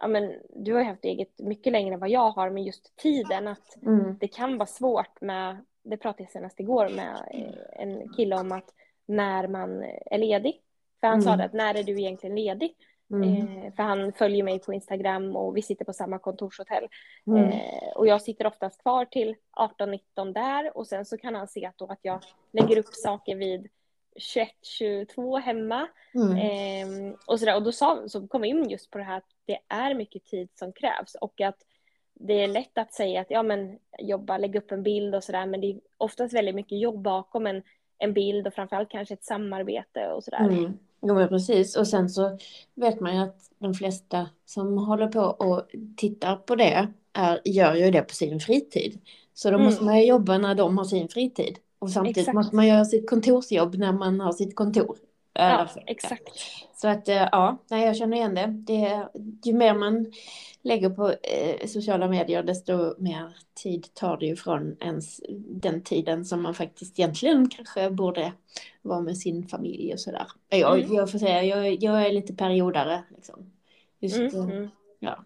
ja, 0.00 0.06
men, 0.06 0.34
du 0.48 0.74
har 0.74 0.82
haft 0.82 1.04
eget 1.04 1.38
mycket 1.38 1.72
längre 1.72 1.94
än 1.94 2.00
vad 2.00 2.10
jag 2.10 2.30
har, 2.30 2.50
men 2.50 2.64
just 2.64 2.96
tiden 2.96 3.48
att 3.48 3.82
mm. 3.82 4.16
det 4.20 4.28
kan 4.28 4.58
vara 4.58 4.66
svårt 4.66 5.20
med, 5.20 5.64
det 5.82 5.96
pratade 5.96 6.22
jag 6.22 6.30
senast 6.30 6.60
igår 6.60 6.88
med 6.88 7.28
eh, 7.30 7.82
en 7.82 8.12
kille 8.12 8.36
om 8.36 8.52
att 8.52 8.74
när 9.10 9.48
man 9.48 9.82
är 10.06 10.18
ledig. 10.18 10.60
För 11.00 11.06
han 11.06 11.20
mm. 11.20 11.24
sa 11.24 11.36
det 11.36 11.44
att 11.44 11.52
när 11.52 11.74
är 11.74 11.82
du 11.82 12.00
egentligen 12.00 12.36
ledig? 12.36 12.74
Mm. 13.10 13.24
Eh, 13.24 13.72
för 13.74 13.82
han 13.82 14.12
följer 14.12 14.44
mig 14.44 14.58
på 14.58 14.72
Instagram 14.72 15.36
och 15.36 15.56
vi 15.56 15.62
sitter 15.62 15.84
på 15.84 15.92
samma 15.92 16.18
kontorshotell. 16.18 16.88
Mm. 17.26 17.44
Eh, 17.44 17.88
och 17.96 18.06
jag 18.06 18.22
sitter 18.22 18.46
oftast 18.46 18.82
kvar 18.82 19.04
till 19.04 19.36
18-19 19.56 20.32
där 20.32 20.76
och 20.76 20.86
sen 20.86 21.04
så 21.04 21.18
kan 21.18 21.34
han 21.34 21.48
se 21.48 21.66
att, 21.66 21.78
då 21.78 21.86
att 21.86 21.98
jag 22.02 22.20
lägger 22.52 22.78
upp 22.78 22.94
saker 22.94 23.36
vid 23.36 23.68
21-22 24.34 25.38
hemma. 25.38 25.88
Mm. 26.14 26.36
Eh, 26.36 27.14
och, 27.26 27.38
sådär. 27.38 27.56
och 27.56 27.62
då 27.62 27.72
sa, 27.72 28.08
så 28.08 28.28
kom 28.28 28.42
vi 28.42 28.48
in 28.48 28.70
just 28.70 28.90
på 28.90 28.98
det 28.98 29.04
här 29.04 29.16
att 29.16 29.30
det 29.44 29.58
är 29.68 29.94
mycket 29.94 30.24
tid 30.24 30.48
som 30.54 30.72
krävs 30.72 31.14
och 31.14 31.40
att 31.40 31.58
det 32.14 32.34
är 32.34 32.48
lätt 32.48 32.78
att 32.78 32.94
säga 32.94 33.20
att 33.20 33.30
ja 33.30 33.42
men 33.42 33.78
jobba, 33.98 34.38
lägga 34.38 34.60
upp 34.60 34.72
en 34.72 34.82
bild 34.82 35.14
och 35.14 35.24
sådär 35.24 35.46
men 35.46 35.60
det 35.60 35.66
är 35.66 35.80
oftast 35.96 36.34
väldigt 36.34 36.54
mycket 36.54 36.78
jobb 36.78 37.02
bakom 37.02 37.46
en, 37.46 37.62
en 38.00 38.12
bild 38.12 38.46
och 38.46 38.54
framförallt 38.54 38.90
kanske 38.90 39.14
ett 39.14 39.24
samarbete 39.24 40.06
och 40.06 40.24
sådär. 40.24 40.48
Mm. 40.48 40.78
Jo 41.02 41.14
men 41.14 41.28
precis 41.28 41.76
och 41.76 41.88
sen 41.88 42.08
så 42.08 42.38
vet 42.74 43.00
man 43.00 43.14
ju 43.14 43.22
att 43.22 43.50
de 43.58 43.74
flesta 43.74 44.28
som 44.46 44.78
håller 44.78 45.06
på 45.06 45.20
och 45.20 45.62
tittar 45.96 46.36
på 46.36 46.56
det 46.56 46.88
är, 47.12 47.40
gör 47.44 47.74
ju 47.74 47.90
det 47.90 48.02
på 48.02 48.14
sin 48.14 48.40
fritid. 48.40 49.00
Så 49.34 49.50
då 49.50 49.54
mm. 49.54 49.66
måste 49.66 49.84
man 49.84 49.98
ju 49.98 50.06
jobba 50.06 50.38
när 50.38 50.54
de 50.54 50.78
har 50.78 50.84
sin 50.84 51.08
fritid. 51.08 51.58
Och 51.78 51.90
samtidigt 51.90 52.18
exakt. 52.18 52.34
måste 52.34 52.56
man 52.56 52.66
göra 52.66 52.84
sitt 52.84 53.10
kontorsjobb 53.10 53.74
när 53.74 53.92
man 53.92 54.20
har 54.20 54.32
sitt 54.32 54.54
kontor. 54.54 54.96
Ja, 55.32 55.68
exakt. 55.86 56.28
Så 56.74 56.88
att 56.88 57.08
eh, 57.08 57.28
ja, 57.32 57.58
nej, 57.70 57.86
jag 57.86 57.96
känner 57.96 58.16
igen 58.16 58.34
det. 58.34 58.46
det. 58.46 59.08
Ju 59.44 59.52
mer 59.52 59.74
man 59.74 60.12
lägger 60.62 60.90
på 60.90 61.10
eh, 61.10 61.66
sociala 61.66 62.08
medier 62.08 62.42
desto 62.42 62.94
mer 62.98 63.36
tid 63.54 63.94
tar 63.94 64.16
det 64.16 64.26
ju 64.26 64.36
från 64.36 64.76
ens 64.80 65.20
den 65.48 65.82
tiden 65.82 66.24
som 66.24 66.42
man 66.42 66.54
faktiskt 66.54 66.98
egentligen 66.98 67.48
kanske 67.48 67.90
borde 67.90 68.32
vara 68.82 69.00
med 69.00 69.18
sin 69.18 69.48
familj 69.48 69.92
och 69.92 70.00
sådär. 70.00 70.26
Jag, 70.48 70.78
mm. 70.78 70.94
jag 70.94 71.10
får 71.10 71.18
säga, 71.18 71.42
jag, 71.42 71.82
jag 71.82 72.06
är 72.06 72.12
lite 72.12 72.34
periodare. 72.34 73.02
Liksom. 73.16 73.52
Just, 74.00 74.16
mm. 74.16 74.50
Eh, 74.50 74.56
mm. 74.56 74.68
ja. 74.98 75.24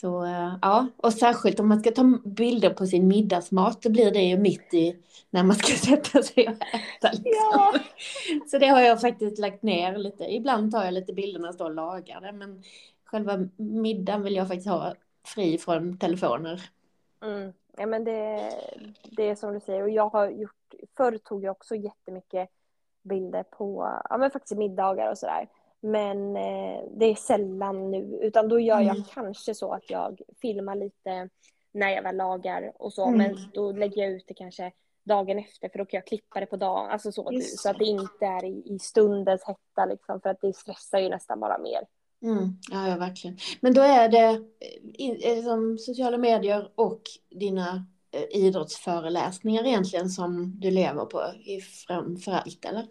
Så 0.00 0.26
ja, 0.62 0.86
och 0.96 1.12
särskilt 1.12 1.60
om 1.60 1.68
man 1.68 1.80
ska 1.80 1.90
ta 1.90 2.18
bilder 2.24 2.70
på 2.70 2.86
sin 2.86 3.08
middagsmat, 3.08 3.82
då 3.82 3.90
blir 3.90 4.10
det 4.10 4.22
ju 4.22 4.38
mitt 4.38 4.74
i 4.74 5.02
när 5.30 5.42
man 5.42 5.56
ska 5.56 5.72
sätta 5.86 6.22
sig 6.22 6.48
och 6.48 6.54
äta. 6.54 7.12
Liksom. 7.12 7.32
Ja. 7.52 7.74
Så 8.46 8.58
det 8.58 8.66
har 8.66 8.80
jag 8.80 9.00
faktiskt 9.00 9.38
lagt 9.38 9.62
ner 9.62 9.96
lite. 9.96 10.24
Ibland 10.24 10.72
tar 10.72 10.84
jag 10.84 10.94
lite 10.94 11.12
bilder 11.12 11.40
när 11.40 11.46
jag 11.46 11.54
står 11.54 11.64
och 11.64 11.74
lagar 11.74 12.20
det, 12.20 12.32
men 12.32 12.62
själva 13.04 13.48
middagen 13.56 14.22
vill 14.22 14.36
jag 14.36 14.48
faktiskt 14.48 14.68
ha 14.68 14.94
fri 15.24 15.58
från 15.58 15.98
telefoner. 15.98 16.70
Mm. 17.22 17.52
Ja, 17.76 17.86
men 17.86 18.04
det, 18.04 18.50
det 19.02 19.22
är 19.22 19.34
som 19.34 19.54
du 19.54 19.60
säger, 19.60 19.82
och 19.82 19.90
jag 19.90 20.08
har 20.08 20.30
gjort, 20.30 20.74
förr 20.96 21.18
tog 21.18 21.44
jag 21.44 21.52
också 21.52 21.74
jättemycket 21.74 22.48
bilder 23.02 23.42
på, 23.42 24.00
ja 24.10 24.18
men 24.18 24.30
faktiskt 24.30 24.58
middagar 24.58 25.10
och 25.10 25.18
sådär. 25.18 25.48
Men 25.86 26.36
eh, 26.36 26.82
det 26.96 27.04
är 27.04 27.14
sällan 27.14 27.90
nu, 27.90 28.18
utan 28.22 28.48
då 28.48 28.60
gör 28.60 28.80
jag 28.80 28.96
mm. 28.96 29.04
kanske 29.14 29.54
så 29.54 29.72
att 29.72 29.90
jag 29.90 30.20
filmar 30.40 30.74
lite 30.74 31.28
när 31.72 31.90
jag 31.90 32.02
väl 32.02 32.16
lagar 32.16 32.72
och 32.74 32.92
så, 32.92 33.06
mm. 33.06 33.18
men 33.18 33.36
då 33.54 33.72
lägger 33.72 34.02
jag 34.02 34.12
ut 34.12 34.24
det 34.26 34.34
kanske 34.34 34.72
dagen 35.04 35.38
efter 35.38 35.68
för 35.68 35.78
då 35.78 35.84
kan 35.84 35.98
jag 35.98 36.06
klippa 36.06 36.40
det 36.40 36.46
på 36.46 36.56
dagen, 36.56 36.90
alltså 36.90 37.12
så, 37.12 37.30
så 37.56 37.70
att 37.70 37.78
det 37.78 37.84
inte 37.84 38.26
är 38.26 38.44
i, 38.44 38.62
i 38.74 38.78
stundens 38.78 39.44
hetta 39.44 39.86
liksom, 39.86 40.20
för 40.20 40.30
att 40.30 40.40
det 40.40 40.56
stressar 40.56 40.98
ju 40.98 41.08
nästan 41.08 41.40
bara 41.40 41.58
mer. 41.58 41.80
Mm, 42.22 42.58
ja, 42.70 42.88
ja, 42.88 42.96
verkligen. 42.96 43.38
Men 43.60 43.74
då 43.74 43.80
är 43.80 44.08
det 44.08 44.44
eh, 45.24 45.44
som 45.44 45.78
sociala 45.78 46.18
medier 46.18 46.72
och 46.74 47.02
dina 47.30 47.86
eh, 48.10 48.42
idrottsföreläsningar 48.42 49.66
egentligen 49.66 50.08
som 50.08 50.60
du 50.60 50.70
lever 50.70 51.04
på 51.04 51.22
framför 51.86 52.32
allt, 52.32 52.64
eller? 52.64 52.86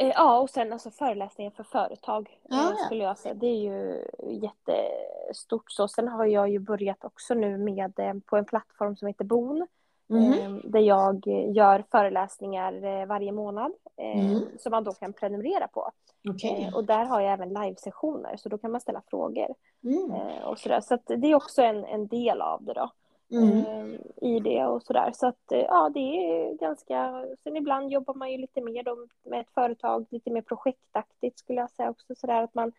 Eh, 0.00 0.12
ja, 0.14 0.38
och 0.38 0.50
sen 0.50 0.72
alltså 0.72 0.90
föreläsningar 0.90 1.50
för 1.50 1.64
företag 1.64 2.38
ah, 2.50 2.74
skulle 2.84 3.04
jag 3.04 3.18
säga. 3.18 3.34
Det 3.34 3.46
är 3.46 3.56
ju 3.56 4.04
jättestort 4.42 5.72
så. 5.72 5.88
Sen 5.88 6.08
har 6.08 6.26
jag 6.26 6.48
ju 6.48 6.58
börjat 6.58 7.04
också 7.04 7.34
nu 7.34 7.58
med 7.58 8.22
på 8.26 8.36
en 8.36 8.44
plattform 8.44 8.96
som 8.96 9.08
heter 9.08 9.24
Bon 9.24 9.66
Mm. 10.10 10.60
Där 10.64 10.80
jag 10.80 11.26
gör 11.56 11.84
föreläsningar 11.90 13.06
varje 13.06 13.32
månad 13.32 13.72
mm. 13.96 14.40
som 14.58 14.70
man 14.70 14.84
då 14.84 14.92
kan 14.92 15.12
prenumerera 15.12 15.68
på. 15.68 15.90
Okay. 16.28 16.70
Och 16.74 16.84
där 16.84 17.04
har 17.04 17.20
jag 17.20 17.32
även 17.32 17.48
livesessioner 17.48 18.36
så 18.36 18.48
då 18.48 18.58
kan 18.58 18.70
man 18.70 18.80
ställa 18.80 19.02
frågor. 19.06 19.54
Mm. 19.84 20.10
Och. 20.44 20.58
Så 20.58 20.98
det 21.06 21.26
är 21.30 21.34
också 21.34 21.62
en, 21.62 21.84
en 21.84 22.06
del 22.06 22.40
av 22.40 22.64
det 22.64 22.72
då. 22.72 22.90
Mm. 23.30 23.66
Ehm, 23.66 23.98
i 24.20 24.40
det 24.40 24.64
och 24.64 24.82
sådär. 24.82 25.12
Så 25.14 25.26
att 25.26 25.52
eh, 25.52 25.58
ja, 25.58 25.90
det 25.94 26.00
är 26.00 26.54
ganska... 26.54 27.26
Sen 27.42 27.56
ibland 27.56 27.92
jobbar 27.92 28.14
man 28.14 28.32
ju 28.32 28.38
lite 28.38 28.60
mer 28.60 28.82
då 28.82 29.06
med 29.24 29.40
ett 29.40 29.50
företag, 29.54 30.06
lite 30.10 30.30
mer 30.30 30.42
projektaktigt 30.42 31.38
skulle 31.38 31.60
jag 31.60 31.70
säga 31.70 31.90
också 31.90 32.14
sådär 32.14 32.42
att 32.42 32.54
man 32.54 32.72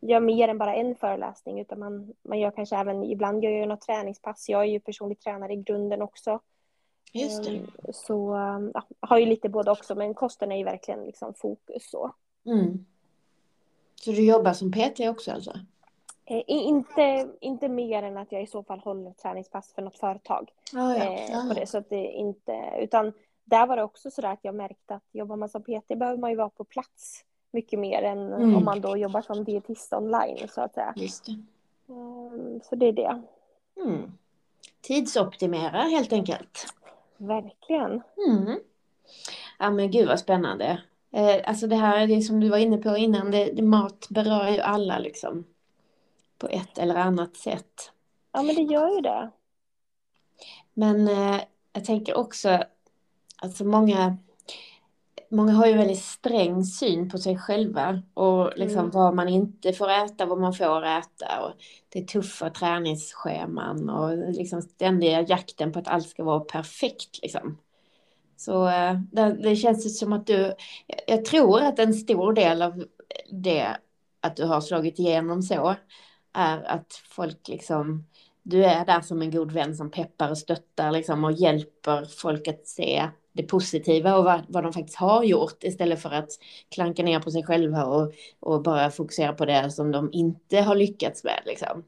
gör 0.00 0.20
mer 0.20 0.48
än 0.48 0.58
bara 0.58 0.74
en 0.74 0.94
föreläsning 0.94 1.60
utan 1.60 1.78
man, 1.78 2.14
man 2.22 2.38
gör 2.38 2.50
kanske 2.50 2.76
även, 2.76 3.04
ibland 3.04 3.44
gör 3.44 3.50
jag 3.50 3.68
något 3.68 3.80
träningspass. 3.80 4.48
Jag 4.48 4.60
är 4.60 4.68
ju 4.68 4.80
personlig 4.80 5.20
tränare 5.20 5.52
i 5.52 5.56
grunden 5.56 6.02
också. 6.02 6.40
Just 7.12 7.44
det. 7.44 7.56
Ehm, 7.56 7.66
så 7.92 8.34
ja, 8.74 8.82
har 9.00 9.18
ju 9.18 9.26
lite 9.26 9.48
både 9.48 9.70
också 9.70 9.94
men 9.94 10.14
kosten 10.14 10.52
är 10.52 10.56
ju 10.56 10.64
verkligen 10.64 11.04
liksom 11.04 11.34
fokus 11.34 11.90
så. 11.90 12.14
Mm. 12.46 12.86
Så 13.94 14.10
du 14.10 14.26
jobbar 14.26 14.52
som 14.52 14.72
PT 14.72 15.00
också 15.00 15.32
alltså? 15.32 15.52
Eh, 16.26 16.42
inte, 16.46 17.28
inte 17.40 17.68
mer 17.68 18.02
än 18.02 18.16
att 18.16 18.32
jag 18.32 18.42
i 18.42 18.46
så 18.46 18.62
fall 18.62 18.80
håller 18.80 19.10
träningspass 19.10 19.72
för 19.74 19.82
något 19.82 19.98
företag. 19.98 20.52
Oh, 20.72 20.98
ja. 20.98 21.04
Eh, 21.04 21.48
på 21.48 21.54
det, 21.54 21.66
så 21.66 21.78
att 21.78 21.90
det 21.90 22.12
inte, 22.12 22.74
utan 22.78 23.12
där 23.44 23.66
var 23.66 23.76
det 23.76 23.82
också 23.82 24.10
så 24.10 24.26
att 24.26 24.38
jag 24.42 24.54
märkte 24.54 24.94
att 24.94 25.04
jobbar 25.12 25.36
man 25.36 25.48
som 25.48 25.62
PT 25.62 25.88
behöver 25.88 26.16
man 26.16 26.30
ju 26.30 26.36
vara 26.36 26.48
på 26.48 26.64
plats 26.64 27.24
mycket 27.52 27.78
mer 27.78 28.02
än 28.02 28.32
mm. 28.32 28.56
om 28.56 28.64
man 28.64 28.80
då 28.80 28.96
jobbar 28.96 29.22
som 29.22 29.44
dietist 29.44 29.92
online 29.92 30.48
så 30.48 30.60
att 30.60 30.74
säga. 30.74 30.92
Just 30.96 31.26
det. 31.26 31.32
Um, 31.86 32.60
så 32.64 32.76
det 32.76 32.86
är 32.86 32.92
det. 32.92 33.22
Mm. 33.84 34.12
Tidsoptimera 34.80 35.80
helt 35.80 36.12
enkelt. 36.12 36.66
Verkligen. 37.16 38.02
Mm. 38.28 38.58
Ja 39.58 39.70
men 39.70 39.90
gud 39.90 40.08
vad 40.08 40.20
spännande. 40.20 40.82
Eh, 41.10 41.40
alltså 41.44 41.66
det 41.66 41.76
här 41.76 42.06
det 42.06 42.20
som 42.20 42.40
du 42.40 42.48
var 42.48 42.58
inne 42.58 42.76
på 42.76 42.96
innan, 42.96 43.30
det, 43.30 43.44
det 43.44 43.62
mat 43.62 44.06
berör 44.10 44.48
ju 44.48 44.60
alla 44.60 44.98
liksom 44.98 45.44
på 46.44 46.48
ett 46.50 46.78
eller 46.78 46.94
annat 46.94 47.36
sätt. 47.36 47.92
Ja, 48.32 48.42
men 48.42 48.54
det 48.54 48.62
gör 48.62 48.94
ju 48.94 49.00
det. 49.00 49.30
Men 50.74 51.08
eh, 51.08 51.40
jag 51.72 51.84
tänker 51.84 52.16
också, 52.16 52.62
alltså 53.36 53.64
många, 53.64 54.16
många 55.30 55.52
har 55.52 55.66
ju 55.66 55.72
väldigt 55.72 56.02
sträng 56.02 56.64
syn 56.64 57.10
på 57.10 57.18
sig 57.18 57.38
själva 57.38 58.02
och 58.14 58.52
liksom 58.56 58.78
mm. 58.78 58.90
vad 58.90 59.14
man 59.14 59.28
inte 59.28 59.72
får 59.72 59.90
äta, 59.90 60.26
vad 60.26 60.40
man 60.40 60.54
får 60.54 60.84
äta 60.84 61.44
och 61.44 61.52
det 61.88 61.98
är 61.98 62.04
tuffa 62.04 62.50
träningsscheman 62.50 63.90
och 63.90 64.32
liksom 64.32 64.62
ständiga 64.62 65.20
jakten 65.20 65.72
på 65.72 65.78
att 65.78 65.88
allt 65.88 66.08
ska 66.08 66.24
vara 66.24 66.40
perfekt 66.40 67.22
liksom. 67.22 67.58
Så 68.36 68.68
eh, 68.68 68.94
det, 69.12 69.36
det 69.42 69.56
känns 69.56 69.98
som 69.98 70.12
att 70.12 70.26
du, 70.26 70.54
jag 71.06 71.24
tror 71.24 71.60
att 71.60 71.78
en 71.78 71.94
stor 71.94 72.32
del 72.32 72.62
av 72.62 72.84
det 73.30 73.76
att 74.24 74.36
du 74.36 74.44
har 74.44 74.60
slagit 74.60 74.98
igenom 74.98 75.42
så 75.42 75.74
är 76.34 76.62
att 76.62 76.92
folk 76.92 77.48
liksom, 77.48 78.06
du 78.42 78.64
är 78.64 78.84
där 78.84 79.00
som 79.00 79.22
en 79.22 79.30
god 79.30 79.52
vän 79.52 79.76
som 79.76 79.90
peppar 79.90 80.30
och 80.30 80.38
stöttar 80.38 80.92
liksom 80.92 81.24
och 81.24 81.32
hjälper 81.32 82.04
folk 82.04 82.48
att 82.48 82.66
se 82.66 83.08
det 83.32 83.42
positiva 83.42 84.16
och 84.16 84.24
vad, 84.24 84.42
vad 84.48 84.62
de 84.62 84.72
faktiskt 84.72 84.98
har 84.98 85.24
gjort 85.24 85.64
istället 85.64 86.02
för 86.02 86.10
att 86.10 86.30
klanka 86.74 87.02
ner 87.02 87.20
på 87.20 87.30
sig 87.30 87.44
själva 87.44 87.84
och, 87.84 88.12
och 88.40 88.62
bara 88.62 88.90
fokusera 88.90 89.32
på 89.32 89.44
det 89.44 89.70
som 89.70 89.92
de 89.92 90.12
inte 90.12 90.60
har 90.60 90.74
lyckats 90.74 91.24
med. 91.24 91.42
Liksom. 91.46 91.84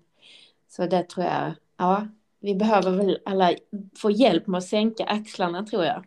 Så 0.68 0.86
det 0.86 1.02
tror 1.02 1.26
jag, 1.26 1.52
ja, 1.76 2.06
vi 2.40 2.54
behöver 2.54 2.90
väl 2.90 3.18
alla 3.24 3.54
få 3.98 4.10
hjälp 4.10 4.46
med 4.46 4.58
att 4.58 4.64
sänka 4.64 5.04
axlarna 5.04 5.62
tror 5.62 5.84
jag. 5.84 6.04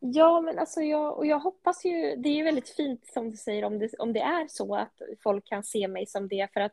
Ja, 0.00 0.40
men 0.40 0.58
alltså 0.58 0.80
jag, 0.80 1.18
och 1.18 1.26
jag 1.26 1.38
hoppas 1.38 1.84
ju, 1.84 2.16
det 2.16 2.28
är 2.28 2.34
ju 2.34 2.44
väldigt 2.44 2.68
fint 2.68 3.06
som 3.06 3.30
du 3.30 3.36
säger 3.36 3.64
om 3.64 3.78
det, 3.78 3.90
om 3.98 4.12
det 4.12 4.20
är 4.20 4.46
så 4.48 4.74
att 4.74 5.02
folk 5.22 5.46
kan 5.46 5.64
se 5.64 5.88
mig 5.88 6.06
som 6.06 6.28
det, 6.28 6.48
för 6.52 6.60
att 6.60 6.72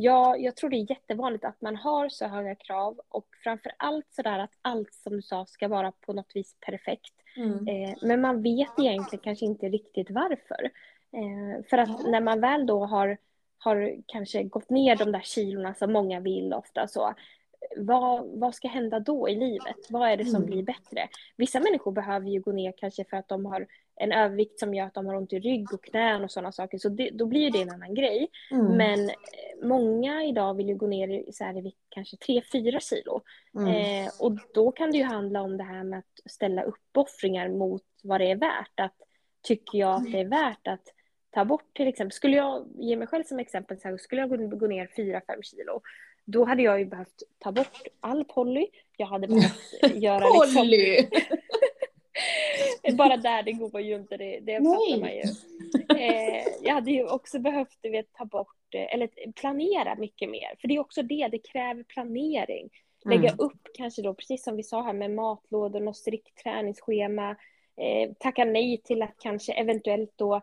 Ja, 0.00 0.36
jag 0.36 0.56
tror 0.56 0.70
det 0.70 0.76
är 0.76 0.90
jättevanligt 0.90 1.44
att 1.44 1.60
man 1.60 1.76
har 1.76 2.08
så 2.08 2.26
höga 2.26 2.54
krav 2.54 3.00
och 3.08 3.26
framför 3.44 3.72
allt 3.76 4.06
sådär 4.10 4.38
att 4.38 4.52
allt 4.62 4.94
som 4.94 5.12
du 5.16 5.22
sa 5.22 5.46
ska 5.46 5.68
vara 5.68 5.92
på 5.92 6.12
något 6.12 6.30
vis 6.34 6.56
perfekt. 6.60 7.14
Mm. 7.36 7.68
Eh, 7.68 7.94
men 8.02 8.20
man 8.20 8.42
vet 8.42 8.78
egentligen 8.78 9.22
kanske 9.22 9.44
inte 9.44 9.68
riktigt 9.68 10.10
varför. 10.10 10.70
Eh, 11.12 11.64
för 11.70 11.78
att 11.78 12.06
när 12.06 12.20
man 12.20 12.40
väl 12.40 12.66
då 12.66 12.84
har, 12.86 13.16
har 13.58 13.96
kanske 14.06 14.42
gått 14.42 14.70
ner 14.70 14.96
de 14.96 15.12
där 15.12 15.20
kilorna 15.20 15.74
som 15.74 15.92
många 15.92 16.20
vill 16.20 16.52
ofta 16.52 16.88
så, 16.88 17.14
vad, 17.76 18.26
vad 18.26 18.54
ska 18.54 18.68
hända 18.68 19.00
då 19.00 19.28
i 19.28 19.34
livet? 19.34 19.90
Vad 19.90 20.10
är 20.10 20.16
det 20.16 20.24
som 20.24 20.42
mm. 20.42 20.46
blir 20.50 20.62
bättre? 20.62 21.08
Vissa 21.36 21.60
människor 21.60 21.92
behöver 21.92 22.28
ju 22.28 22.40
gå 22.40 22.52
ner 22.52 22.74
kanske 22.76 23.04
för 23.04 23.16
att 23.16 23.28
de 23.28 23.46
har 23.46 23.66
en 24.00 24.12
övervikt 24.12 24.58
som 24.58 24.74
gör 24.74 24.86
att 24.86 24.94
de 24.94 25.06
har 25.06 25.14
ont 25.14 25.32
i 25.32 25.38
rygg 25.38 25.74
och 25.74 25.84
knän 25.84 26.24
och 26.24 26.30
sådana 26.30 26.52
saker. 26.52 26.78
Så 26.78 26.88
det, 26.88 27.10
då 27.10 27.26
blir 27.26 27.50
det 27.50 27.62
en 27.62 27.70
annan 27.70 27.94
grej. 27.94 28.28
Mm. 28.50 28.76
Men 28.76 29.08
eh, 29.08 29.14
många 29.62 30.24
idag 30.24 30.54
vill 30.54 30.68
ju 30.68 30.74
gå 30.74 30.86
ner 30.86 31.08
i, 31.08 31.32
så 31.32 31.44
här, 31.44 31.58
i 31.58 31.60
vikt 31.60 31.78
kanske 31.88 32.16
3-4 32.16 32.80
kilo. 32.80 33.22
Mm. 33.54 33.68
Eh, 33.68 34.10
och 34.20 34.38
då 34.54 34.72
kan 34.72 34.90
det 34.90 34.98
ju 34.98 35.04
handla 35.04 35.42
om 35.42 35.56
det 35.56 35.64
här 35.64 35.84
med 35.84 35.98
att 35.98 36.30
ställa 36.30 36.62
uppoffringar 36.62 37.48
mot 37.48 37.82
vad 38.02 38.20
det 38.20 38.30
är 38.30 38.36
värt. 38.36 38.80
Att, 38.80 38.94
tycker 39.42 39.78
jag 39.78 39.94
att 39.94 40.12
det 40.12 40.20
är 40.20 40.28
värt 40.28 40.68
att 40.68 40.94
ta 41.30 41.44
bort 41.44 41.76
till 41.76 41.88
exempel, 41.88 42.12
skulle 42.12 42.36
jag 42.36 42.66
ge 42.78 42.96
mig 42.96 43.06
själv 43.06 43.24
som 43.24 43.38
exempel, 43.38 43.80
så 43.80 43.88
här, 43.88 43.96
skulle 43.96 44.20
jag 44.20 44.30
gå, 44.30 44.56
gå 44.56 44.66
ner 44.66 44.86
4-5 44.96 45.42
kilo 45.42 45.80
då 46.30 46.44
hade 46.44 46.62
jag 46.62 46.78
ju 46.78 46.84
behövt 46.84 47.22
ta 47.38 47.52
bort 47.52 47.82
all 48.00 48.24
Polly. 48.24 48.66
Jag 48.96 49.06
hade 49.06 49.28
behövt 49.28 49.94
göra 49.94 50.24
liksom... 50.44 50.62
Bara 52.96 53.16
där, 53.16 53.42
det 53.42 53.52
går 53.52 53.80
ju 53.80 53.94
inte, 53.94 54.16
det, 54.16 54.40
det 54.40 54.56
fattar 54.56 55.00
man 55.00 55.10
ju. 55.10 55.22
Eh, 56.04 56.44
jag 56.62 56.74
hade 56.74 56.90
ju 56.90 57.08
också 57.08 57.38
behövt 57.38 57.78
vet, 57.82 58.12
ta 58.12 58.24
bort, 58.24 58.74
eh, 58.74 58.94
eller 58.94 59.32
planera 59.32 59.94
mycket 59.94 60.30
mer. 60.30 60.54
För 60.60 60.68
det 60.68 60.74
är 60.74 60.80
också 60.80 61.02
det, 61.02 61.28
det 61.28 61.38
kräver 61.38 61.82
planering. 61.82 62.70
Lägga 63.04 63.28
mm. 63.28 63.36
upp 63.38 63.68
kanske 63.74 64.02
då, 64.02 64.14
precis 64.14 64.44
som 64.44 64.56
vi 64.56 64.62
sa 64.62 64.82
här 64.82 64.92
med 64.92 65.10
matlådor 65.10 65.88
och 65.88 65.96
strikt 65.96 66.42
träningsschema. 66.42 67.30
Eh, 67.76 68.12
tacka 68.18 68.44
nej 68.44 68.80
till 68.84 69.02
att 69.02 69.14
kanske 69.18 69.52
eventuellt 69.52 70.12
då 70.16 70.42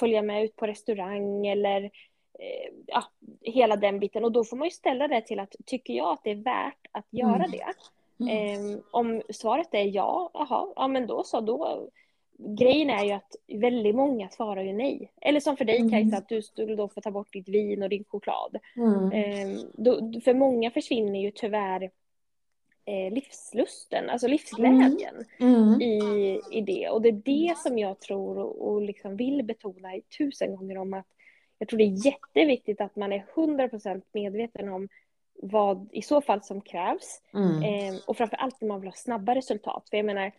följa 0.00 0.22
med 0.22 0.44
ut 0.44 0.56
på 0.56 0.66
restaurang 0.66 1.46
eller 1.46 1.90
Eh, 2.38 2.72
ja, 2.86 3.04
hela 3.40 3.76
den 3.76 4.00
biten. 4.00 4.24
Och 4.24 4.32
då 4.32 4.44
får 4.44 4.56
man 4.56 4.66
ju 4.66 4.70
ställa 4.70 5.08
det 5.08 5.20
till 5.20 5.40
att, 5.40 5.54
tycker 5.66 5.94
jag 5.94 6.12
att 6.12 6.24
det 6.24 6.30
är 6.30 6.44
värt 6.44 6.86
att 6.92 7.06
göra 7.10 7.34
mm. 7.44 7.50
det? 7.50 7.66
Mm. 8.20 8.74
Eh, 8.74 8.78
om 8.90 9.22
svaret 9.28 9.68
är 9.74 9.94
ja, 9.94 10.30
aha, 10.34 10.72
ja 10.76 10.88
men 10.88 11.06
då 11.06 11.24
så, 11.24 11.40
då 11.40 11.88
Grejen 12.38 12.90
är 12.90 13.04
ju 13.04 13.10
att 13.10 13.36
väldigt 13.48 13.94
många 13.94 14.28
svarar 14.28 14.62
ju 14.62 14.72
nej. 14.72 15.12
Eller 15.20 15.40
som 15.40 15.56
för 15.56 15.64
dig 15.64 15.78
mm. 15.78 15.90
Kajsa, 15.90 16.16
att 16.16 16.28
du 16.28 16.42
skulle 16.42 16.76
då 16.76 16.88
få 16.88 17.00
ta 17.00 17.10
bort 17.10 17.32
ditt 17.32 17.48
vin 17.48 17.82
och 17.82 17.88
din 17.88 18.04
choklad. 18.04 18.56
Mm. 18.76 19.12
Eh, 19.12 19.60
då, 19.72 20.20
för 20.24 20.34
många 20.34 20.70
försvinner 20.70 21.20
ju 21.20 21.30
tyvärr 21.30 21.90
eh, 22.84 23.12
livslusten, 23.12 24.10
alltså 24.10 24.28
livsglädjen 24.28 25.24
mm. 25.38 25.64
Mm. 25.64 25.80
i, 25.80 26.40
i 26.50 26.60
det. 26.60 26.88
Och 26.88 27.02
det 27.02 27.08
är 27.08 27.22
det 27.24 27.58
som 27.58 27.78
jag 27.78 28.00
tror 28.00 28.38
och, 28.38 28.68
och 28.68 28.82
liksom 28.82 29.16
vill 29.16 29.42
betona 29.42 29.88
tusen 30.18 30.56
gånger 30.56 30.78
om 30.78 30.94
att 30.94 31.06
jag 31.58 31.68
tror 31.68 31.78
det 31.78 31.84
är 31.84 32.06
jätteviktigt 32.06 32.80
att 32.80 32.96
man 32.96 33.12
är 33.12 33.24
100% 33.34 34.02
medveten 34.12 34.68
om 34.68 34.88
vad 35.42 35.88
i 35.92 36.02
så 36.02 36.20
fall 36.20 36.42
som 36.42 36.60
krävs. 36.60 37.22
Mm. 37.34 37.62
Eh, 37.62 38.00
och 38.06 38.16
framför 38.16 38.36
allt 38.36 38.60
när 38.60 38.68
man 38.68 38.80
vill 38.80 38.88
ha 38.88 38.96
snabba 38.96 39.34
resultat. 39.34 39.88
För 39.90 39.96
jag 39.96 40.06
menar, 40.06 40.32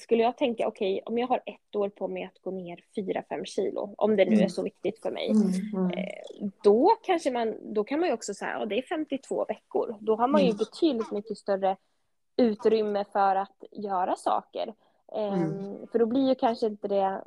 skulle 0.00 0.22
jag 0.22 0.36
tänka, 0.36 0.68
okej, 0.68 0.92
okay, 0.92 1.12
om 1.12 1.18
jag 1.18 1.26
har 1.26 1.42
ett 1.46 1.76
år 1.76 1.88
på 1.88 2.08
mig 2.08 2.24
att 2.24 2.42
gå 2.42 2.50
ner 2.50 2.84
4-5 2.96 3.44
kilo, 3.44 3.94
om 3.98 4.16
det 4.16 4.24
nu 4.24 4.32
mm. 4.32 4.44
är 4.44 4.48
så 4.48 4.62
viktigt 4.62 5.02
för 5.02 5.10
mig, 5.10 5.30
mm. 5.30 5.90
eh, 5.90 6.48
då 6.62 6.96
kanske 7.02 7.30
man, 7.30 7.74
då 7.74 7.84
kan 7.84 8.00
man 8.00 8.08
ju 8.08 8.14
också 8.14 8.34
säga, 8.34 8.58
och 8.58 8.68
det 8.68 8.78
är 8.78 8.82
52 8.82 9.44
veckor, 9.48 9.96
då 10.00 10.16
har 10.16 10.28
man 10.28 10.40
ju 10.40 10.46
mm. 10.46 10.56
betydligt 10.56 11.12
mycket 11.12 11.38
större 11.38 11.76
utrymme 12.36 13.04
för 13.12 13.36
att 13.36 13.64
göra 13.70 14.16
saker. 14.16 14.74
Eh, 15.12 15.48
för 15.92 15.98
då 15.98 16.06
blir 16.06 16.28
ju 16.28 16.34
kanske 16.34 16.66
inte 16.66 16.88
det 16.88 17.24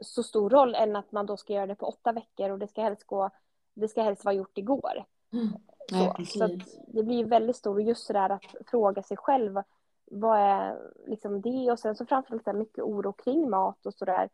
så 0.00 0.22
stor 0.22 0.50
roll 0.50 0.74
än 0.74 0.96
att 0.96 1.12
man 1.12 1.26
då 1.26 1.36
ska 1.36 1.52
göra 1.52 1.66
det 1.66 1.74
på 1.74 1.86
åtta 1.86 2.12
veckor 2.12 2.50
och 2.50 2.58
det 2.58 2.68
ska 2.68 2.82
helst, 2.82 3.04
gå, 3.04 3.30
det 3.74 3.88
ska 3.88 4.02
helst 4.02 4.24
vara 4.24 4.34
gjort 4.34 4.58
igår. 4.58 5.04
Mm. 5.92 6.26
Så, 6.26 6.38
så 6.38 6.58
det 6.86 7.02
blir 7.02 7.24
väldigt 7.24 7.56
stort 7.56 7.82
just 7.82 8.08
det 8.08 8.14
där 8.14 8.30
att 8.30 8.44
fråga 8.66 9.02
sig 9.02 9.16
själv 9.16 9.62
vad 10.10 10.38
är 10.38 10.92
liksom 11.06 11.40
det 11.40 11.72
och 11.72 11.78
sen 11.78 11.96
så 11.96 12.06
framförallt 12.06 12.44
så 12.44 12.52
mycket 12.52 12.84
oro 12.84 13.12
kring 13.12 13.50
mat 13.50 13.86
och 13.86 13.94
sådär. 13.94 14.28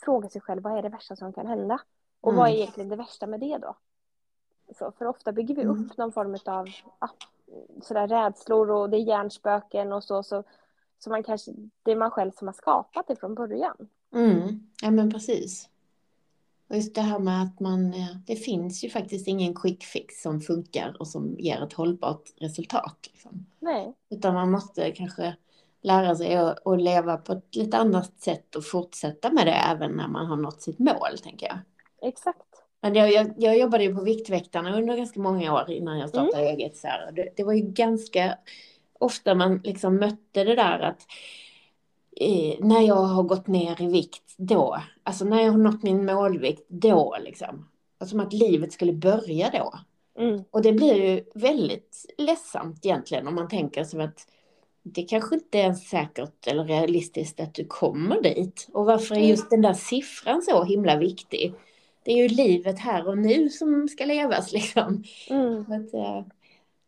Fråga 0.00 0.28
sig 0.28 0.40
själv 0.40 0.62
vad 0.62 0.78
är 0.78 0.82
det 0.82 0.88
värsta 0.88 1.16
som 1.16 1.32
kan 1.32 1.46
hända? 1.46 1.80
Och 2.20 2.32
mm. 2.32 2.40
vad 2.40 2.50
är 2.50 2.54
egentligen 2.54 2.88
det 2.88 2.96
värsta 2.96 3.26
med 3.26 3.40
det 3.40 3.58
då? 3.58 3.76
Så, 4.78 4.92
för 4.98 5.04
ofta 5.04 5.32
bygger 5.32 5.54
vi 5.54 5.64
upp 5.64 5.76
mm. 5.76 5.90
någon 5.96 6.12
form 6.12 6.36
av 6.46 6.68
ah, 6.98 7.08
sådär 7.82 8.08
rädslor 8.08 8.70
och 8.70 8.90
det 8.90 8.96
är 8.96 9.02
hjärnspöken 9.02 9.92
och 9.92 10.04
så, 10.04 10.22
så, 10.22 10.44
så 10.98 11.10
man 11.10 11.22
kanske, 11.22 11.52
det 11.82 11.92
är 11.92 11.96
man 11.96 12.10
själv 12.10 12.30
som 12.30 12.48
har 12.48 12.52
skapat 12.52 13.06
det 13.06 13.16
från 13.16 13.34
början. 13.34 13.88
Mm. 14.14 14.70
Ja 14.82 14.90
men 14.90 15.10
precis. 15.10 15.68
Och 16.68 16.76
just 16.76 16.94
det 16.94 17.00
här 17.00 17.18
med 17.18 17.42
att 17.42 17.60
man, 17.60 17.94
eh, 17.94 18.16
det 18.26 18.36
finns 18.36 18.84
ju 18.84 18.90
faktiskt 18.90 19.28
ingen 19.28 19.54
quick 19.54 19.84
fix 19.84 20.22
som 20.22 20.40
funkar 20.40 20.96
och 20.98 21.08
som 21.08 21.36
ger 21.38 21.62
ett 21.62 21.72
hållbart 21.72 22.22
resultat. 22.40 22.96
Liksom. 23.12 23.46
Nej. 23.58 23.94
Utan 24.10 24.34
man 24.34 24.50
måste 24.50 24.90
kanske 24.90 25.36
lära 25.82 26.16
sig 26.16 26.34
att, 26.34 26.66
att 26.66 26.82
leva 26.82 27.16
på 27.16 27.32
ett 27.32 27.56
lite 27.56 27.76
annat 27.76 28.20
sätt 28.20 28.54
och 28.54 28.64
fortsätta 28.64 29.32
med 29.32 29.46
det 29.46 29.52
även 29.52 29.92
när 29.92 30.08
man 30.08 30.26
har 30.26 30.36
nått 30.36 30.62
sitt 30.62 30.78
mål, 30.78 31.18
tänker 31.22 31.46
jag. 31.46 31.58
Exakt. 32.08 32.46
Men 32.80 32.94
jag, 32.94 33.12
jag, 33.12 33.32
jag 33.36 33.58
jobbade 33.58 33.84
ju 33.84 33.94
på 33.94 34.02
Viktväktarna 34.02 34.76
under 34.76 34.96
ganska 34.96 35.20
många 35.20 35.54
år 35.54 35.70
innan 35.70 35.98
jag 35.98 36.08
startade 36.08 36.42
mm. 36.42 36.54
eget. 36.54 36.76
Så 36.76 36.88
det, 37.12 37.28
det, 37.36 37.44
var 37.44 37.52
ju 37.52 37.62
ganska 37.62 38.38
ofta 38.98 39.34
man 39.34 39.60
liksom 39.64 39.96
mötte 39.96 40.44
det 40.44 40.54
där 40.54 40.78
att 40.78 41.06
eh, 42.22 42.66
när 42.66 42.80
jag 42.80 42.94
har 42.94 43.22
gått 43.22 43.46
ner 43.46 43.82
i 43.82 43.86
vikt, 43.86 44.34
då. 44.36 44.76
Alltså 45.02 45.24
när 45.24 45.42
jag 45.42 45.52
har 45.52 45.58
nått 45.58 45.82
min 45.82 46.04
målvikt, 46.04 46.66
då 46.68 47.16
liksom. 47.20 47.68
Som 48.04 48.20
att 48.20 48.32
livet 48.32 48.72
skulle 48.72 48.92
börja 48.92 49.50
då. 49.50 49.74
Mm. 50.18 50.44
Och 50.50 50.62
det 50.62 50.72
blir 50.72 50.94
ju 50.94 51.24
väldigt 51.34 52.14
ledsamt 52.18 52.86
egentligen 52.86 53.28
om 53.28 53.34
man 53.34 53.48
tänker 53.48 53.84
som 53.84 54.00
att 54.00 54.26
det 54.82 55.02
kanske 55.02 55.34
inte 55.34 55.58
är 55.58 55.72
säkert 55.72 56.46
eller 56.46 56.64
realistiskt 56.64 57.40
att 57.40 57.54
du 57.54 57.64
kommer 57.64 58.22
dit. 58.22 58.68
Och 58.72 58.86
varför 58.86 59.14
är 59.14 59.20
just 59.20 59.50
den 59.50 59.62
där 59.62 59.72
siffran 59.72 60.42
så 60.42 60.64
himla 60.64 60.96
viktig? 60.96 61.54
Det 62.04 62.12
är 62.12 62.16
ju 62.16 62.28
livet 62.28 62.78
här 62.78 63.08
och 63.08 63.18
nu 63.18 63.48
som 63.48 63.88
ska 63.88 64.04
levas 64.04 64.52
liksom. 64.52 65.04
Mm. 65.30 65.60
Att, 65.60 65.94
eh, 65.94 66.18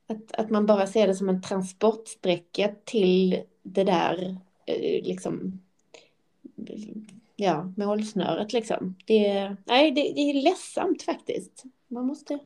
att, 0.08 0.32
att 0.32 0.50
man 0.50 0.66
bara 0.66 0.86
ser 0.86 1.06
det 1.06 1.14
som 1.14 1.28
en 1.28 1.42
transportsträcka 1.42 2.70
till 2.84 3.42
det 3.62 3.84
där 3.84 4.36
liksom 5.02 5.60
ja, 7.36 7.72
målsnöret 7.76 8.52
liksom. 8.52 8.94
Det, 9.06 9.56
nej, 9.64 9.90
det, 9.90 10.12
det 10.12 10.20
är 10.20 10.42
ledsamt 10.42 11.02
faktiskt. 11.02 11.62
Man 11.88 12.06
måste 12.06 12.38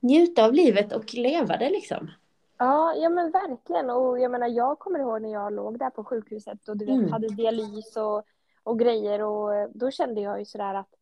njuta 0.00 0.44
av 0.44 0.52
livet 0.52 0.92
och 0.92 1.14
leva 1.14 1.56
det 1.56 1.70
liksom. 1.70 2.10
Ja, 2.58 2.94
ja 2.94 3.08
men 3.08 3.30
verkligen. 3.30 3.90
Och 3.90 4.20
jag 4.20 4.30
menar, 4.30 4.48
jag 4.48 4.78
kommer 4.78 4.98
ihåg 4.98 5.22
när 5.22 5.32
jag 5.32 5.52
låg 5.52 5.78
där 5.78 5.90
på 5.90 6.04
sjukhuset 6.04 6.68
och 6.68 6.76
du 6.76 6.84
vet, 6.84 6.94
mm. 6.94 7.12
hade 7.12 7.28
dialys 7.28 7.96
och, 7.96 8.22
och 8.62 8.78
grejer 8.78 9.22
och 9.22 9.70
då 9.74 9.90
kände 9.90 10.20
jag 10.20 10.38
ju 10.38 10.44
sådär 10.44 10.74
att 10.74 10.94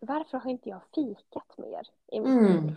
varför 0.00 0.38
har 0.38 0.50
inte 0.50 0.68
jag 0.68 0.80
fikat 0.94 1.58
mer 1.58 1.88
i 2.12 2.20
mitt 2.20 2.28
mm. 2.28 2.52
liv? 2.52 2.74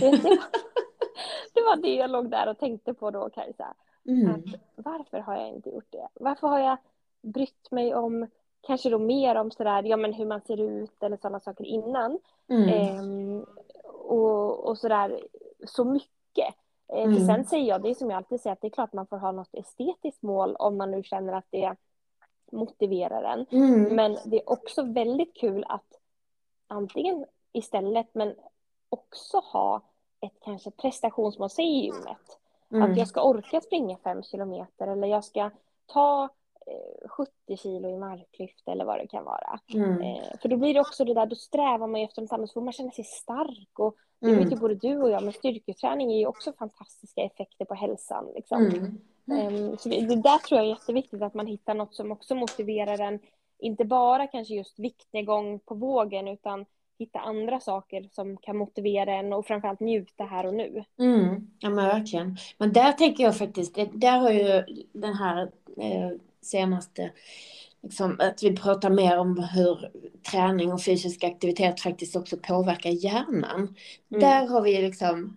Det, 0.00 0.10
det, 0.10 0.28
var, 0.28 0.38
det 1.54 1.60
var 1.60 1.76
det 1.76 1.94
jag 1.94 2.10
låg 2.10 2.30
där 2.30 2.48
och 2.48 2.58
tänkte 2.58 2.94
på 2.94 3.10
då 3.10 3.30
Kajsa. 3.30 3.74
Mm. 4.06 4.30
Att 4.30 4.60
varför 4.76 5.18
har 5.18 5.36
jag 5.36 5.48
inte 5.48 5.70
gjort 5.70 5.90
det? 5.90 6.08
Varför 6.14 6.46
har 6.48 6.58
jag 6.58 6.76
brytt 7.22 7.70
mig 7.70 7.94
om 7.94 8.26
kanske 8.60 8.90
då 8.90 8.98
mer 8.98 9.34
om 9.34 9.50
sådär, 9.50 9.82
ja 9.82 9.96
men 9.96 10.12
hur 10.12 10.26
man 10.26 10.40
ser 10.40 10.60
ut 10.60 11.02
eller 11.02 11.16
sådana 11.16 11.40
saker 11.40 11.64
innan. 11.64 12.18
Mm. 12.48 12.68
Ehm, 12.68 13.46
och, 13.86 14.66
och 14.66 14.78
sådär 14.78 15.20
så 15.66 15.84
mycket. 15.84 16.54
Ehm, 16.88 17.10
mm. 17.10 17.14
För 17.14 17.26
sen 17.26 17.44
säger 17.44 17.68
jag, 17.68 17.82
det 17.82 17.90
är 17.90 17.94
som 17.94 18.10
jag 18.10 18.16
alltid 18.16 18.40
säger, 18.40 18.52
att 18.52 18.60
det 18.60 18.66
är 18.66 18.70
klart 18.70 18.92
man 18.92 19.06
får 19.06 19.16
ha 19.16 19.32
något 19.32 19.54
estetiskt 19.54 20.22
mål 20.22 20.56
om 20.56 20.76
man 20.76 20.90
nu 20.90 21.02
känner 21.02 21.32
att 21.32 21.46
det 21.50 21.76
motiverar 22.52 23.22
en. 23.22 23.46
Mm. 23.50 23.96
Men 23.96 24.18
det 24.24 24.36
är 24.36 24.50
också 24.50 24.82
väldigt 24.82 25.34
kul 25.34 25.64
att 25.68 25.98
antingen 26.66 27.24
istället, 27.52 28.06
men 28.12 28.34
också 28.88 29.38
ha 29.38 29.80
ett 30.20 30.40
kanske 30.44 30.70
prestationsmål, 30.70 31.50
säg 31.50 31.64
i 31.64 31.84
gymmet. 31.84 32.38
Mm. 32.72 32.90
Att 32.90 32.98
jag 32.98 33.08
ska 33.08 33.22
orka 33.22 33.60
springa 33.60 33.96
fem 33.96 34.22
kilometer 34.22 34.86
eller 34.86 35.06
jag 35.06 35.24
ska 35.24 35.50
ta 35.86 36.28
70 37.08 37.32
eh, 37.46 37.56
kilo 37.56 37.88
i 37.88 37.96
marklyft 37.96 38.68
eller 38.68 38.84
vad 38.84 38.98
det 38.98 39.06
kan 39.06 39.24
vara. 39.24 39.60
Mm. 39.74 40.00
Eh, 40.00 40.38
för 40.42 40.48
då 40.48 40.56
blir 40.56 40.74
det 40.74 40.80
också 40.80 41.04
det 41.04 41.14
där, 41.14 41.26
då 41.26 41.36
strävar 41.36 41.86
man 41.86 42.00
efter 42.00 42.22
något 42.22 42.32
annat, 42.32 42.48
så 42.48 42.52
får 42.52 42.60
man 42.60 42.72
känna 42.72 42.90
sig 42.90 43.04
stark 43.04 43.78
och 43.78 43.96
det 44.20 44.28
mm. 44.28 44.44
vet 44.44 44.52
ju 44.52 44.56
både 44.56 44.74
du 44.74 44.98
och 44.98 45.10
jag, 45.10 45.22
men 45.22 45.32
styrketräning 45.32 46.10
ger 46.10 46.18
ju 46.18 46.26
också 46.26 46.52
fantastiska 46.52 47.22
effekter 47.22 47.64
på 47.64 47.74
hälsan. 47.74 48.26
Liksom. 48.34 48.66
Mm. 48.66 48.98
Um, 49.26 49.78
så 49.78 49.88
det, 49.88 50.06
det, 50.06 50.16
där 50.16 50.38
tror 50.38 50.60
jag 50.60 50.66
är 50.66 50.70
jätteviktigt 50.70 51.22
att 51.22 51.34
man 51.34 51.46
hittar 51.46 51.74
något 51.74 51.94
som 51.94 52.12
också 52.12 52.34
motiverar 52.34 52.98
en, 52.98 53.20
inte 53.58 53.84
bara 53.84 54.26
kanske 54.26 54.54
just 54.54 54.78
viktnedgång 54.78 55.60
på 55.60 55.74
vågen, 55.74 56.28
utan 56.28 56.66
hitta 57.02 57.18
andra 57.18 57.60
saker 57.60 58.08
som 58.12 58.36
kan 58.36 58.56
motivera 58.56 59.14
en 59.14 59.32
och 59.32 59.46
framförallt 59.46 59.80
njuta 59.80 60.24
här 60.24 60.46
och 60.46 60.54
nu. 60.54 60.84
Mm, 60.98 61.50
ja 61.58 61.70
men 61.70 61.86
verkligen. 61.86 62.36
Men 62.58 62.72
där 62.72 62.92
tänker 62.92 63.24
jag 63.24 63.36
faktiskt, 63.36 63.78
där 63.92 64.18
har 64.18 64.30
ju 64.30 64.64
den 64.92 65.14
här 65.14 65.42
eh, 65.76 66.10
senaste, 66.42 67.10
liksom, 67.82 68.16
att 68.20 68.42
vi 68.42 68.56
pratar 68.56 68.90
mer 68.90 69.18
om 69.18 69.38
hur 69.38 69.90
träning 70.30 70.72
och 70.72 70.84
fysisk 70.84 71.24
aktivitet 71.24 71.80
faktiskt 71.80 72.16
också 72.16 72.36
påverkar 72.36 72.90
hjärnan. 72.90 73.76
Mm. 74.10 74.20
Där 74.20 74.46
har 74.46 74.62
vi 74.62 74.82
liksom 74.82 75.36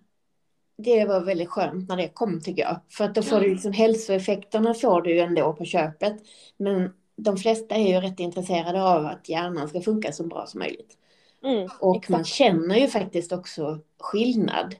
det 0.78 1.04
var 1.04 1.20
väldigt 1.20 1.48
skönt 1.48 1.88
när 1.88 1.96
det 1.96 2.08
kom 2.08 2.40
tycker 2.40 2.62
jag. 2.62 2.80
För 2.88 3.04
att 3.04 3.14
då 3.14 3.22
får 3.22 3.40
du 3.40 3.50
liksom 3.50 3.72
hälsoeffekterna 3.72 4.74
får 4.74 5.02
du 5.02 5.14
ju 5.14 5.20
ändå 5.20 5.52
på 5.52 5.64
köpet. 5.64 6.16
Men 6.56 6.92
de 7.16 7.36
flesta 7.36 7.74
är 7.74 7.88
ju 7.88 8.00
rätt 8.00 8.20
intresserade 8.20 8.82
av 8.82 9.06
att 9.06 9.28
hjärnan 9.28 9.68
ska 9.68 9.80
funka 9.80 10.12
så 10.12 10.26
bra 10.26 10.46
som 10.46 10.58
möjligt. 10.58 10.98
Mm, 11.46 11.68
och 11.80 11.96
exakt. 11.96 12.10
man 12.10 12.24
känner 12.24 12.76
ju 12.76 12.88
faktiskt 12.88 13.32
också 13.32 13.78
skillnad. 14.00 14.74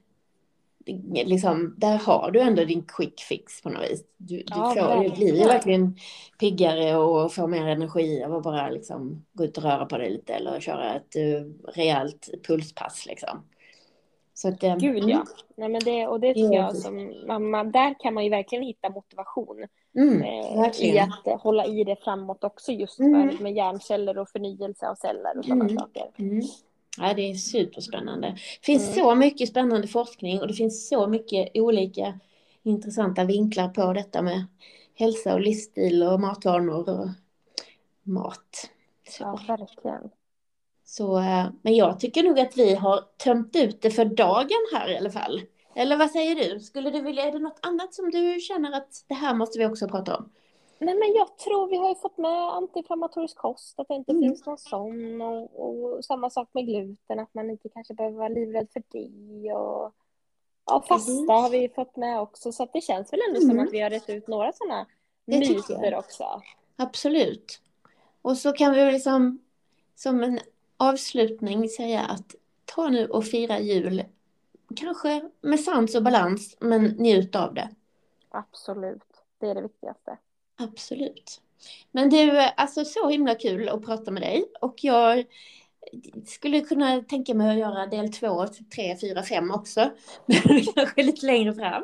Liksom, 1.24 1.74
där 1.78 1.98
har 1.98 2.30
du 2.30 2.40
ändå 2.40 2.64
din 2.64 2.82
quick 2.82 3.20
fix 3.20 3.62
på 3.62 3.70
något 3.70 3.90
vis. 3.90 4.04
Du, 4.16 4.42
ja, 4.46 4.74
du, 4.74 4.80
får, 4.80 5.04
du 5.04 5.10
blir 5.10 5.36
ju 5.36 5.44
verkligen 5.44 5.98
piggare 6.38 6.96
och 6.96 7.32
får 7.32 7.48
mer 7.48 7.66
energi 7.66 8.22
av 8.24 8.34
att 8.34 8.42
bara 8.42 8.70
liksom 8.70 9.24
gå 9.32 9.44
ut 9.44 9.58
och 9.58 9.64
röra 9.64 9.86
på 9.86 9.98
dig 9.98 10.10
lite 10.10 10.34
eller 10.34 10.60
köra 10.60 10.94
ett 10.94 11.16
uh, 11.16 11.52
rejält 11.74 12.28
pulspass. 12.46 13.06
Liksom. 13.06 13.42
Så 14.38 14.48
att, 14.48 14.64
um, 14.64 14.78
Gud 14.78 15.04
ja. 15.08 15.24
Nej, 15.56 15.68
men 15.68 15.80
det, 15.84 16.06
och 16.06 16.20
det 16.20 16.34
tycker 16.34 16.52
jag 16.52 16.76
som 16.76 17.14
mamma, 17.26 17.64
där 17.64 17.94
kan 18.00 18.14
man 18.14 18.24
ju 18.24 18.30
verkligen 18.30 18.64
hitta 18.64 18.90
motivation. 18.90 19.66
Mm, 19.96 20.22
eh, 20.22 20.80
I 20.80 20.98
att 20.98 21.40
hålla 21.40 21.66
i 21.66 21.84
det 21.84 21.96
framåt 21.96 22.44
också 22.44 22.72
just 22.72 23.00
mm. 23.00 23.30
för 23.30 23.42
med 23.42 23.56
hjärnceller 23.56 24.18
och 24.18 24.28
förnyelse 24.28 24.88
av 24.88 24.94
celler 24.94 25.38
och 25.38 25.44
sådana 25.44 25.64
mm. 25.64 25.78
saker. 25.78 26.10
Mm. 26.18 26.42
Ja, 26.98 27.14
det 27.14 27.30
är 27.30 27.34
superspännande. 27.34 28.28
Det 28.60 28.66
finns 28.66 28.82
mm. 28.84 28.94
så 28.94 29.14
mycket 29.14 29.48
spännande 29.48 29.88
forskning 29.88 30.40
och 30.40 30.48
det 30.48 30.54
finns 30.54 30.88
så 30.88 31.06
mycket 31.06 31.50
olika 31.54 32.18
intressanta 32.62 33.24
vinklar 33.24 33.68
på 33.68 33.92
detta 33.92 34.22
med 34.22 34.46
hälsa 34.94 35.34
och 35.34 35.40
livsstil 35.40 36.02
och 36.02 36.20
matvanor 36.20 36.88
och 36.88 37.08
mat. 38.02 38.70
Så. 39.08 39.22
Ja, 39.22 39.40
verkligen. 39.48 40.10
Så, 40.88 41.18
eh, 41.18 41.46
men 41.62 41.74
jag 41.74 42.00
tycker 42.00 42.22
nog 42.22 42.40
att 42.40 42.56
vi 42.56 42.74
har 42.74 43.00
tömt 43.24 43.56
ut 43.56 43.82
det 43.82 43.90
för 43.90 44.04
dagen 44.04 44.66
här 44.72 44.90
i 44.90 44.98
alla 44.98 45.10
fall. 45.10 45.42
Eller 45.74 45.96
vad 45.96 46.10
säger 46.10 46.34
du? 46.34 46.60
Skulle 46.60 46.90
du 46.90 47.00
vilja, 47.00 47.24
är 47.24 47.32
det 47.32 47.38
något 47.38 47.58
annat 47.62 47.94
som 47.94 48.10
du 48.10 48.40
känner 48.40 48.72
att 48.72 49.04
det 49.08 49.14
här 49.14 49.34
måste 49.34 49.58
vi 49.58 49.66
också 49.66 49.88
prata 49.88 50.16
om? 50.16 50.32
Nej 50.78 50.94
men 50.94 51.12
jag 51.14 51.38
tror 51.38 51.68
vi 51.68 51.76
har 51.76 51.88
ju 51.88 51.94
fått 51.94 52.18
med 52.18 52.54
antiinflammatorisk 52.54 53.36
kost, 53.36 53.80
att 53.80 53.88
det 53.88 53.94
inte 53.94 54.12
mm. 54.12 54.22
finns 54.22 54.46
någon 54.46 54.58
sån 54.58 55.22
och, 55.22 55.60
och, 55.60 56.04
samma 56.04 56.30
sak 56.30 56.48
med 56.52 56.66
gluten, 56.66 57.18
att 57.18 57.34
man 57.34 57.50
inte 57.50 57.68
kanske 57.68 57.94
behöver 57.94 58.16
vara 58.16 58.28
livrädd 58.28 58.68
för 58.72 58.82
det 58.88 59.52
och 59.52 59.94
ja, 60.66 60.84
fasta 60.88 61.12
mm. 61.12 61.28
har 61.28 61.50
vi 61.50 61.68
fått 61.68 61.96
med 61.96 62.20
också 62.20 62.52
så 62.52 62.62
att 62.62 62.72
det 62.72 62.80
känns 62.80 63.12
väl 63.12 63.20
ändå 63.28 63.40
mm. 63.40 63.50
som 63.50 63.66
att 63.66 63.72
vi 63.72 63.80
har 63.80 63.90
rätt 63.90 64.10
ut 64.10 64.28
några 64.28 64.52
sådana 64.52 64.86
myter 65.24 65.94
också. 65.94 66.42
Absolut. 66.76 67.60
Och 68.22 68.36
så 68.38 68.52
kan 68.52 68.74
vi 68.74 68.92
liksom 68.92 69.38
som 69.94 70.22
en 70.22 70.40
avslutning 70.76 71.68
säga 71.68 72.02
att 72.02 72.34
ta 72.64 72.88
nu 72.88 73.06
och 73.06 73.24
fira 73.24 73.60
jul. 73.60 74.04
Kanske 74.76 75.30
med 75.40 75.60
sans 75.60 75.94
och 75.94 76.02
balans, 76.02 76.56
men 76.60 76.84
njut 76.84 77.36
av 77.36 77.54
det. 77.54 77.68
Absolut, 78.28 79.02
det 79.38 79.46
är 79.46 79.54
det 79.54 79.62
viktigaste. 79.62 80.18
Absolut. 80.56 81.40
Men 81.90 82.10
du, 82.10 82.38
alltså 82.56 82.84
så 82.84 83.08
himla 83.08 83.34
kul 83.34 83.68
att 83.68 83.84
prata 83.84 84.10
med 84.10 84.22
dig 84.22 84.44
och 84.60 84.74
jag 84.84 85.24
skulle 86.26 86.60
kunna 86.60 87.00
tänka 87.00 87.34
mig 87.34 87.50
att 87.50 87.58
göra 87.58 87.86
del 87.86 88.12
två, 88.12 88.46
tre, 88.74 88.96
fyra, 88.96 89.22
fem 89.22 89.50
också. 89.50 89.90
Men 90.26 90.64
kanske 90.74 91.02
lite 91.02 91.26
längre 91.26 91.54
fram. 91.54 91.82